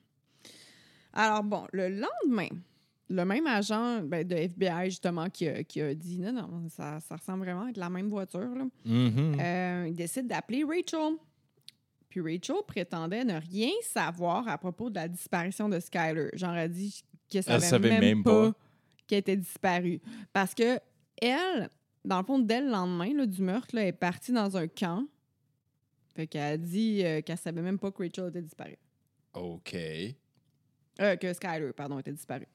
Alors, 1.14 1.44
bon, 1.44 1.66
le 1.72 1.90
lendemain, 1.90 2.50
le 3.12 3.26
même 3.26 3.46
agent 3.48 4.02
ben, 4.04 4.26
de 4.26 4.36
FBI, 4.36 4.86
justement, 4.86 5.30
qui 5.30 5.48
a, 5.48 5.64
qui 5.64 5.82
a 5.82 5.94
dit 5.94 6.20
non, 6.20 6.32
non, 6.32 6.70
ça, 6.70 7.00
ça 7.00 7.16
ressemble 7.16 7.44
vraiment 7.44 7.66
à 7.66 7.72
la 7.76 7.90
même 7.90 8.10
voiture, 8.10 8.56
là. 8.56 8.66
Mhm. 8.86 9.38
Euh, 9.40 9.86
il 9.90 9.96
décide 9.96 10.28
d'appeler 10.28 10.64
Rachel. 10.64 11.18
Puis 12.10 12.22
Rachel 12.22 12.64
prétendait 12.68 13.24
ne 13.24 13.40
rien 13.40 13.72
savoir 13.84 14.48
à 14.48 14.58
propos 14.58 14.90
de 14.90 14.96
la 14.96 15.08
disparition 15.08 15.70
de 15.70 15.80
Skyler. 15.80 16.30
Genre, 16.34 16.54
elle 16.54 16.72
dit 16.72 17.04
qu'elle 17.30 17.44
savait, 17.44 17.66
savait 17.66 17.90
même, 17.90 18.02
même 18.02 18.24
pas, 18.24 18.52
pas. 18.52 18.58
qu'elle 19.08 19.20
était 19.20 19.38
disparue. 19.38 20.02
Parce 20.34 20.54
que 20.54 20.80
elle, 21.22 21.70
dans 22.04 22.20
le 22.20 22.26
fond, 22.26 22.40
dès 22.40 22.62
le 22.62 22.70
lendemain 22.70 23.14
là, 23.14 23.26
du 23.26 23.42
meurtre, 23.42 23.76
là, 23.76 23.84
elle 23.84 23.90
est 23.90 23.94
partie 23.94 24.32
dans 24.32 24.58
un 24.58 24.68
camp. 24.68 25.06
Fait 26.16 26.28
qu'elle 26.28 26.54
a 26.54 26.58
dit 26.58 27.06
euh, 27.06 27.22
qu'elle 27.22 27.38
savait 27.38 27.62
même 27.62 27.80
pas 27.80 27.92
que 27.92 28.04
Rachel 28.04 28.30
était 28.30 28.42
disparue. 28.42 28.78
OK. 29.34 29.76
Euh, 31.00 31.16
que 31.16 31.34
Skyler, 31.34 31.72
pardon, 31.74 32.00
était 32.00 32.12
disparu. 32.12 32.46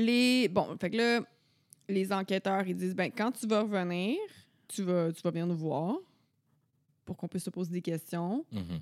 Les. 0.00 0.48
Bon, 0.48 0.76
fait 0.80 0.90
que 0.90 0.96
là, 0.96 1.20
les 1.88 2.12
enquêteurs, 2.12 2.66
ils 2.66 2.76
disent 2.76 2.94
ben, 2.94 3.10
quand 3.10 3.32
tu 3.32 3.46
vas 3.46 3.62
revenir, 3.62 4.16
tu 4.68 4.82
vas, 4.82 5.12
tu 5.12 5.20
vas 5.22 5.30
venir 5.30 5.46
nous 5.46 5.56
voir 5.56 5.96
pour 7.04 7.16
qu'on 7.16 7.28
puisse 7.28 7.44
se 7.44 7.50
poser 7.50 7.70
des 7.72 7.82
questions. 7.82 8.44
Mhm. 8.52 8.80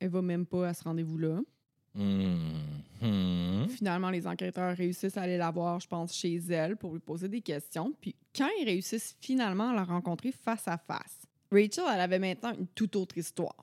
Elle 0.00 0.08
va 0.10 0.22
même 0.22 0.44
pas 0.44 0.68
à 0.68 0.74
ce 0.74 0.84
rendez-vous-là. 0.84 1.40
Mhm. 1.94 3.68
Finalement, 3.68 4.10
les 4.10 4.26
enquêteurs 4.26 4.76
réussissent 4.76 5.16
à 5.16 5.22
aller 5.22 5.36
la 5.36 5.50
voir, 5.50 5.78
je 5.80 5.86
pense, 5.86 6.14
chez 6.14 6.36
elle 6.50 6.76
pour 6.76 6.92
lui 6.92 7.00
poser 7.00 7.28
des 7.28 7.40
questions. 7.40 7.92
Puis 8.00 8.14
quand 8.36 8.48
ils 8.60 8.64
réussissent 8.64 9.16
finalement 9.20 9.70
à 9.70 9.74
la 9.74 9.84
rencontrer 9.84 10.32
face 10.32 10.66
à 10.68 10.76
face, 10.78 11.20
Rachel, 11.50 11.84
elle 11.94 12.00
avait 12.00 12.18
maintenant 12.18 12.52
une 12.58 12.66
toute 12.66 12.96
autre 12.96 13.16
histoire. 13.16 13.54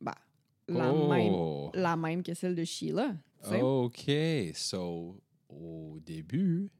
Bah, 0.00 0.14
la, 0.68 0.92
même, 0.92 1.32
Oh. 1.32 1.70
la 1.74 1.96
même 1.96 2.22
que 2.22 2.34
celle 2.34 2.54
de 2.54 2.64
Sheila. 2.64 3.14
tu 3.42 3.48
sais. 3.50 3.62
OK. 3.62 4.10
So, 4.54 5.16
au 5.60 5.98
début, 6.00 6.70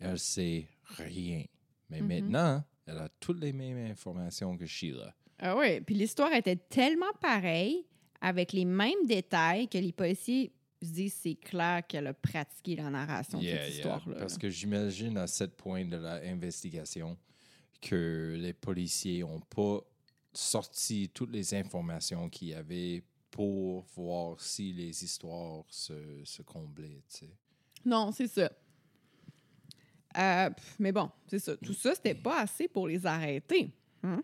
elle 0.00 0.18
sait 0.18 0.68
rien. 0.96 1.44
Mais 1.90 2.00
Mhm. 2.00 2.06
maintenant, 2.08 2.64
elle 2.86 2.98
a 2.98 3.08
toutes 3.20 3.40
les 3.40 3.52
mêmes 3.52 3.90
informations 3.90 4.56
que 4.56 4.66
Sheila. 4.66 5.14
Ah 5.38 5.56
oui, 5.56 5.80
puis 5.80 5.94
l'histoire 5.94 6.32
était 6.32 6.56
tellement 6.56 7.12
pareille, 7.20 7.84
avec 8.20 8.52
les 8.52 8.64
mêmes 8.64 9.06
détails, 9.06 9.68
que 9.68 9.78
les 9.78 9.92
policiers 9.92 10.52
se 10.82 10.88
disent 10.90 11.14
c'est 11.14 11.34
clair 11.34 11.86
qu'elle 11.86 12.06
a 12.06 12.14
pratiqué 12.14 12.76
la 12.76 12.90
narration 12.90 13.38
de 13.38 13.44
cette 13.44 13.52
yeah. 13.54 13.68
histoire-là. 13.68 14.18
Parce 14.18 14.38
que 14.38 14.48
j'imagine 14.48 15.16
à 15.18 15.26
ce 15.26 15.44
point 15.44 15.84
de 15.84 15.96
l'investigation 15.96 17.16
que 17.80 18.36
les 18.38 18.52
policiers 18.52 19.20
n'ont 19.20 19.40
pas 19.40 19.80
sorti 20.32 21.08
toutes 21.12 21.32
les 21.32 21.54
informations 21.54 22.28
qu'il 22.28 22.48
y 22.48 22.54
avait 22.54 23.02
pour 23.30 23.82
voir 23.94 24.40
si 24.40 24.72
les 24.72 25.04
histoires 25.04 25.64
se, 25.68 26.22
se 26.24 26.42
comblaient. 26.42 27.02
tu 27.10 27.26
sais. 27.26 27.36
Non, 27.86 28.12
c'est 28.12 28.26
ça. 28.28 28.50
Euh, 30.18 30.50
mais 30.78 30.92
bon, 30.92 31.10
c'est 31.26 31.38
ça. 31.38 31.56
Tout 31.56 31.72
ça, 31.74 31.94
c'était 31.94 32.14
pas 32.14 32.40
assez 32.40 32.68
pour 32.68 32.88
les 32.88 33.06
arrêter. 33.06 33.70
hein. 34.02 34.22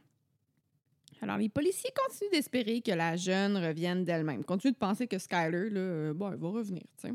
Alors, 1.20 1.36
les 1.38 1.48
policiers 1.48 1.90
continuent 1.94 2.32
d'espérer 2.32 2.80
que 2.80 2.90
la 2.90 3.14
jeune 3.16 3.56
revienne 3.56 4.04
d'elle-même. 4.04 4.42
Continuent 4.44 4.72
de 4.72 4.78
penser 4.78 5.06
que 5.06 5.18
Skyler, 5.18 5.70
là, 5.70 5.80
euh, 5.80 6.12
bon, 6.14 6.32
elle 6.32 6.38
va 6.38 6.48
revenir, 6.48 6.82
tu 7.00 7.08
sais. 7.08 7.14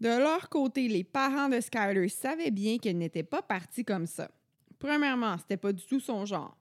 De 0.00 0.08
leur 0.08 0.48
côté, 0.48 0.86
les 0.86 1.02
parents 1.02 1.48
de 1.48 1.60
Skyler 1.60 2.08
savaient 2.08 2.52
bien 2.52 2.78
qu'elle 2.78 2.98
n'était 2.98 3.24
pas 3.24 3.42
partie 3.42 3.84
comme 3.84 4.06
ça. 4.06 4.30
Premièrement, 4.78 5.36
c'était 5.38 5.56
pas 5.56 5.72
du 5.72 5.84
tout 5.84 5.98
son 5.98 6.24
genre. 6.24 6.56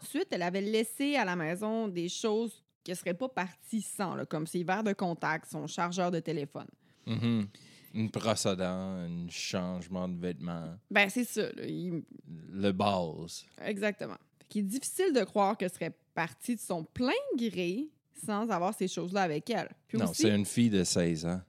Ensuite, 0.00 0.28
elle 0.30 0.42
avait 0.42 0.60
laissé 0.60 1.16
à 1.16 1.24
la 1.24 1.34
maison 1.34 1.88
des 1.88 2.08
choses 2.08 2.62
qui 2.84 2.92
ne 2.92 2.96
seraient 2.96 3.14
pas 3.14 3.28
parties 3.28 3.82
sans, 3.82 4.14
là, 4.14 4.24
comme 4.26 4.46
ses 4.46 4.62
verres 4.62 4.84
de 4.84 4.92
contact, 4.92 5.46
son 5.50 5.66
chargeur 5.66 6.10
de 6.12 6.20
téléphone. 6.20 6.68
Mhm. 7.06 7.48
Une 7.94 8.08
brosse 8.08 8.46
à 8.46 8.56
dents, 8.56 8.64
un 8.64 9.28
changement 9.28 10.08
de 10.08 10.18
vêtements, 10.18 10.76
Ben, 10.90 11.08
c'est 11.10 11.24
ça. 11.24 11.42
là. 11.52 11.64
Il- 11.66 12.02
le 12.50 12.72
base. 12.72 13.44
Exactement. 13.62 14.16
Fait 14.38 14.44
qu'il 14.48 14.60
est 14.62 14.68
difficile 14.68 15.12
de 15.12 15.22
croire 15.24 15.56
qu'elle 15.58 15.70
serait 15.72 15.94
partie 16.14 16.54
de 16.56 16.60
son 16.60 16.84
plein 16.84 17.12
gré 17.36 17.88
sans 18.24 18.48
avoir 18.50 18.74
ces 18.74 18.88
choses-là 18.88 19.22
avec 19.22 19.50
elle. 19.50 19.68
Puis 19.88 19.98
Non, 19.98 20.06
aussi, 20.10 20.22
c'est 20.22 20.34
une 20.34 20.46
fille 20.46 20.70
de 20.70 20.84
16 20.84 21.26
ans. 21.26 21.40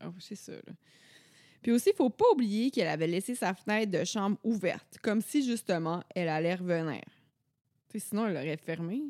Ah, 0.00 0.12
c'est 0.20 0.36
ça. 0.36 0.52
là. 0.52 0.72
Puis 1.62 1.72
aussi, 1.72 1.90
il 1.90 1.96
faut 1.96 2.10
pas 2.10 2.26
oublier 2.32 2.70
qu'elle 2.70 2.86
avait 2.88 3.08
laissé 3.08 3.34
sa 3.34 3.52
fenêtre 3.54 3.90
de 3.90 4.04
chambre 4.04 4.36
ouverte, 4.44 4.98
comme 5.02 5.20
si 5.20 5.44
justement 5.44 6.04
elle 6.14 6.28
allait 6.28 6.54
revenir. 6.54 7.02
Sinon, 7.96 8.26
elle 8.28 8.34
l'aurait 8.34 8.56
fermée. 8.56 9.02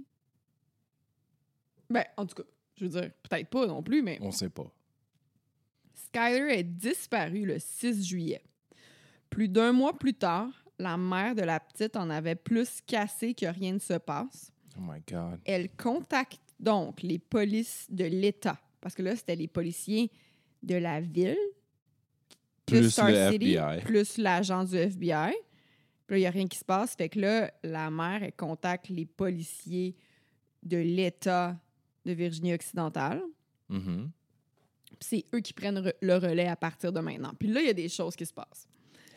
Ben, 1.91 2.05
en 2.16 2.24
tout 2.26 2.36
cas, 2.36 2.49
je 2.76 2.84
veux 2.86 3.01
dire, 3.01 3.11
peut-être 3.28 3.49
pas 3.49 3.66
non 3.66 3.82
plus, 3.82 4.03
mais 4.03 4.18
On 4.22 4.30
sait 4.30 4.49
pas. 4.51 4.70
Skyler 6.09 6.59
est 6.59 6.64
disparue 6.64 7.44
le 7.44 7.59
6 7.59 8.06
juillet. 8.06 8.42
Plus 9.30 9.48
d'un 9.48 9.72
mois 9.72 9.98
plus 9.98 10.14
tard, 10.14 10.48
la 10.78 10.96
mère 10.96 11.34
de 11.34 11.42
la 11.42 11.61
petite 11.61 11.96
en 11.96 12.09
avait 12.09 12.34
plus 12.34 12.80
cassé 12.86 13.34
que 13.34 13.46
rien 13.46 13.74
ne 13.74 13.78
se 13.78 13.94
passe. 13.94 14.50
Oh 14.76 14.80
my 14.80 15.00
God. 15.11 15.40
Elle 15.44 15.68
contacte 15.70 16.40
donc 16.59 17.02
les 17.02 17.18
polices 17.18 17.86
de 17.90 18.04
l'État, 18.04 18.59
parce 18.80 18.94
que 18.94 19.02
là, 19.02 19.16
c'était 19.16 19.36
les 19.36 19.48
policiers 19.48 20.11
de 20.62 20.76
la 20.76 21.00
ville, 21.00 21.36
Plus 22.66 22.90
Star 22.90 23.09
le 23.11 23.32
City, 23.32 23.54
FBI. 23.54 23.82
plus 23.84 24.18
l'agent 24.18 24.64
du 24.64 24.76
FBI. 24.76 25.32
Puis 26.06 26.14
là, 26.14 26.16
il 26.16 26.20
n'y 26.20 26.26
a 26.26 26.30
rien 26.30 26.46
qui 26.46 26.59
se 26.59 26.64
passe. 26.64 26.94
Fait 26.96 27.09
que 27.09 27.20
là, 27.20 27.50
la 27.62 27.90
mère, 27.90 28.22
elle 28.22 28.32
contacte 28.32 28.88
les 28.88 29.04
policiers 29.06 29.94
de 30.62 30.78
l'État 30.78 31.56
de 32.04 32.12
Virginie-Occidentale. 32.12 33.22
Mhm. 33.68 34.11
Puis 34.11 34.17
c'est 35.01 35.24
eux 35.34 35.40
qui 35.40 35.53
prennent 35.53 35.78
re- 35.80 35.94
le 36.01 36.14
relais 36.16 36.49
à 36.49 36.57
partir 36.57 36.92
de 36.92 37.01
maintenant. 37.01 37.32
Puis 37.38 37.49
là, 37.49 37.61
il 37.61 37.66
y 37.66 37.70
a 37.70 37.74
des 37.74 37.88
choses 37.88 38.16
qui 38.16 38.26
se 38.26 38.32
passent. 38.32 38.66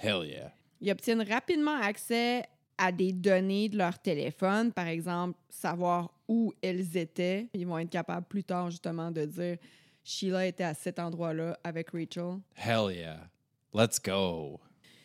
Hell 0.01 0.25
yeah. 0.27 0.51
Ils 0.79 0.91
obtiennent 0.91 1.21
rapidement 1.21 1.75
accès 1.79 2.43
à 2.77 2.91
des 2.91 3.11
données 3.13 3.69
de 3.69 3.77
leur 3.77 3.99
téléphone, 3.99 4.71
par 4.71 4.87
exemple, 4.87 5.37
savoir 5.49 6.11
où 6.27 6.51
elles 6.61 6.97
étaient. 6.97 7.47
Ils 7.53 7.67
vont 7.67 7.77
être 7.77 7.89
capables 7.91 8.25
plus 8.25 8.43
tard, 8.43 8.71
justement, 8.71 9.11
de 9.11 9.25
dire 9.25 9.57
Sheila 10.03 10.47
était 10.47 10.63
à 10.63 10.73
cet 10.73 10.97
endroit-là 10.97 11.59
avec 11.63 11.89
Rachel. 11.91 12.39
Hell 12.55 12.95
yeah. 12.95 13.29
Let's 13.73 14.01
go. 14.01 14.59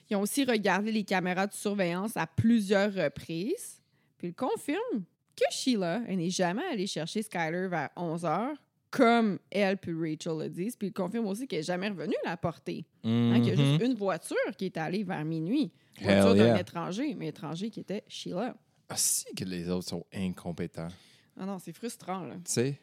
Ils 0.08 0.16
ont 0.16 0.22
aussi 0.22 0.44
regardé 0.44 0.90
les 0.92 1.04
caméras 1.04 1.46
de 1.46 1.52
surveillance 1.52 2.16
à 2.16 2.26
plusieurs 2.26 2.92
reprises. 2.94 3.82
Puis 4.16 4.28
ils 4.28 4.34
confirment 4.34 5.04
que 5.36 5.44
Sheila 5.50 5.98
n'est 6.00 6.30
jamais 6.30 6.64
allée 6.72 6.86
chercher 6.86 7.22
Skyler 7.22 7.68
vers 7.68 7.90
11 7.96 8.22
h, 8.24 8.54
comme 8.96 9.38
elle 9.50 9.76
puis 9.78 9.92
Rachel 9.92 10.38
le 10.38 10.48
disent. 10.48 10.76
Puis 10.76 10.88
ils 10.88 10.92
confirment 10.92 11.26
aussi 11.26 11.46
qu'elle 11.46 11.60
n'est 11.60 11.64
jamais 11.64 11.88
revenue 11.88 12.14
la 12.24 12.36
porter. 12.36 12.84
Hein, 13.04 13.40
qu'il 13.40 13.48
y 13.48 13.50
a 13.52 13.56
Mhm. 13.56 13.64
juste 13.78 13.82
une 13.84 13.94
voiture 13.94 14.36
qui 14.56 14.66
est 14.66 14.76
allée 14.76 15.04
vers 15.04 15.24
minuit. 15.24 15.70
Hell 15.98 16.04
Voiture 16.20 16.34
d'un 16.34 16.44
yeah. 16.46 16.60
étranger, 16.60 17.14
mais 17.14 17.28
étranger 17.28 17.70
qui 17.70 17.80
était 17.80 18.04
Sheila. 18.08 18.54
Ah, 18.88 18.96
si 18.96 19.24
que 19.34 19.44
les 19.44 19.68
autres 19.70 19.88
sont 19.88 20.04
incompétents. 20.12 20.88
Ah 21.38 21.46
non, 21.46 21.58
c'est 21.58 21.72
frustrant, 21.72 22.20
là. 22.24 22.34
Tu 22.44 22.52
sais? 22.52 22.80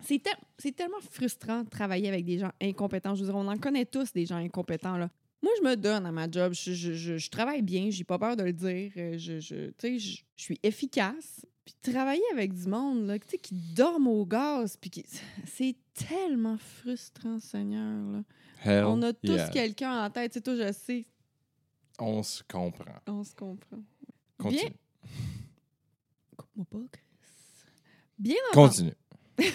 C'est 0.00 0.18
tel- 0.22 0.34
c'est 0.58 0.74
tellement 0.76 1.00
frustrant 1.10 1.62
de 1.62 1.68
travailler 1.68 2.08
avec 2.08 2.24
des 2.24 2.38
gens 2.38 2.50
incompétents. 2.60 3.14
Je 3.14 3.20
veux 3.20 3.26
dire, 3.26 3.36
on 3.36 3.46
en 3.48 3.56
connaît 3.56 3.86
tous 3.86 4.12
des 4.12 4.26
gens 4.26 4.36
incompétents, 4.36 4.96
là. 4.98 5.08
Moi, 5.42 5.52
je 5.58 5.68
me 5.68 5.76
donne 5.76 6.06
à 6.06 6.12
ma 6.12 6.30
job. 6.30 6.52
Je, 6.54 6.72
je- 6.72 6.92
je- 6.94 7.16
je 7.18 7.30
travaille 7.30 7.62
bien, 7.62 7.88
j'ai 7.90 8.04
pas 8.04 8.18
peur 8.18 8.36
de 8.36 8.42
le 8.42 8.52
dire. 8.52 8.92
Euh, 8.96 9.18
Je, 9.18 9.40
je, 9.40 9.66
tu 9.70 9.74
sais, 9.78 9.98
je, 9.98 10.22
je 10.36 10.42
suis 10.42 10.58
efficace. 10.62 11.44
Puis 11.64 11.74
travailler 11.92 12.22
avec 12.32 12.52
du 12.52 12.68
monde 12.68 13.06
là, 13.06 13.18
tu 13.18 13.26
sais, 13.28 13.38
qui 13.38 13.54
dorment 13.54 14.08
au 14.08 14.26
gaz, 14.26 14.76
puis 14.76 14.90
qui... 14.90 15.04
c'est 15.46 15.76
tellement 15.94 16.58
frustrant, 16.58 17.40
Seigneur. 17.40 18.12
Là. 18.12 18.22
Hell 18.62 18.84
on 18.84 19.02
a 19.02 19.12
tous 19.12 19.32
yeah. 19.32 19.48
quelqu'un 19.48 20.04
en 20.04 20.10
tête. 20.10 20.32
Tu 20.32 20.38
sais, 20.38 20.42
toi, 20.42 20.56
je 20.56 20.72
sais, 20.72 21.06
On 21.98 22.22
se 22.22 22.42
comprend. 22.42 22.94
on 23.06 23.24
se 23.24 23.34
comprend. 23.34 23.82
Continue. 24.38 24.76
Coupe-moi 26.36 26.66
pas, 26.70 26.78
Chris. 26.92 27.02
Bien 28.18 28.36
entendu. 28.52 28.92
Continue. 29.36 29.52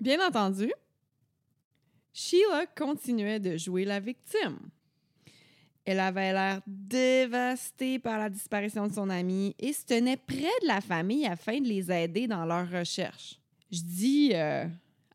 Bien 0.00 0.24
entendu, 0.26 0.72
Sheila 2.12 2.66
continuait 2.66 3.40
de 3.40 3.56
jouer 3.56 3.84
la 3.84 3.98
victime. 3.98 4.58
Elle 5.90 6.00
avait 6.00 6.34
l'air 6.34 6.60
dévastée 6.66 7.98
par 7.98 8.18
la 8.18 8.28
disparition 8.28 8.86
de 8.86 8.92
son 8.92 9.08
amie 9.08 9.56
et 9.58 9.72
se 9.72 9.86
tenait 9.86 10.18
près 10.18 10.52
de 10.60 10.66
la 10.66 10.82
famille 10.82 11.24
afin 11.24 11.60
de 11.60 11.66
les 11.66 11.90
aider 11.90 12.26
dans 12.26 12.44
leur 12.44 12.70
recherche. 12.70 13.40
Je 13.72 13.80
dis 13.80 14.32
euh, 14.34 14.66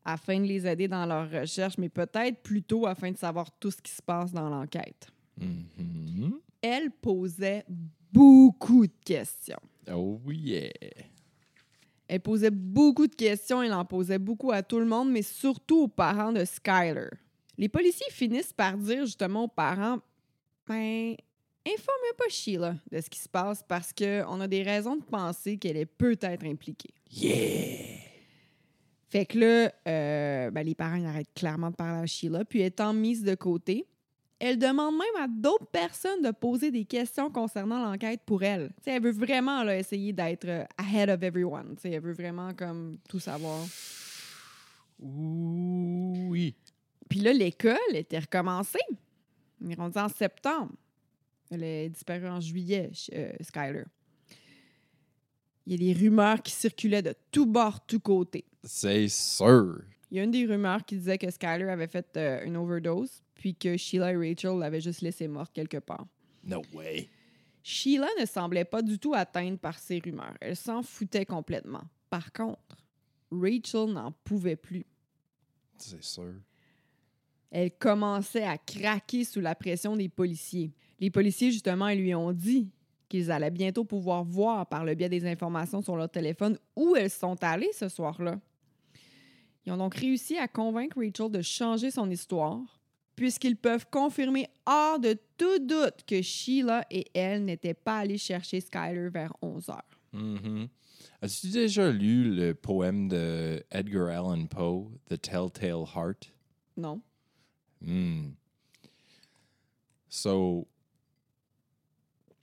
afin 0.04 0.40
de 0.40 0.46
les 0.46 0.66
aider 0.66 0.88
dans 0.88 1.06
leur 1.06 1.30
recherche, 1.30 1.78
mais 1.78 1.88
peut-être 1.88 2.42
plutôt 2.42 2.88
afin 2.88 3.12
de 3.12 3.16
savoir 3.16 3.52
tout 3.60 3.70
ce 3.70 3.80
qui 3.80 3.92
se 3.92 4.02
passe 4.02 4.32
dans 4.32 4.48
l'enquête. 4.48 5.06
Mhm. 5.40 6.40
Elle 6.60 6.90
posait 6.90 7.64
beaucoup 8.12 8.88
de 8.88 8.96
questions. 9.04 9.60
Oh 9.92 10.20
yeah. 10.28 10.72
Elle 12.08 12.20
posait 12.20 12.50
beaucoup 12.50 13.06
de 13.06 13.14
questions, 13.14 13.62
elle 13.62 13.74
en 13.74 13.84
posait 13.84 14.18
beaucoup 14.18 14.50
à 14.50 14.64
tout 14.64 14.80
le 14.80 14.86
monde, 14.86 15.12
mais 15.12 15.22
surtout 15.22 15.82
aux 15.82 15.88
parents 15.88 16.32
de 16.32 16.44
Skyler. 16.44 17.10
Les 17.58 17.68
policiers 17.68 18.10
finissent 18.10 18.52
par 18.52 18.76
dire 18.76 19.04
justement 19.04 19.44
aux 19.44 19.48
parents 19.48 20.00
ben, 20.66 21.16
informez 21.66 22.12
pas 22.16 22.28
Sheila 22.28 22.76
de 22.90 23.00
ce 23.00 23.10
qui 23.10 23.18
se 23.18 23.28
passe 23.28 23.62
parce 23.66 23.92
qu'on 23.92 24.40
a 24.40 24.48
des 24.48 24.62
raisons 24.62 24.96
de 24.96 25.04
penser 25.04 25.56
qu'elle 25.56 25.76
est 25.76 25.86
peut-être 25.86 26.44
impliquée. 26.44 26.94
Yeah. 27.10 28.00
Fait 29.08 29.26
que 29.26 29.38
là, 29.38 29.72
euh, 29.86 30.50
ben, 30.50 30.62
les 30.64 30.74
parents 30.74 31.04
arrêtent 31.04 31.32
clairement 31.34 31.70
de 31.70 31.76
parler 31.76 32.02
à 32.02 32.06
Sheila, 32.06 32.44
puis 32.44 32.62
étant 32.62 32.92
mise 32.92 33.22
de 33.22 33.34
côté, 33.34 33.86
elle 34.40 34.58
demande 34.58 34.94
même 34.96 35.22
à 35.22 35.28
d'autres 35.28 35.66
personnes 35.66 36.20
de 36.20 36.30
poser 36.30 36.70
des 36.70 36.84
questions 36.84 37.30
concernant 37.30 37.78
l'enquête 37.78 38.22
pour 38.26 38.42
elle. 38.42 38.72
T'sais, 38.80 38.92
elle 38.92 39.02
veut 39.02 39.12
vraiment 39.12 39.62
là, 39.62 39.78
essayer 39.78 40.12
d'être 40.12 40.46
euh, 40.46 40.64
ahead 40.76 41.08
of 41.08 41.22
everyone. 41.22 41.76
T'sais, 41.76 41.92
elle 41.92 42.02
veut 42.02 42.12
vraiment 42.12 42.52
comme 42.54 42.98
tout 43.08 43.20
savoir. 43.20 43.64
Oui. 44.98 46.54
Puis 47.08 47.20
là, 47.20 47.32
l'école 47.32 47.76
était 47.94 48.18
recommencée. 48.18 48.78
On 49.64 49.70
est 49.70 49.74
rendu 49.74 49.98
en 49.98 50.08
septembre. 50.08 50.72
Elle 51.50 51.62
est 51.62 51.88
disparue 51.88 52.28
en 52.28 52.40
juillet, 52.40 52.90
euh, 53.14 53.32
Skyler. 53.40 53.84
Il 55.66 55.72
y 55.72 55.74
a 55.90 55.94
des 55.94 55.98
rumeurs 55.98 56.42
qui 56.42 56.52
circulaient 56.52 57.02
de 57.02 57.14
tous 57.30 57.46
bords, 57.46 57.84
tous 57.86 58.00
côtés. 58.00 58.44
C'est 58.62 59.08
sûr. 59.08 59.82
Il 60.10 60.18
y 60.18 60.20
a 60.20 60.24
une 60.24 60.30
des 60.30 60.44
rumeurs 60.44 60.84
qui 60.84 60.96
disait 60.96 61.16
que 61.16 61.30
Skyler 61.30 61.70
avait 61.70 61.86
fait 61.86 62.06
euh, 62.16 62.44
une 62.44 62.56
overdose, 62.56 63.22
puis 63.34 63.54
que 63.54 63.76
Sheila 63.76 64.12
et 64.12 64.16
Rachel 64.16 64.58
l'avaient 64.58 64.80
juste 64.80 65.00
laissée 65.00 65.28
morte 65.28 65.52
quelque 65.54 65.78
part. 65.78 66.06
No 66.44 66.62
way. 66.74 67.08
Sheila 67.62 68.08
ne 68.20 68.26
semblait 68.26 68.66
pas 68.66 68.82
du 68.82 68.98
tout 68.98 69.14
atteinte 69.14 69.58
par 69.60 69.78
ces 69.78 69.98
rumeurs. 69.98 70.36
Elle 70.40 70.56
s'en 70.56 70.82
foutait 70.82 71.24
complètement. 71.24 71.84
Par 72.10 72.30
contre, 72.32 72.76
Rachel 73.30 73.92
n'en 73.92 74.12
pouvait 74.24 74.56
plus. 74.56 74.84
C'est 75.78 76.02
sûr. 76.04 76.34
Elle 77.54 77.70
commençait 77.70 78.42
à 78.42 78.58
craquer 78.58 79.22
sous 79.22 79.40
la 79.40 79.54
pression 79.54 79.94
des 79.94 80.08
policiers. 80.08 80.72
Les 80.98 81.08
policiers, 81.08 81.52
justement, 81.52 81.86
ils 81.86 82.00
lui 82.00 82.12
ont 82.12 82.32
dit 82.32 82.68
qu'ils 83.08 83.30
allaient 83.30 83.52
bientôt 83.52 83.84
pouvoir 83.84 84.24
voir 84.24 84.66
par 84.66 84.84
le 84.84 84.96
biais 84.96 85.08
des 85.08 85.24
informations 85.24 85.80
sur 85.80 85.94
leur 85.94 86.10
téléphone 86.10 86.58
où 86.74 86.96
elles 86.96 87.10
sont 87.10 87.36
allées 87.44 87.70
ce 87.72 87.88
soir-là. 87.88 88.40
Ils 89.64 89.72
ont 89.72 89.76
donc 89.76 89.94
réussi 89.94 90.36
à 90.36 90.48
convaincre 90.48 90.96
Rachel 90.98 91.30
de 91.30 91.42
changer 91.42 91.92
son 91.92 92.10
histoire, 92.10 92.58
puisqu'ils 93.14 93.56
peuvent 93.56 93.86
confirmer 93.88 94.48
hors 94.66 94.98
de 94.98 95.16
tout 95.38 95.60
doute 95.60 96.02
que 96.08 96.22
Sheila 96.22 96.84
et 96.90 97.06
elle 97.14 97.44
n'étaient 97.44 97.72
pas 97.72 97.98
allées 97.98 98.18
chercher 98.18 98.60
Skyler 98.60 99.10
vers 99.10 99.32
11 99.40 99.68
heures. 99.68 100.00
Mhm. 100.12 100.66
As-tu 101.22 101.50
déjà 101.50 101.88
lu 101.92 102.34
le 102.34 102.52
poème 102.52 103.06
de 103.06 103.62
Edgar 103.70 104.08
Allan 104.08 104.46
Poe, 104.46 104.90
The 105.08 105.20
Telltale 105.20 105.84
Heart? 105.94 106.32
Non? 106.76 107.00
Hmm. 107.84 108.30
So, 110.08 110.66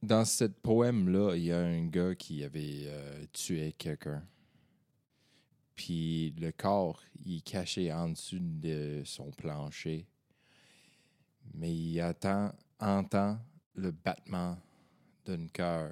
dans 0.03 0.23
ce 0.23 0.45
poème-là, 0.45 1.35
il 1.35 1.45
y 1.45 1.51
a 1.51 1.59
un 1.59 1.87
gars 1.87 2.13
qui 2.13 2.43
avait 2.43 2.83
euh, 2.85 3.25
tué 3.33 3.73
quelqu'un. 3.73 4.23
Puis 5.75 6.31
le 6.39 6.51
corps, 6.51 7.01
il 7.25 7.37
est 7.37 7.41
caché 7.41 7.91
en 7.91 8.09
dessous 8.09 8.37
de 8.39 9.01
son 9.03 9.31
plancher. 9.31 10.05
Mais 11.55 11.73
il 11.75 11.99
attend, 12.01 12.53
entend 12.79 13.39
le 13.73 13.89
battement 13.89 14.59
d'un 15.25 15.47
cœur. 15.47 15.91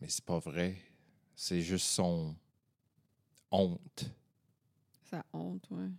Mais 0.00 0.08
c'est 0.08 0.24
pas 0.24 0.38
vrai. 0.38 0.76
C'est 1.34 1.60
juste 1.60 1.86
son 1.86 2.36
honte 3.50 4.04
Ça 5.10 5.24
honte, 5.32 5.68
ouais. 5.70 5.90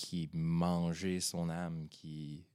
Qui 0.00 0.30
mangeait 0.32 1.20
son 1.20 1.50
âme, 1.50 1.86
qui... 1.90 2.46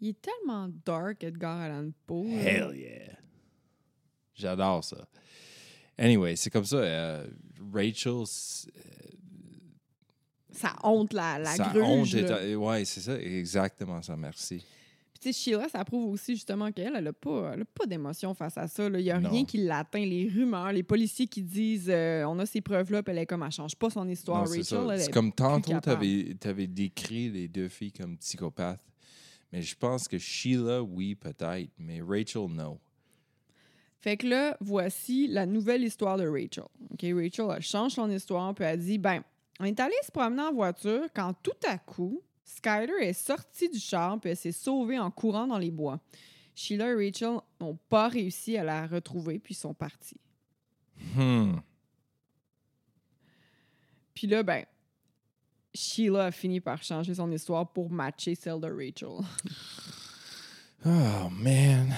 Il 0.00 0.08
est 0.08 0.20
tellement 0.20 0.68
dark, 0.84 1.22
Edgar 1.24 1.58
Allan 1.60 1.90
Poe. 2.06 2.26
Hell 2.26 2.74
yeah! 2.76 3.16
J'adore 4.34 4.82
ça. 4.84 5.06
Anyway, 5.98 6.36
c'est 6.36 6.50
comme 6.50 6.64
ça. 6.64 6.76
euh, 6.76 7.26
Rachel, 7.72 8.26
c- 8.26 8.68
Ça 10.52 10.74
honte 10.82 11.12
la, 11.12 11.38
la 11.38 11.56
gruge. 11.58 11.82
honte 11.82 12.14
est- 12.14 12.54
Ouais, 12.54 12.84
c'est 12.84 13.00
ça, 13.00 13.18
exactement 13.20 14.00
ça, 14.02 14.16
merci. 14.16 14.64
Sais, 15.26 15.32
Sheila, 15.32 15.68
ça 15.68 15.84
prouve 15.84 16.12
aussi 16.12 16.34
justement 16.34 16.70
qu'elle, 16.70 16.92
elle 16.96 17.02
n'a 17.04 17.12
pas, 17.12 17.50
elle 17.54 17.62
a 17.62 17.64
pas 17.64 17.86
d'émotion 17.86 18.32
face 18.34 18.56
à 18.58 18.68
ça. 18.68 18.86
Il 18.86 18.92
n'y 18.92 19.10
a 19.10 19.18
Non. 19.18 19.30
rien 19.30 19.44
qui 19.44 19.58
l'atteint. 19.58 20.04
Les 20.04 20.28
rumeurs, 20.28 20.70
les 20.72 20.84
policiers 20.84 21.26
qui 21.26 21.42
disent 21.42 21.90
euh, 21.90 22.24
on 22.26 22.38
a 22.38 22.46
ces 22.46 22.60
preuves-là, 22.60 23.02
puis 23.02 23.12
elle 23.12 23.18
est 23.18 23.26
comme 23.26 23.42
elle 23.42 23.50
change 23.50 23.74
pas 23.74 23.90
son 23.90 24.08
histoire. 24.08 24.44
Non, 24.44 24.50
Rachel, 24.50 24.64
C'est 24.98 25.08
est 25.08 25.12
comme 25.12 25.32
tantôt, 25.32 25.72
tu 25.82 25.88
avais, 26.48 26.66
décrit 26.68 27.28
les 27.30 27.48
deux 27.48 27.68
filles 27.68 27.92
comme 27.92 28.16
psychopathes. 28.18 28.80
Mais 29.52 29.62
je 29.62 29.74
pense 29.76 30.06
que 30.06 30.18
Sheila, 30.18 30.82
oui, 30.82 31.14
peut-être, 31.14 31.70
mais 31.78 32.00
Rachel, 32.00 32.46
non. 32.48 32.78
Fait 33.98 34.16
que 34.16 34.28
là, 34.28 34.56
voici 34.60 35.26
la 35.26 35.46
nouvelle 35.46 35.82
histoire 35.82 36.16
de 36.18 36.26
Rachel. 36.28 36.64
OK, 36.92 37.02
Rachel, 37.02 37.46
elle 37.56 37.62
change 37.62 37.92
son 37.94 38.08
histoire, 38.10 38.54
puis 38.54 38.64
elle 38.64 38.78
dit 38.78 38.98
ben, 38.98 39.22
on 39.58 39.64
est 39.64 39.80
allé 39.80 39.94
se 40.04 40.12
promener 40.12 40.42
en 40.42 40.52
voiture 40.52 41.06
quand 41.14 41.34
tout 41.42 41.50
à 41.66 41.78
coup, 41.78 42.20
Skyler 42.46 43.02
est 43.02 43.12
sortie 43.12 43.68
du 43.68 43.78
char, 43.80 44.20
puis 44.20 44.30
elle 44.30 44.36
s'est 44.36 44.52
sauvée 44.52 44.98
en 44.98 45.10
courant 45.10 45.48
dans 45.48 45.58
les 45.58 45.72
bois. 45.72 46.00
Sheila 46.54 46.92
et 46.92 46.94
Rachel 46.94 47.40
n'ont 47.60 47.76
pas 47.88 48.08
réussi 48.08 48.56
à 48.56 48.64
la 48.64 48.86
retrouver, 48.86 49.40
puis 49.40 49.52
sont 49.52 49.74
partis. 49.74 50.20
Hmm. 51.14 51.56
Puis 54.14 54.28
là, 54.28 54.42
ben, 54.44 54.64
Sheila 55.74 56.26
a 56.26 56.30
fini 56.30 56.60
par 56.60 56.82
changer 56.82 57.14
son 57.14 57.30
histoire 57.32 57.70
pour 57.70 57.90
matcher 57.90 58.34
celle 58.36 58.60
de 58.60 58.68
Rachel. 58.68 59.26
Oh, 60.84 61.28
man. 61.30 61.92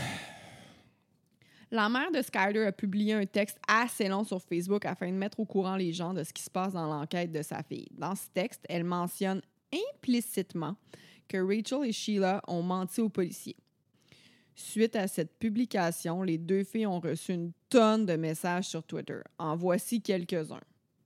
La 1.70 1.90
mère 1.90 2.10
de 2.10 2.22
Skyler 2.22 2.64
a 2.64 2.72
publié 2.72 3.12
un 3.12 3.26
texte 3.26 3.58
assez 3.68 4.08
long 4.08 4.24
sur 4.24 4.42
Facebook 4.42 4.86
afin 4.86 5.08
de 5.08 5.16
mettre 5.16 5.38
au 5.38 5.44
courant 5.44 5.76
les 5.76 5.92
gens 5.92 6.14
de 6.14 6.24
ce 6.24 6.32
qui 6.32 6.42
se 6.42 6.48
passe 6.48 6.72
dans 6.72 6.86
l'enquête 6.86 7.30
de 7.30 7.42
sa 7.42 7.62
fille. 7.62 7.88
Dans 7.92 8.14
ce 8.14 8.28
texte, 8.32 8.64
elle 8.68 8.84
mentionne 8.84 9.42
implicitement 9.72 10.76
que 11.28 11.38
Rachel 11.38 11.88
et 11.88 11.92
Sheila 11.92 12.42
ont 12.48 12.62
menti 12.62 13.00
aux 13.00 13.08
policiers. 13.08 13.56
Suite 14.54 14.96
à 14.96 15.06
cette 15.06 15.38
publication, 15.38 16.22
les 16.22 16.38
deux 16.38 16.64
filles 16.64 16.86
ont 16.86 16.98
reçu 16.98 17.32
une 17.32 17.52
tonne 17.68 18.06
de 18.06 18.16
messages 18.16 18.66
sur 18.66 18.82
Twitter. 18.82 19.20
En 19.38 19.54
voici 19.54 20.02
quelques-uns. 20.02 20.60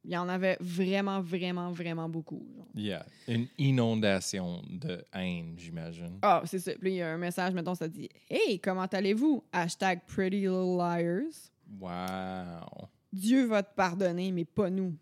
Il 0.04 0.10
y 0.10 0.16
en 0.16 0.28
avait 0.28 0.56
vraiment, 0.58 1.20
vraiment, 1.20 1.70
vraiment 1.70 2.08
beaucoup. 2.08 2.44
genre. 2.56 2.66
Yeah. 2.74 3.06
Une 3.28 3.46
inondation 3.58 4.62
de 4.68 5.04
haine, 5.12 5.54
j'imagine. 5.56 6.18
Ah, 6.22 6.42
c'est 6.44 6.58
ça. 6.58 6.72
Puis 6.80 6.92
il 6.92 6.96
y 6.96 7.02
a 7.02 7.10
un 7.12 7.18
message, 7.18 7.52
mettons, 7.54 7.74
ça 7.74 7.88
dit 7.88 8.08
Hey, 8.28 8.58
comment 8.58 8.86
allez-vous? 8.86 9.44
Hashtag 9.52 10.00
Pretty 10.06 10.40
Little 10.40 10.76
Liars. 10.76 11.52
Wow. 11.78 12.88
Dieu 13.12 13.44
va 13.46 13.62
te 13.62 13.74
pardonner, 13.76 14.32
mais 14.32 14.44
pas 14.44 14.70
nous. 14.70 14.96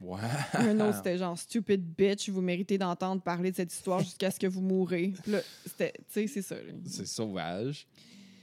Wow. 0.00 0.18
Un 0.54 0.78
autre, 0.80 0.96
c'était 0.98 1.18
genre 1.18 1.36
Stupid 1.36 1.82
bitch, 1.82 2.28
vous 2.28 2.40
méritez 2.40 2.78
d'entendre 2.78 3.20
parler 3.20 3.50
de 3.50 3.56
cette 3.56 3.72
histoire 3.72 4.00
jusqu'à 4.00 4.30
ce 4.30 4.38
que 4.38 4.46
vous 4.46 4.60
mourrez. 4.60 5.12
Là, 5.26 5.40
c'était, 5.66 5.92
tu 5.92 6.04
sais, 6.08 6.26
c'est 6.28 6.42
ça. 6.42 6.56
C'est 6.86 7.06
sauvage. 7.06 7.86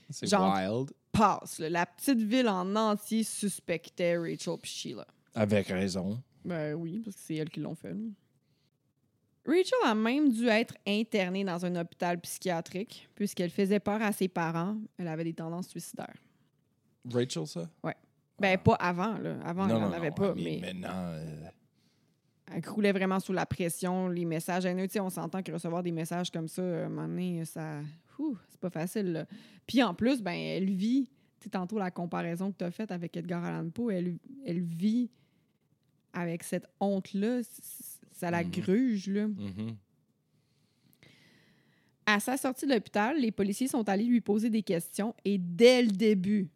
C'est 0.10 0.28
wild. 0.36 0.92
Passe. 1.12 1.60
là. 1.60 1.70
La 1.70 1.86
petite 1.86 2.20
ville 2.22 2.50
en 2.50 2.76
entier 2.76 3.24
suspectait 3.24 4.18
Rachel 4.18 4.56
et 4.62 4.68
Sheila. 4.68 5.08
Avec 5.34 5.68
raison. 5.68 6.22
Ben 6.44 6.74
oui, 6.76 7.00
parce 7.04 7.16
que 7.16 7.22
c'est 7.26 7.36
elles 7.36 7.50
qui 7.50 7.62
l'ont 7.62 7.74
fait. 7.76 7.94
là. 7.94 8.00
Rachel 9.48 9.78
a 9.86 9.96
même 9.96 10.32
dû 10.32 10.48
être 10.48 10.76
internée 10.88 11.44
dans 11.44 11.66
un 11.66 11.76
hôpital 11.76 12.20
psychiatrique 12.20 13.08
puisqu'elle 13.16 13.52
faisait 13.52 13.80
peur 13.80 14.02
à 14.02 14.12
ses 14.12 14.28
parents. 14.28 14.76
Elle 14.98 15.08
avait 15.08 15.24
des 15.24 15.34
tendances 15.34 15.70
suicidaires. 15.70 16.16
Rachel, 17.12 17.48
ça? 17.48 17.70
Ben, 18.40 18.58
pas 18.58 18.74
avant, 18.76 19.18
là. 19.18 19.38
Avant, 19.44 19.68
elle 19.68 19.78
n'en 19.80 19.92
avait 19.92 20.12
pas, 20.12 20.34
mean, 20.36 20.44
mais 20.44 20.60
Maintenant, 20.62 20.90
euh, 20.94 21.50
elle 22.54 22.62
croulait 22.62 22.92
vraiment 22.92 23.20
sous 23.20 23.34
la 23.34 23.46
pression. 23.46 24.08
Les 24.10 24.26
messages 24.26 24.66
haineux, 24.66 24.88
tu 24.88 24.94
sais, 24.94 25.00
on 25.00 25.10
s'entend 25.10 25.42
que 25.42 25.52
recevoir 25.52 25.82
des 25.84 25.92
messages 25.92 26.30
comme 26.32 26.48
ça, 26.48 26.62
à 26.62 26.86
un 26.86 26.90
moment 26.90 27.08
donné, 27.08 27.46
ça... 27.46 27.82
c'est 28.50 28.60
pas 28.60 28.70
facile, 28.70 29.12
là. 29.14 29.26
Puis 29.66 29.82
en 29.84 29.94
plus, 29.94 30.22
ben, 30.22 30.34
elle 30.36 30.70
vit... 30.70 31.10
Tu 31.40 31.50
tantôt, 31.50 31.78
la 31.78 31.92
comparaison 31.92 32.52
que 32.52 32.58
tu 32.58 32.64
as 32.64 32.72
faite 32.72 32.92
avec 32.92 33.16
Edgar 33.18 33.44
Allan 33.44 33.70
Poe, 33.70 33.92
elle, 33.92 34.18
elle 34.46 34.62
vit 34.62 35.12
avec 36.12 36.42
cette 36.44 36.66
honte-là. 36.80 37.42
Ça 38.12 38.32
la 38.32 38.44
Mhm. 38.44 38.52
gruge, 38.52 39.08
là. 39.10 39.28
mhm. 39.28 39.76
À 42.08 42.20
sa 42.20 42.38
sortie 42.38 42.66
de 42.68 42.74
l'hôpital, 42.74 43.20
les 43.20 43.32
policiers 43.32 43.68
sont 43.68 43.88
allés 43.90 44.06
lui 44.06 44.22
poser 44.22 44.50
des 44.50 44.62
questions 44.64 45.16
et 45.26 45.38
dès 45.40 45.82
le 45.82 45.90
début, 45.90 46.50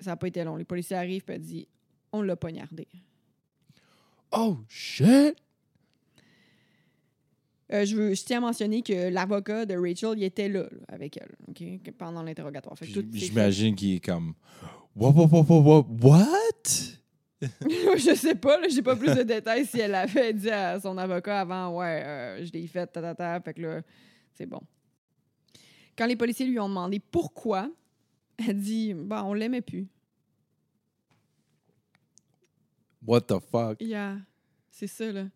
ça 0.00 0.10
n'a 0.10 0.16
pas 0.16 0.28
été 0.28 0.42
long. 0.44 0.56
Les 0.56 0.64
policiers 0.64 0.96
arrivent 0.96 1.24
et 1.28 1.38
disent 1.38 1.66
On 2.12 2.22
l'a 2.22 2.36
poignardé. 2.36 2.86
Oh, 4.32 4.58
shit! 4.68 5.36
Euh, 7.70 7.84
je, 7.84 7.96
veux, 7.96 8.14
je 8.14 8.24
tiens 8.24 8.38
à 8.38 8.40
mentionner 8.40 8.82
que 8.82 9.10
l'avocat 9.10 9.66
de 9.66 9.74
Rachel, 9.74 10.14
il 10.16 10.24
était 10.24 10.48
là, 10.48 10.62
là, 10.62 10.68
avec 10.88 11.18
elle, 11.18 11.34
OK, 11.48 11.82
que- 11.82 11.90
pendant 11.90 12.22
l'interrogatoire. 12.22 12.76
J'imagine 13.12 13.74
qu'il 13.74 13.96
est 13.96 14.04
comme. 14.04 14.34
What, 14.96 15.12
je 17.40 18.14
sais 18.16 18.34
pas, 18.34 18.58
j'ai 18.68 18.82
pas 18.82 18.96
plus 18.96 19.14
de 19.14 19.22
détails 19.22 19.64
si 19.64 19.78
elle 19.78 19.94
avait 19.94 20.32
dit 20.32 20.50
à 20.50 20.80
son 20.80 20.98
avocat 20.98 21.42
avant, 21.42 21.76
ouais, 21.78 22.02
euh, 22.04 22.44
je 22.44 22.50
l'ai 22.50 22.66
fait, 22.66 22.86
ta, 22.88 23.00
ta, 23.00 23.14
ta, 23.14 23.40
fait 23.40 23.54
que 23.54 23.60
là, 23.62 23.82
c'est 24.34 24.46
bon. 24.46 24.60
Quand 25.96 26.06
les 26.06 26.16
policiers 26.16 26.46
lui 26.46 26.58
ont 26.58 26.68
demandé 26.68 26.98
pourquoi, 26.98 27.70
elle 28.38 28.60
dit, 28.60 28.94
bon, 28.94 29.16
on 29.22 29.34
l'aimait 29.34 29.60
plus. 29.62 29.88
What 33.06 33.22
the 33.22 33.38
fuck? 33.50 33.80
Yeah, 33.80 34.18
c'est 34.70 34.86
ça, 34.86 35.10
là. 35.12 35.28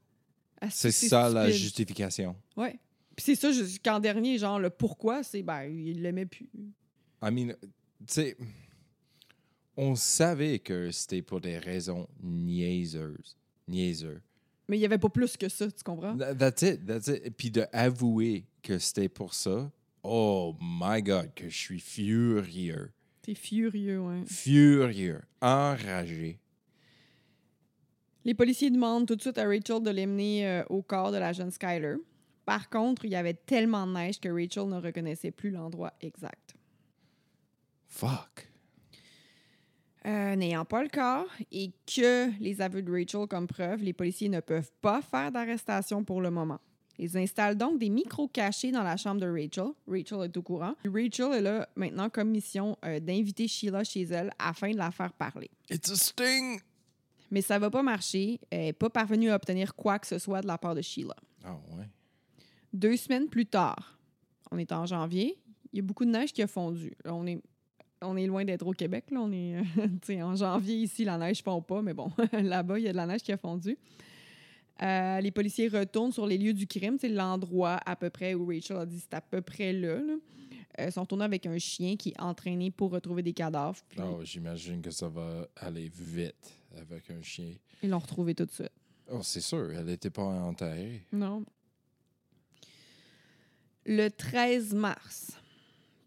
C'est 0.71 0.93
ça 0.93 1.29
la 1.29 1.51
justification. 1.51 2.37
Ouais. 2.57 2.79
Puis 3.17 3.25
c'est 3.25 3.35
ça, 3.35 3.53
jusqu'en 3.53 3.99
dernier, 4.01 4.39
genre, 4.39 4.59
le 4.59 4.71
pourquoi, 4.71 5.23
c'est, 5.23 5.43
ben, 5.43 5.65
il 5.65 6.03
l'aimait 6.03 6.27
plus. 6.27 6.49
I 7.23 7.31
mean, 7.31 7.55
tu 7.61 7.69
sais, 8.07 8.37
on 9.77 9.95
savait 9.97 10.59
que 10.59 10.91
c'était 10.91 11.23
pour 11.23 11.41
des 11.41 11.59
raisons 11.59 12.09
niaiseuses. 12.23 13.37
Niaiseux. 13.69 14.21
Mais 14.69 14.79
il 14.79 14.81
y 14.81 14.85
avait 14.85 14.99
pas 14.99 15.09
plus 15.09 15.37
que 15.37 15.49
ça, 15.49 15.71
tu 15.71 15.83
comprends? 15.83 16.17
Tha- 16.17 16.35
That's 16.35 16.63
it, 16.63 16.87
that's 16.87 17.09
it. 17.09 17.37
Puis 17.37 17.51
de 17.51 17.65
avouer 17.73 18.47
que 18.63 18.79
c'était 18.79 19.09
pour 19.09 19.35
ça, 19.35 19.71
oh 20.03 20.57
my 20.61 21.03
God, 21.03 21.33
que 21.35 21.49
je 21.49 21.57
suis 21.57 21.81
furieux. 21.81 22.93
T'es 23.23 23.35
furieux, 23.35 24.01
ouais. 24.01 24.25
Furieux. 24.27 25.21
Enragé. 25.41 26.41
Les 28.25 28.35
policiers 28.35 28.71
demandent 28.71 29.07
tout 29.07 29.17
de 29.17 29.21
suite 29.21 29.39
à 29.39 29.45
Rachel 29.45 29.83
de 29.83 29.91
l'emmener 29.91 30.47
euh, 30.47 30.65
au 30.71 30.83
corps 30.83 31.13
de 31.13 31.17
la 31.17 31.33
jeune 31.33 31.51
Skyler. 31.51 31.97
Par 32.45 32.69
contre, 32.69 33.05
il 33.05 33.13
y 33.13 33.17
avait 33.17 33.35
tellement 33.35 33.87
de 33.87 33.93
neige 33.93 34.21
que 34.21 34.29
Rachel 34.29 34.69
ne 34.69 34.81
reconnaissait 34.81 35.31
plus 35.31 35.51
l'endroit 35.51 35.93
exact. 36.01 36.55
Fuck. 37.89 38.49
Euh, 40.05 40.35
N'ayant 40.35 40.65
pas 40.65 40.83
le 40.83 40.89
corps 40.89 41.29
et 41.53 41.73
que 41.87 42.31
les 42.41 42.61
aveux 42.61 42.83
de 42.83 42.91
Rachel 42.91 43.29
comme 43.29 43.47
preuve, 43.47 43.83
les 43.83 43.93
policiers 43.93 44.29
ne 44.29 44.41
peuvent 44.41 44.73
pas 44.81 45.01
faire 45.01 45.31
d'arrestation 45.31 46.03
pour 46.03 46.21
le 46.21 46.31
moment. 46.31 46.61
Ils 46.99 47.17
installent 47.17 47.57
donc 47.57 47.79
des 47.79 47.89
micros 47.89 48.29
cachés 48.29 48.71
dans 48.71 48.83
la 48.83 48.97
chambre 48.97 49.21
de 49.21 49.27
Rachel. 49.27 49.73
Rachel 49.87 50.25
est 50.25 50.37
au 50.37 50.43
courant. 50.43 50.75
Rachel 50.85 51.33
est 51.33 51.43
là 51.43 51.69
maintenant 51.75 52.11
comme 52.11 52.31
mission 52.31 52.77
euh, 52.85 53.01
d'inviter 53.01 53.49
Sheila 53.49 53.83
chez 53.85 54.03
elle 54.03 54.31
afin 54.39 54.71
de 54.71 54.77
la 54.77 54.91
faire 54.91 55.13
parler. 55.13 55.51
It's 55.71 55.91
a 55.91 55.97
sting. 55.97 56.61
Mais 57.31 57.41
ça 57.41 57.59
va 57.59 57.71
pas 57.71 57.83
marcher. 57.83 58.39
Elle 58.51 58.61
n'est 58.61 58.73
pas 58.73 58.91
parvenue 58.91 59.31
à 59.31 59.37
obtenir 59.37 59.75
quoi 59.75 59.99
que 59.99 60.07
ce 60.07 60.19
soit 60.19 60.43
de 60.43 60.47
la 60.47 60.59
part 60.59 60.75
de 60.75 60.83
Sheila. 60.83 61.17
Ah 61.45 61.57
ouais. 61.77 61.89
Deux 62.73 62.97
semaines 62.97 63.29
plus 63.29 63.47
tard, 63.47 63.99
on 64.51 64.59
est 64.59 64.73
en 64.73 64.87
janvier, 64.87 65.39
il 65.73 65.79
y 65.79 65.81
a 65.81 65.83
beaucoup 65.83 66.05
de 66.05 66.11
neige 66.11 66.33
qui 66.33 66.43
a 66.43 66.47
fondu. 66.47 66.93
Là, 67.05 67.15
on 67.15 67.27
est, 67.27 67.43
on 68.03 68.17
est 68.17 68.27
loin 68.27 68.45
d'être 68.45 68.67
au 68.67 68.73
Québec. 68.73 69.07
Là. 69.11 69.21
On 69.21 69.33
est 69.33 69.57
euh, 70.11 70.23
en 70.23 70.37
janvier 70.37 70.77
ici, 70.77 71.05
la 71.05 71.19
neige 71.19 71.39
ne 71.39 71.43
fond 71.45 71.63
pas, 71.63 71.83
mais 71.83 71.95
bon, 71.95 72.11
là-bas, 72.33 72.79
il 72.79 72.85
y 72.85 72.89
a 72.89 72.93
de 72.93 72.97
la 72.97 73.07
neige 73.07 73.23
qui 73.23 73.33
a 73.33 73.37
fondu. 73.37 73.77
Euh, 74.83 75.21
les 75.21 75.31
policiers 75.31 75.69
retournent 75.69 76.13
sur 76.13 76.27
les 76.27 76.37
lieux 76.39 76.55
du 76.55 76.67
crime, 76.67 76.97
c'est 77.01 77.09
l'endroit 77.09 77.79
à 77.87 77.95
peu 77.95 78.11
près 78.11 78.35
où 78.35 78.47
Rachel 78.47 78.77
a 78.79 78.87
dit 78.87 78.99
c'est 78.99 79.15
à 79.15 79.21
peu 79.21 79.41
près 79.41 79.73
là. 79.73 79.95
là. 80.01 80.15
Euh, 80.81 80.87
ils 80.87 80.93
sont 80.93 81.05
tournés 81.07 81.25
avec 81.25 81.47
un 81.47 81.59
chien 81.59 81.97
qui 81.97 82.11
est 82.11 82.21
entraîné 82.21 82.71
pour 82.71 82.91
retrouver 82.91 83.23
des 83.23 83.33
cadavres. 83.33 83.79
Puis 83.89 84.01
Oh, 84.03 84.21
j'imagine 84.25 84.81
que 84.83 84.91
ça 84.91 85.09
va 85.09 85.47
aller 85.57 85.91
vite 85.95 86.55
avec 86.77 87.11
un 87.11 87.23
chien. 87.23 87.53
Ils 87.83 87.91
l'ont 87.91 87.99
retrouvé 87.99 88.35
tout 88.35 88.47
de 88.47 88.51
suite. 88.51 88.73
Oh, 89.11 89.21
c'est 89.23 89.41
sûr, 89.41 89.71
elle 89.73 89.85
n'était 89.85 90.11
pas 90.11 90.23
enterrée. 90.23 91.03
Non. 91.13 91.45
Le 93.85 94.09
13 94.09 94.75
mars, 94.75 95.33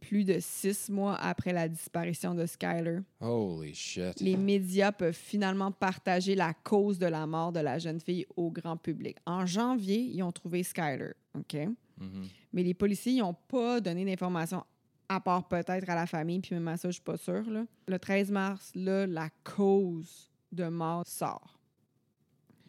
plus 0.07 0.23
de 0.23 0.37
six 0.39 0.89
mois 0.89 1.15
après 1.15 1.51
la 1.51 1.67
disparition 1.67 2.35
de 2.35 2.45
Skyler, 2.45 2.99
Holy 3.19 3.73
shit. 3.73 4.19
les 4.21 4.37
médias 4.37 4.91
peuvent 4.91 5.13
finalement 5.15 5.71
partager 5.71 6.35
la 6.35 6.53
cause 6.53 6.99
de 6.99 7.07
la 7.07 7.25
mort 7.25 7.51
de 7.51 7.59
la 7.59 7.79
jeune 7.79 7.99
fille 7.99 8.25
au 8.35 8.51
grand 8.51 8.77
public. 8.77 9.17
En 9.25 9.45
janvier, 9.45 9.97
ils 9.99 10.21
ont 10.21 10.31
trouvé 10.31 10.61
Skyler, 10.63 11.13
OK? 11.33 11.55
Mhm. 11.97 12.27
Mais 12.53 12.63
les 12.63 12.73
policiers 12.73 13.19
n'ont 13.19 13.33
pas 13.33 13.81
donné 13.81 14.05
d'informations, 14.05 14.63
à 15.09 15.19
part 15.19 15.47
peut-être 15.47 15.89
à 15.89 15.95
la 15.95 16.05
famille, 16.05 16.39
puis 16.39 16.53
même 16.55 16.67
à 16.67 16.77
ça, 16.77 16.89
je 16.89 16.93
suis 16.93 17.01
pas 17.03 17.17
sûre. 17.17 17.49
là. 17.49 17.65
Le 17.87 17.97
13 17.99 18.31
mars, 18.31 18.71
là, 18.75 19.07
la 19.07 19.29
cause 19.43 20.29
de 20.51 20.67
mort 20.67 21.03
sort. 21.07 21.57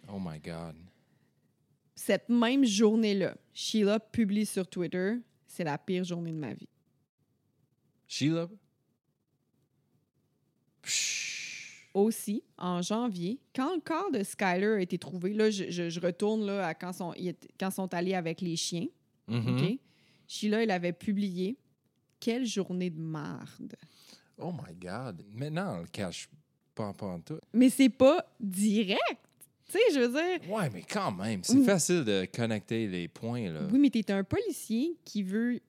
Oh 0.08 0.18
my 0.18 0.38
God. 0.40 0.76
Cette 1.94 2.28
même 2.28 2.64
journée-là, 2.64 3.34
Sheila 3.52 3.98
publie 4.00 4.46
sur 4.46 4.66
Twitter 4.66 5.16
C'est 5.46 5.64
la 5.64 5.78
pire 5.78 6.04
journée 6.04 6.32
de 6.32 6.36
ma 6.38 6.52
vie. 6.52 6.68
Sheila? 8.08 8.48
Psh. 10.82 11.88
Aussi, 11.94 12.42
en 12.58 12.82
janvier, 12.82 13.38
quand 13.54 13.74
le 13.74 13.80
corps 13.80 14.10
de 14.12 14.22
Skyler 14.22 14.66
a 14.76 14.80
été 14.80 14.98
trouvé, 14.98 15.32
là, 15.32 15.50
je, 15.50 15.70
je- 15.70 15.88
je 15.88 15.98
retourne 16.00 16.44
là, 16.44 16.66
à 16.66 16.74
quand, 16.74 16.92
sont, 16.92 17.14
quand 17.58 17.70
sont 17.70 17.92
allés 17.94 18.12
avec 18.14 18.40
les 18.42 18.56
chiens. 18.56 18.86
OK? 19.28 19.78
Sheila, 20.28 20.62
elle 20.62 20.70
avait 20.70 20.92
publié 20.92 21.56
Quelle 22.20 22.44
journée 22.46 22.90
de 22.90 23.00
marde. 23.00 23.76
Oh 24.38 24.50
my 24.52 24.74
God. 24.74 25.22
Maintenant, 25.32 25.76
on 25.78 25.80
le 25.82 25.86
cache 25.86 26.28
pas, 26.74 26.92
pas 26.92 27.06
en 27.06 27.20
tout. 27.20 27.38
Mais 27.52 27.68
c'est 27.70 27.88
pas 27.90 28.24
direct. 28.40 29.00
Tu 29.66 29.72
sais, 29.72 29.78
je 29.94 30.00
veux 30.00 30.08
dire, 30.12 30.50
Ouais, 30.50 30.70
mais 30.72 30.82
quand 30.82 31.12
même, 31.12 31.42
c'est 31.44 31.56
Mm. 31.56 31.64
facile 31.64 32.04
de 32.04 32.26
connecter 32.34 32.86
les 32.86 33.08
points, 33.08 33.50
là. 33.50 33.66
oui, 33.72 33.78
mais 33.78 33.90
t'es 33.90 34.10
un 34.12 34.22
policier 34.24 34.96
qui 35.04 35.22
veut 35.22 35.60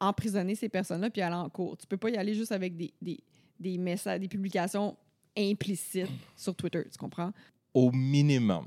emprisonner 0.00 0.54
ces 0.54 0.68
personnes-là 0.68 1.10
puis 1.10 1.22
aller 1.22 1.34
en 1.34 1.48
cours. 1.48 1.76
Tu 1.76 1.86
peux 1.86 1.96
pas 1.96 2.10
y 2.10 2.16
aller 2.16 2.34
juste 2.34 2.52
avec 2.52 2.76
des, 2.76 2.92
des, 3.00 3.20
des 3.58 3.78
messages, 3.78 4.20
des 4.20 4.28
publications 4.28 4.96
implicites 5.36 6.08
sur 6.36 6.54
Twitter, 6.54 6.84
tu 6.90 6.98
comprends? 6.98 7.32
Au 7.74 7.90
minimum, 7.92 8.66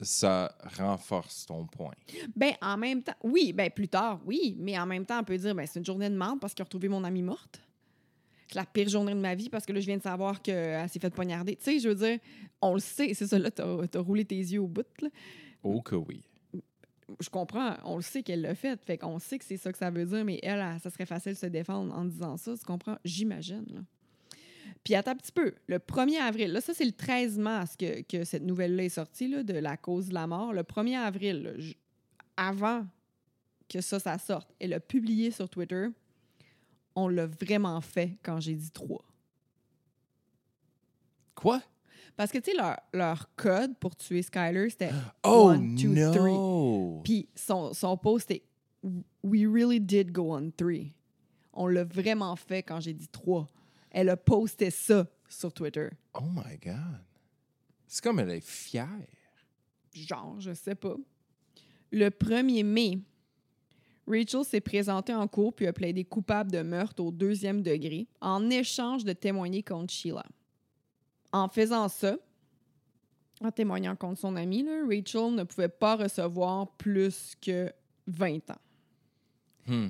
ça 0.00 0.54
renforce 0.78 1.46
ton 1.46 1.66
point. 1.66 1.94
Ben, 2.36 2.52
en 2.60 2.76
même 2.76 3.02
temps, 3.02 3.14
oui, 3.22 3.52
ben 3.52 3.70
plus 3.70 3.88
tard, 3.88 4.20
oui, 4.26 4.56
mais 4.58 4.78
en 4.78 4.86
même 4.86 5.06
temps, 5.06 5.20
on 5.20 5.24
peut 5.24 5.38
dire, 5.38 5.54
ben 5.54 5.66
c'est 5.66 5.78
une 5.78 5.86
journée 5.86 6.10
de 6.10 6.16
merde 6.16 6.40
parce 6.40 6.54
qu'ils 6.54 6.62
ont 6.62 6.66
retrouvé 6.66 6.88
mon 6.88 7.04
amie 7.04 7.22
morte. 7.22 7.62
C'est 8.48 8.56
la 8.56 8.66
pire 8.66 8.88
journée 8.88 9.14
de 9.14 9.20
ma 9.20 9.34
vie 9.34 9.48
parce 9.48 9.64
que 9.64 9.72
là, 9.72 9.80
je 9.80 9.86
viens 9.86 9.96
de 9.96 10.02
savoir 10.02 10.42
qu'elle 10.42 10.86
s'est 10.90 10.98
fait 10.98 11.08
poignarder. 11.08 11.56
Tu 11.56 11.64
sais, 11.64 11.78
je 11.78 11.88
veux 11.88 11.94
dire, 11.94 12.18
on 12.60 12.74
le 12.74 12.80
sait, 12.80 13.14
c'est 13.14 13.26
ça, 13.26 13.38
là, 13.38 13.50
t'as 13.50 13.64
as 13.64 14.00
roulé 14.00 14.26
tes 14.26 14.36
yeux 14.36 14.60
au 14.60 14.66
bout, 14.66 14.84
là. 15.00 15.08
Oh 15.62 15.80
que 15.80 15.94
oui. 15.94 16.22
Je 17.20 17.28
comprends, 17.28 17.76
on 17.84 17.96
le 17.96 18.02
sait 18.02 18.22
qu'elle 18.22 18.42
l'a 18.42 18.54
fait, 18.54 18.82
fait 18.84 18.96
qu'on 18.98 19.18
sait 19.18 19.38
que 19.38 19.44
c'est 19.44 19.56
ça 19.56 19.72
que 19.72 19.78
ça 19.78 19.90
veut 19.90 20.06
dire, 20.06 20.24
mais 20.24 20.38
elle, 20.42 20.64
ça 20.80 20.90
serait 20.90 21.06
facile 21.06 21.32
de 21.32 21.38
se 21.38 21.46
défendre 21.46 21.94
en 21.94 22.04
disant 22.04 22.36
ça, 22.36 22.56
tu 22.56 22.64
comprends? 22.64 22.96
J'imagine, 23.04 23.64
là. 23.72 23.80
Puis 24.84 24.94
attends 24.94 25.12
un 25.12 25.16
petit 25.16 25.32
peu, 25.32 25.54
le 25.66 25.78
1er 25.78 26.20
avril, 26.20 26.52
là, 26.52 26.60
ça 26.60 26.74
c'est 26.74 26.84
le 26.84 26.92
13 26.92 27.38
mars 27.38 27.76
que, 27.76 28.02
que 28.02 28.24
cette 28.24 28.42
nouvelle-là 28.42 28.84
est 28.84 28.88
sortie, 28.88 29.28
là, 29.28 29.42
de 29.42 29.54
la 29.54 29.76
cause 29.76 30.08
de 30.08 30.14
la 30.14 30.26
mort. 30.26 30.52
Le 30.52 30.62
1er 30.62 30.96
avril, 30.96 31.74
avant 32.36 32.86
que 33.68 33.80
ça, 33.80 33.98
ça 33.98 34.18
sorte, 34.18 34.52
elle 34.58 34.72
a 34.72 34.80
publié 34.80 35.30
sur 35.30 35.48
Twitter, 35.48 35.86
on 36.94 37.08
l'a 37.08 37.26
vraiment 37.26 37.80
fait 37.80 38.18
quand 38.22 38.40
j'ai 38.40 38.54
dit 38.54 38.70
3. 38.70 39.04
Quoi? 41.34 41.62
Parce 42.16 42.30
que, 42.30 42.38
tu 42.38 42.50
sais, 42.50 42.56
leur, 42.56 42.78
leur 42.92 43.34
code 43.36 43.76
pour 43.78 43.96
tuer 43.96 44.22
Skyler, 44.22 44.70
c'était 44.70 44.90
Oh 45.24 45.50
One, 45.50 45.76
two, 45.76 45.94
three. 46.12 46.32
no! 46.32 47.00
Puis 47.04 47.28
son, 47.34 47.72
son 47.72 47.96
post 47.96 48.30
est 48.30 48.42
We 49.22 49.46
really 49.46 49.78
did 49.80 50.10
go 50.12 50.34
on 50.34 50.50
three. 50.50 50.92
On 51.52 51.68
l'a 51.68 51.84
vraiment 51.84 52.34
fait 52.34 52.62
quand 52.62 52.80
j'ai 52.80 52.92
dit 52.92 53.08
trois. 53.08 53.46
Elle 53.90 54.08
a 54.08 54.16
posté 54.16 54.70
ça 54.70 55.06
sur 55.28 55.52
Twitter. 55.52 55.88
Oh 56.14 56.24
my 56.24 56.58
God. 56.62 57.00
C'est 57.86 58.02
comme 58.02 58.18
elle 58.18 58.30
est 58.30 58.44
fière. 58.44 58.88
Genre, 59.94 60.40
je 60.40 60.52
sais 60.54 60.74
pas. 60.74 60.96
Le 61.90 62.08
1er 62.08 62.64
mai, 62.64 62.98
Rachel 64.06 64.44
s'est 64.44 64.60
présentée 64.60 65.14
en 65.14 65.28
cours 65.28 65.52
puis 65.54 65.66
a 65.66 65.72
plaidé 65.72 66.04
coupable 66.04 66.50
de 66.50 66.62
meurtre 66.62 67.04
au 67.04 67.12
deuxième 67.12 67.62
degré 67.62 68.08
en 68.20 68.50
échange 68.50 69.04
de 69.04 69.12
témoigner 69.12 69.62
contre 69.62 69.92
Sheila. 69.92 70.24
En 71.32 71.48
faisant 71.48 71.88
ça, 71.88 72.16
en 73.40 73.50
témoignant 73.50 73.96
contre 73.96 74.20
son 74.20 74.36
amie, 74.36 74.62
là, 74.62 74.82
Rachel 74.86 75.34
ne 75.34 75.44
pouvait 75.44 75.68
pas 75.68 75.96
recevoir 75.96 76.68
plus 76.76 77.34
que 77.40 77.72
20 78.06 78.50
ans. 78.50 78.60
Hmm. 79.66 79.88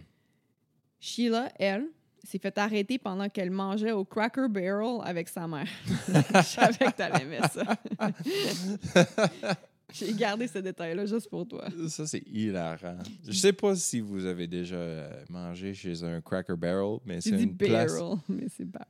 Sheila, 1.01 1.53
elle, 1.59 1.89
s'est 2.23 2.39
fait 2.39 2.57
arrêter 2.59 2.99
pendant 2.99 3.29
qu'elle 3.29 3.51
mangeait 3.51 3.93
au 3.93 4.05
Cracker 4.05 4.49
Barrel 4.49 5.01
avec 5.03 5.29
sa 5.29 5.49
mère. 5.49 5.67
Je 5.87 6.43
savais 6.43 6.87
que 6.87 6.97
t'allais 6.97 7.23
aimer 7.23 7.41
ça. 7.53 7.77
J'ai 9.93 10.15
gardé 10.15 10.47
ce 10.47 10.59
détail-là 10.59 11.05
juste 11.05 11.29
pour 11.29 11.47
toi. 11.47 11.69
Ça, 11.89 12.07
c'est 12.07 12.23
hilarant. 12.27 12.99
Je 13.27 13.33
sais 13.33 13.53
pas 13.53 13.77
si 13.77 14.01
vous 14.01 14.25
avez 14.25 14.47
déjà 14.47 15.11
mangé 15.29 15.75
chez 15.75 16.03
un 16.03 16.21
Cracker 16.23 16.57
Barrel, 16.57 16.99
mais 17.05 17.21
c'est 17.21 17.31
une 17.31 17.57
place. 17.57 17.93
barrel, 17.93 18.19
mais 18.29 18.47
c'est 18.57 18.65
barrel. 18.65 18.87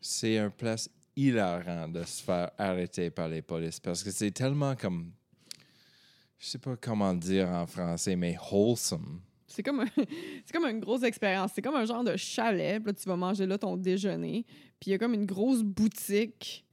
C'est 0.00 0.38
un 0.38 0.50
place 0.50 0.88
hilarant 1.16 1.88
de 1.88 2.02
se 2.04 2.22
faire 2.22 2.50
arrêter 2.58 3.10
par 3.10 3.28
les 3.28 3.42
polices 3.42 3.80
parce 3.80 4.02
que 4.04 4.10
c'est 4.10 4.30
tellement 4.30 4.76
comme. 4.76 5.10
Je 6.38 6.46
sais 6.46 6.58
pas 6.58 6.76
comment 6.76 7.14
dire 7.14 7.48
en 7.48 7.66
français, 7.66 8.14
mais 8.14 8.36
wholesome. 8.52 9.20
C'est 9.46 9.62
comme, 9.62 9.80
un- 9.80 9.86
comme 10.52 10.66
une 10.66 10.80
grosse 10.80 11.02
expérience. 11.02 11.52
C'est 11.54 11.62
comme 11.62 11.76
un 11.76 11.86
genre 11.86 12.04
de 12.04 12.14
chalet. 12.16 12.82
Puis 12.82 12.92
là, 12.92 12.92
tu 12.92 13.08
vas 13.08 13.16
manger 13.16 13.46
là 13.46 13.56
ton 13.56 13.76
déjeuner. 13.76 14.44
Puis 14.78 14.88
il 14.88 14.90
y 14.90 14.94
a 14.94 14.98
comme 14.98 15.14
une 15.14 15.24
grosse 15.24 15.62
boutique 15.62 16.66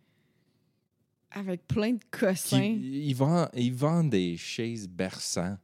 avec 1.33 1.67
plein 1.67 1.93
de 1.93 2.03
cossins, 2.11 2.77
ils, 2.79 3.13
vendent, 3.13 3.49
ils 3.55 3.73
vendent 3.73 4.09
des 4.11 4.37
chaises 4.37 4.87
berçants. 4.87 5.57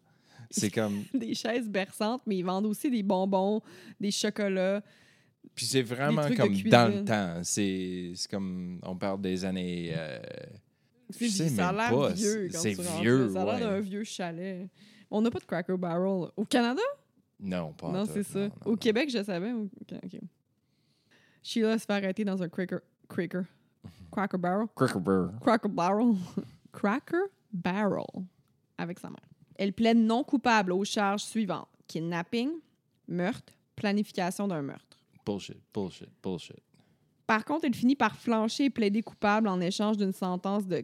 C'est 0.50 0.72
comme. 0.72 1.04
des 1.14 1.36
chaises 1.36 1.70
berçantes, 1.70 2.24
mais 2.26 2.38
ils 2.38 2.44
vendent 2.46 2.66
aussi 2.66 2.90
des 2.90 3.04
bonbons, 3.04 3.62
des 4.00 4.12
chocolats. 4.12 4.82
Puis 5.56 5.66
c'est 5.66 5.82
vraiment 5.82 6.28
comme 6.36 6.54
dans 6.64 6.88
le 6.94 7.04
temps. 7.06 7.40
C'est 7.44 8.14
comme. 8.30 8.80
On 8.84 8.96
parle 8.96 9.22
des 9.22 9.44
années. 9.46 9.94
euh, 9.96 10.20
C'est- 11.10 11.26
Je 11.28 11.32
sais 11.32 11.50
ça 11.50 11.70
a 11.70 11.72
même 11.74 11.82
l'air 11.82 12.00
pas. 12.00 12.10
vieux 12.14 12.50
C'est 12.52 12.74
vieux. 13.02 13.30
Ça 13.32 13.42
a 13.42 13.46
l'air 13.46 13.54
ouais. 13.56 13.60
d'un 13.60 13.80
vieux 13.82 14.04
chalet. 14.04 14.70
On 15.12 15.22
n'a 15.22 15.32
pas 15.32 15.40
de 15.40 15.46
Cracker 15.46 15.76
Barrel. 15.78 16.30
Au 16.38 16.46
Canada? 16.46 16.82
non, 17.40 17.74
pas 17.74 17.92
non, 17.92 18.06
c'est 18.06 18.24
ça. 18.24 18.40
non, 18.48 18.52
Au 18.66 18.70
non. 18.72 18.76
Québec, 18.78 19.10
je 19.10 19.24
savais. 19.24 19.52
Au- 19.54 19.64
ok, 19.82 19.98
ok. 20.04 20.20
Sheila 21.42 21.80
se 21.80 21.86
fait 21.86 21.94
arrêter 21.94 22.24
dans 22.26 22.42
un 22.44 22.50
Cracker... 22.50 22.80
Cracker. 23.08 23.42
Cracker 24.12 24.38
Barrel. 24.38 24.68
Cracker 24.76 25.00
Barrel. 25.00 25.32
Cracker 25.42 25.70
Barrel. 25.70 26.16
Cracker 26.72 27.26
Barrel. 27.52 28.04
Avec 28.78 29.00
sa 29.00 29.10
mère. 29.10 29.18
Elle 29.56 29.74
plaide 29.74 29.98
non 29.98 30.24
coupable 30.24 30.72
aux 30.74 30.84
charges 30.86 31.24
suivantes. 31.24 31.68
Kidnapping, 31.88 32.52
meurtre, 33.08 33.54
planification 33.76 34.48
d'un 34.48 34.62
meurtre. 34.62 34.89
Bullshit, 35.32 35.58
bullshit, 35.74 36.10
bullshit. 36.24 36.58
Par 37.28 37.46
contre, 37.46 37.66
elle 37.66 37.76
finit 37.76 37.96
par 37.96 38.16
flancher 38.16 38.66
et 38.66 38.70
plaider 38.70 39.04
coupable 39.04 39.48
en 39.48 39.62
échange 39.62 39.98
d'une 39.98 40.14
sentence 40.14 40.66
de 40.66 40.84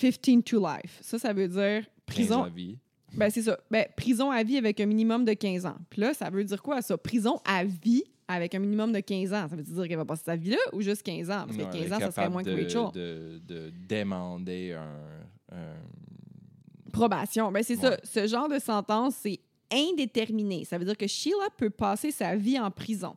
15 0.00 0.18
to 0.44 0.58
life. 0.66 0.98
Ça, 1.02 1.18
ça 1.18 1.32
veut 1.32 1.48
dire 1.48 1.84
prison. 2.06 2.44
15 2.44 2.46
à 2.46 2.48
vie. 2.48 2.78
Ben, 3.12 3.30
c'est 3.30 3.42
ça. 3.42 3.58
Ben, 3.70 3.86
prison 3.96 4.30
à 4.30 4.42
vie 4.42 4.56
avec 4.56 4.80
un 4.80 4.86
minimum 4.86 5.24
de 5.24 5.32
15 5.34 5.66
ans. 5.66 5.76
Puis 5.90 6.00
là, 6.00 6.14
ça 6.14 6.30
veut 6.30 6.44
dire 6.44 6.62
quoi, 6.62 6.80
ça? 6.80 6.96
Prison 6.96 7.40
à 7.44 7.64
vie 7.64 8.04
avec 8.26 8.54
un 8.54 8.58
minimum 8.58 8.92
de 8.92 9.00
15 9.00 9.32
ans. 9.32 9.46
Ça 9.48 9.56
veut 9.56 9.62
dire 9.62 9.88
qu'elle 9.88 9.96
va 9.96 10.04
passer 10.04 10.24
sa 10.24 10.36
vie 10.36 10.50
là 10.50 10.56
ou 10.72 10.80
juste 10.80 11.02
15 11.02 11.30
ans? 11.30 11.44
Parce 11.46 11.56
que 11.56 11.62
Ouais, 11.62 11.68
elle 11.74 11.80
15 11.80 11.90
est 11.90 11.94
ans, 11.94 11.98
ça 12.00 12.10
serait 12.12 12.30
moins 12.30 12.42
que 12.42 12.50
de, 12.50 12.62
Rachel. 12.62 12.92
De, 12.94 13.40
de 13.46 13.72
demander 13.88 14.72
un. 14.72 15.56
un- 15.56 16.90
Probation. 16.92 17.52
Ben, 17.52 17.62
c'est 17.62 17.76
ça. 17.76 17.96
Ce 18.02 18.26
genre 18.26 18.48
de 18.48 18.58
sentence, 18.58 19.14
c'est 19.16 19.38
indéterminé. 19.70 20.64
Ça 20.64 20.78
veut 20.78 20.84
dire 20.86 20.96
que 20.96 21.06
Sheila 21.06 21.48
peut 21.56 21.70
passer 21.70 22.10
sa 22.10 22.34
vie 22.36 22.58
en 22.58 22.70
prison, 22.70 23.16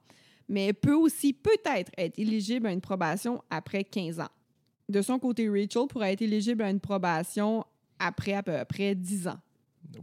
mais 0.51 0.67
elle 0.67 0.73
peut 0.73 0.93
aussi 0.93 1.31
peut-être 1.31 1.91
être 1.97 2.19
éligible 2.19 2.67
à 2.67 2.73
une 2.73 2.81
probation 2.81 3.41
après 3.49 3.85
15 3.85 4.19
ans. 4.19 4.29
De 4.89 5.01
son 5.01 5.17
côté, 5.17 5.49
Rachel 5.49 5.87
pourrait 5.87 6.11
être 6.11 6.21
éligible 6.21 6.61
à 6.63 6.69
une 6.69 6.81
probation 6.81 7.65
après 7.97 8.33
à 8.33 8.43
peu 8.43 8.53
près 8.67 8.93
10 8.93 9.29
ans. 9.29 9.39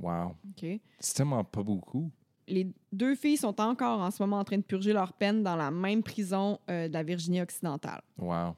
Wow. 0.01 0.35
OK? 0.49 0.81
C'est 0.99 1.15
tellement 1.15 1.45
pas 1.45 1.63
beaucoup. 1.63 2.11
Les 2.47 2.67
deux 2.91 3.15
filles 3.15 3.37
sont 3.37 3.61
encore 3.61 4.01
en 4.01 4.11
ce 4.11 4.23
moment 4.23 4.39
en 4.39 4.45
train 4.45 4.57
de 4.57 4.63
purger 4.63 4.95
leur 4.95 5.13
peine 5.13 5.43
dans 5.43 5.55
la 5.55 5.71
même 5.71 6.03
prison 6.03 6.59
euh, 6.71 6.89
de 6.89 6.95
la 6.95 7.03
Virginie 7.03 7.43
occidentale. 7.43 8.01
Wow. 8.17 8.57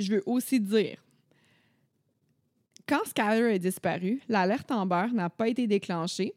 Je 0.00 0.14
veux 0.14 0.22
aussi 0.26 0.58
dire, 0.58 0.98
quand 2.88 3.04
Skyler 3.04 3.54
est 3.54 3.60
disparu, 3.60 4.20
l'alerte 4.28 4.72
Amber 4.72 5.06
n'a 5.12 5.30
pas 5.30 5.46
été 5.46 5.68
déclenchée 5.68 6.34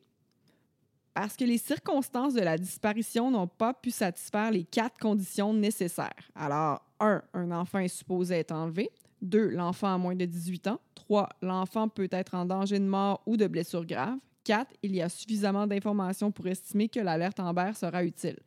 parce 1.20 1.36
que 1.36 1.46
les 1.46 1.58
circonstances 1.58 2.36
de 2.36 2.42
la 2.42 2.60
disparition 2.60 3.32
n'ont 3.32 3.48
pas 3.48 3.74
pu 3.74 3.90
satisfaire 3.90 4.52
les 4.52 4.64
quatre 4.64 5.00
conditions 5.00 5.52
nécessaires. 5.52 6.14
Alors, 6.36 6.86
un, 7.00 7.24
un 7.34 7.50
enfant 7.50 7.80
est 7.80 7.88
supposé 7.88 8.36
être 8.36 8.52
enlevé. 8.52 8.92
Deux, 9.20 9.50
l'enfant 9.50 9.96
a 9.96 9.98
moins 9.98 10.14
de 10.14 10.26
18 10.26 10.68
ans. 10.68 10.80
Trois, 10.94 11.28
l'enfant 11.42 11.90
peut 11.90 12.08
être 12.12 12.36
en 12.36 12.46
danger 12.46 12.78
de 12.78 12.86
mort 12.86 13.24
ou 13.26 13.36
de 13.36 13.48
blessure 13.48 13.84
grave. 13.84 14.20
Quatre, 14.44 14.72
il 14.84 14.96
y 14.96 15.02
a 15.02 15.10
suffisamment 15.10 15.66
d'informations 15.66 16.32
pour 16.32 16.46
estimer 16.46 16.88
que 16.88 17.00
l'alerte 17.00 17.40
Amber 17.40 17.72
sera 17.74 18.04
utile. 18.04 18.38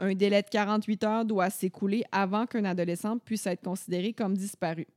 Un 0.00 0.12
délai 0.16 0.42
de 0.42 0.48
48 0.48 1.04
heures 1.04 1.24
doit 1.24 1.50
s'écouler 1.50 2.02
avant 2.10 2.46
qu'un 2.46 2.64
adolescent 2.64 3.16
puisse 3.18 3.46
être 3.46 3.62
considéré 3.62 4.12
comme 4.12 4.36
disparu. 4.36 4.88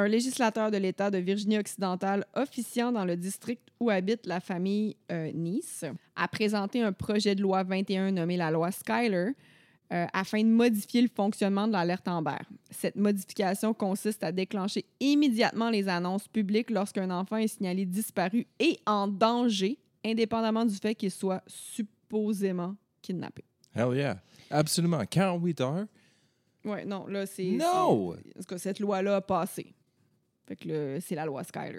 Un 0.00 0.06
législateur 0.06 0.70
de 0.70 0.76
l'État 0.76 1.10
de 1.10 1.18
Virginie-Occidentale 1.18 2.24
officiant 2.36 2.92
dans 2.92 3.04
le 3.04 3.16
district 3.16 3.62
où 3.80 3.90
habite 3.90 4.26
la 4.26 4.38
famille 4.38 4.96
euh, 5.10 5.32
Nice 5.32 5.84
a 6.14 6.28
présenté 6.28 6.80
un 6.82 6.92
projet 6.92 7.34
de 7.34 7.42
loi 7.42 7.64
21 7.64 8.12
nommé 8.12 8.36
la 8.36 8.52
loi 8.52 8.70
Skyler 8.70 9.30
euh, 9.92 10.06
afin 10.12 10.40
de 10.44 10.48
modifier 10.50 11.02
le 11.02 11.08
fonctionnement 11.12 11.66
de 11.66 11.72
l'alerte 11.72 12.06
Amber. 12.06 12.36
Cette 12.70 12.94
modification 12.94 13.74
consiste 13.74 14.22
à 14.22 14.30
déclencher 14.30 14.84
immédiatement 15.00 15.68
les 15.68 15.88
annonces 15.88 16.28
publiques 16.28 16.70
lorsqu'un 16.70 17.10
enfant 17.10 17.38
est 17.38 17.48
signalé 17.48 17.84
disparu 17.84 18.46
et 18.60 18.78
en 18.86 19.08
danger, 19.08 19.78
indépendamment 20.06 20.64
du 20.64 20.76
fait 20.76 20.94
qu'il 20.94 21.10
soit 21.10 21.42
supposément 21.48 22.76
kidnappé. 23.02 23.42
Hell 23.74 23.96
yeah. 23.96 24.22
Absolument. 24.48 25.04
48 25.04 25.60
heures? 25.60 25.86
Ouais, 26.64 26.84
non, 26.84 27.06
là, 27.08 27.26
c'est. 27.26 27.42
No! 27.50 28.14
c'est- 28.14 28.38
En 28.38 28.40
tout 28.42 28.46
cas, 28.48 28.58
cette 28.58 28.78
loi-là 28.78 29.16
a 29.16 29.20
passé. 29.20 29.74
Fait 30.48 30.56
que 30.56 30.68
là, 30.68 31.00
c'est 31.00 31.14
la 31.14 31.26
loi 31.26 31.44
Skyler. 31.44 31.78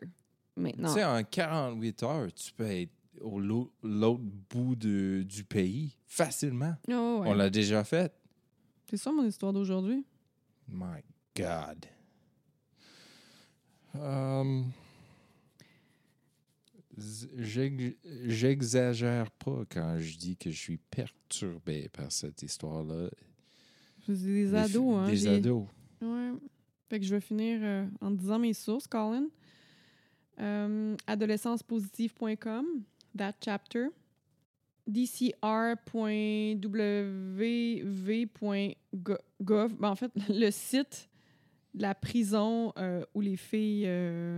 Maintenant. 0.55 0.89
Tu 0.93 0.99
sais, 0.99 1.03
en 1.05 1.23
48 1.23 2.03
heures, 2.03 2.33
tu 2.33 2.51
peux 2.53 2.65
être 2.69 2.91
au 3.21 3.39
l'au- 3.39 3.71
l'autre 3.83 4.23
bout 4.49 4.75
de- 4.75 5.23
du 5.27 5.43
pays 5.43 5.97
facilement. 6.05 6.75
Oh, 6.87 6.91
ouais. 7.21 7.29
On 7.29 7.33
l'a 7.33 7.49
déjà 7.49 7.83
fait. 7.83 8.13
C'est 8.89 8.97
ça 8.97 9.11
mon 9.11 9.25
histoire 9.25 9.51
d'aujourd'hui? 9.53 10.05
My 10.67 11.01
God. 11.35 11.85
Um, 13.95 14.71
j'ex- 17.37 17.95
J'exagère 18.25 19.31
pas 19.31 19.63
quand 19.69 19.97
je 19.99 20.17
dis 20.17 20.37
que 20.37 20.51
je 20.51 20.57
suis 20.57 20.77
perturbé 20.77 21.89
par 21.89 22.11
cette 22.11 22.43
histoire-là. 22.43 23.09
C'est 24.05 24.13
des 24.17 24.53
ados, 24.55 24.95
hein. 24.97 25.07
Des 25.07 25.27
ados. 25.27 25.67
Ouais. 26.01 26.31
Fait 26.89 26.99
que 26.99 27.05
je 27.05 27.13
vais 27.15 27.21
finir 27.21 27.59
euh, 27.61 27.85
en 28.01 28.11
disant 28.11 28.39
mes 28.39 28.53
sources, 28.53 28.87
Colin. 28.87 29.27
Euh, 30.39 30.95
adolescencepositive.com, 31.07 32.65
that 33.17 33.33
chapter. 33.43 33.87
dcr.wv.gov. 38.09 39.73
Ben, 39.79 39.89
en 39.89 39.95
fait, 39.95 40.11
le 40.29 40.49
site 40.51 41.09
de 41.73 41.81
la 41.83 41.93
prison 41.95 42.73
euh, 42.77 43.03
où 43.13 43.21
les 43.21 43.35
filles 43.37 43.87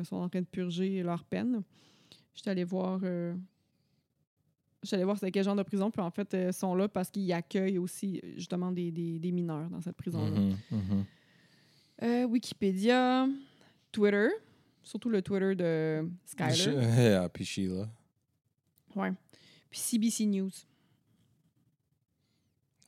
sont 0.03 0.17
en 0.17 0.29
train 0.29 0.41
de 0.41 0.45
purger 0.45 1.01
leur 1.03 1.23
peine. 1.23 1.63
Je 2.35 2.41
suis 2.41 2.49
allée 2.49 2.63
voir. 2.63 2.99
euh, 3.03 3.33
allée 4.91 5.03
voir 5.03 5.17
quel 5.31 5.43
genre 5.43 5.55
de 5.55 5.63
prison, 5.63 5.91
puis 5.91 6.01
en 6.01 6.09
fait, 6.11 6.33
ils 6.33 6.51
sont 6.53 6.73
là 6.75 6.87
parce 6.87 7.09
qu'ils 7.11 7.31
accueillent 7.33 7.77
aussi 7.77 8.19
justement 8.35 8.71
des, 8.71 8.91
des- 8.91 9.31
mineurs 9.31 9.69
dans 9.69 9.79
cette 9.81 9.95
prison-là. 9.95 10.31
Mhm, 10.39 10.57
mhm. 10.71 11.05
Euh, 12.03 12.23
Wikipédia, 12.25 13.27
Twitter, 13.91 14.29
surtout 14.83 15.09
le 15.09 15.21
Twitter 15.21 15.55
de 15.55 16.09
Skyler. 16.25 16.53
Je- 16.55 17.15
Ah, 17.23 17.29
puis 17.29 17.45
Sheila. 17.45 17.87
Ouais. 18.95 19.13
Puis 19.69 19.79
CBC 19.79 20.25
News. 20.25 20.51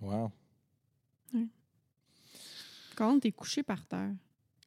Wow. 0.01 0.31
Quand 2.95 3.19
t'es 3.19 3.31
couché 3.31 3.63
par 3.63 3.85
terre, 3.85 4.13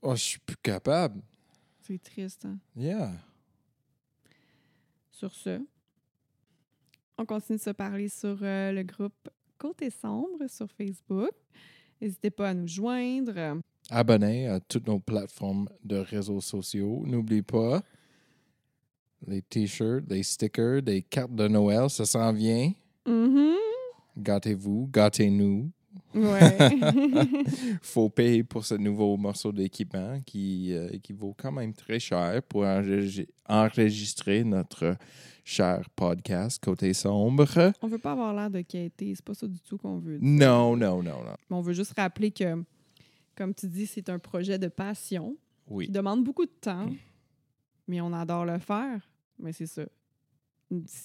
Oh, 0.03 0.15
je 0.15 0.23
suis 0.23 0.39
plus 0.41 0.57
capable. 0.57 1.23
c'est 1.81 2.03
triste. 2.03 2.45
Hein? 2.45 2.59
Yeah. 2.77 3.13
Sur 5.11 5.33
ce, 5.35 5.65
on 7.19 7.25
continue 7.25 7.59
de 7.59 7.63
se 7.63 7.71
parler 7.71 8.09
sur 8.09 8.39
euh, 8.43 8.73
le 8.73 8.83
groupe 8.83 9.29
Côté 9.59 9.91
Sombre 9.91 10.49
sur 10.49 10.71
Facebook. 10.73 11.31
N'hésitez 12.01 12.31
pas 12.31 12.51
à 12.51 12.55
nous 12.55 12.67
joindre. 12.69 13.61
Abonnez 13.91 14.49
à 14.49 14.59
toutes 14.61 14.87
nos 14.87 14.99
plateformes 14.99 15.69
de 15.85 15.97
réseaux 15.97 16.41
sociaux. 16.41 17.03
N'oublie 17.07 17.43
pas 17.43 17.83
les 19.27 19.43
t-shirts, 19.43 20.05
les 20.09 20.23
stickers, 20.23 20.83
des 20.83 21.03
cartes 21.03 21.35
de 21.35 21.49
Noël, 21.49 21.89
ça 21.91 22.05
s'en 22.05 22.33
vient. 22.33 22.73
Mhm. 23.07 23.55
Gâtez-vous, 24.19 24.89
gâtez-nous. 24.93 25.71
Ouais. 26.15 26.57
faut 27.83 28.09
payer 28.09 28.43
pour 28.45 28.65
ce 28.65 28.75
nouveau 28.75 29.17
morceau 29.17 29.53
d'équipement 29.53 30.21
qui, 30.25 30.73
euh, 30.75 30.89
qui 31.03 31.13
vaut 31.13 31.35
quand 31.37 31.53
même 31.53 31.73
très 31.73 31.99
cher 31.99 32.43
pour 32.49 32.63
enregi- 32.65 33.29
enregistrer 33.49 34.45
notre 34.45 34.97
cher 35.45 35.89
podcast 35.95 36.63
Côté 36.63 36.93
Sombre. 36.93 37.73
on 37.83 37.89
veut 37.89 37.99
pas 37.99 38.13
avoir 38.13 38.35
l'air 38.35 38.51
de 38.51 38.61
quêter. 38.63 39.15
C'est 39.15 39.25
pas 39.25 39.35
ça 39.35 39.47
du 39.47 39.61
tout 39.61 39.79
qu'on 39.79 39.99
veut. 39.99 40.19
dire. 40.19 40.29
Non, 40.29 40.77
non, 40.77 41.03
non, 41.03 41.23
non. 41.25 41.37
Mais 41.51 41.57
on 41.57 41.61
veut 41.63 41.73
juste 41.75 41.95
rappeler 41.97 42.31
que, 42.31 42.63
comme 43.37 43.55
tu 43.55 43.69
dis, 43.69 43.87
c'est 43.87 44.09
un 44.09 44.19
projet 44.19 44.59
de 44.59 44.69
passion 44.69 45.37
Oui. 45.69 45.87
qui 45.87 45.93
demande 45.93 46.25
beaucoup 46.25 46.47
de 46.47 46.51
temps. 46.61 46.91
mais 47.89 48.01
on 48.01 48.13
adore 48.13 48.45
le 48.45 48.59
faire. 48.59 49.09
Mais 49.39 49.53
c'est 49.53 49.67
ça. 49.67 49.85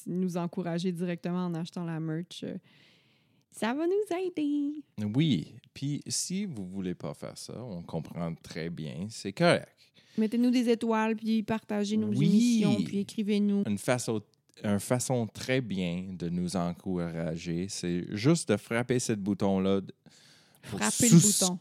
Nous 0.07 0.37
encourager 0.37 0.91
directement 0.91 1.45
en 1.45 1.53
achetant 1.53 1.85
la 1.85 1.99
merch, 1.99 2.43
euh, 2.43 2.55
ça 3.51 3.73
va 3.75 3.85
nous 3.85 4.17
aider. 4.17 4.83
Oui. 5.13 5.53
Puis 5.73 6.01
si 6.07 6.45
vous 6.45 6.65
voulez 6.65 6.95
pas 6.95 7.13
faire 7.13 7.37
ça, 7.37 7.61
on 7.63 7.83
comprend 7.83 8.33
très 8.35 8.69
bien, 8.71 9.05
c'est 9.09 9.33
correct. 9.33 9.69
Mettez-nous 10.17 10.49
des 10.49 10.69
étoiles, 10.69 11.15
puis 11.15 11.43
partagez 11.43 11.97
nos 11.97 12.07
Oui. 12.07 12.25
émissions, 12.25 12.75
puis 12.83 12.99
écrivez-nous. 12.99 13.63
Une 13.67 13.77
façon, 13.77 14.21
une 14.63 14.79
façon 14.79 15.27
très 15.27 15.61
bien 15.61 16.07
de 16.17 16.29
nous 16.29 16.55
encourager, 16.55 17.67
c'est 17.69 18.05
juste 18.15 18.49
de 18.49 18.57
frapper 18.57 18.97
ce 18.99 19.13
bouton-là. 19.13 19.81
Frappez 20.63 21.09
le 21.09 21.17
bouton. 21.19 21.59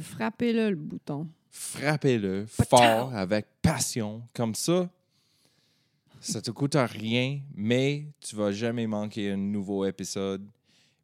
Frappez-le, 0.00 0.70
le 0.70 0.76
bouton. 0.76 1.28
Frappez-le 1.50 2.46
fort, 2.46 3.14
avec 3.14 3.46
passion. 3.62 4.22
Comme 4.34 4.54
ça, 4.54 4.88
ça 6.20 6.40
te 6.42 6.50
coûte 6.50 6.76
rien, 6.76 7.40
mais 7.54 8.06
tu 8.20 8.36
vas 8.36 8.52
jamais 8.52 8.86
manquer 8.86 9.32
un 9.32 9.36
nouveau 9.36 9.84
épisode. 9.84 10.46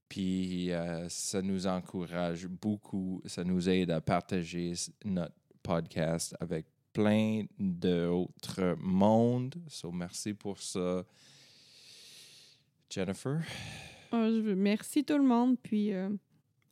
Puis 0.08 0.70
euh, 0.72 1.08
ça 1.08 1.40
nous 1.42 1.66
encourage 1.66 2.46
beaucoup. 2.46 3.20
Ça 3.26 3.42
nous 3.42 3.68
aide 3.68 3.90
à 3.90 4.00
partager 4.00 4.74
notre 5.04 5.34
podcast 5.62 6.36
avec 6.40 6.66
plein 6.92 7.44
d'autres 7.58 8.76
mondes. 8.78 9.54
So, 9.68 9.90
merci 9.90 10.34
pour 10.34 10.60
ça. 10.60 11.04
Jennifer, 12.90 13.40
Ah, 14.12 14.28
je 14.30 14.40
veux- 14.40 14.54
Merci 14.54 15.04
tout 15.04 15.16
le 15.16 15.24
monde, 15.24 15.56
puis 15.60 15.92
euh, 15.92 16.08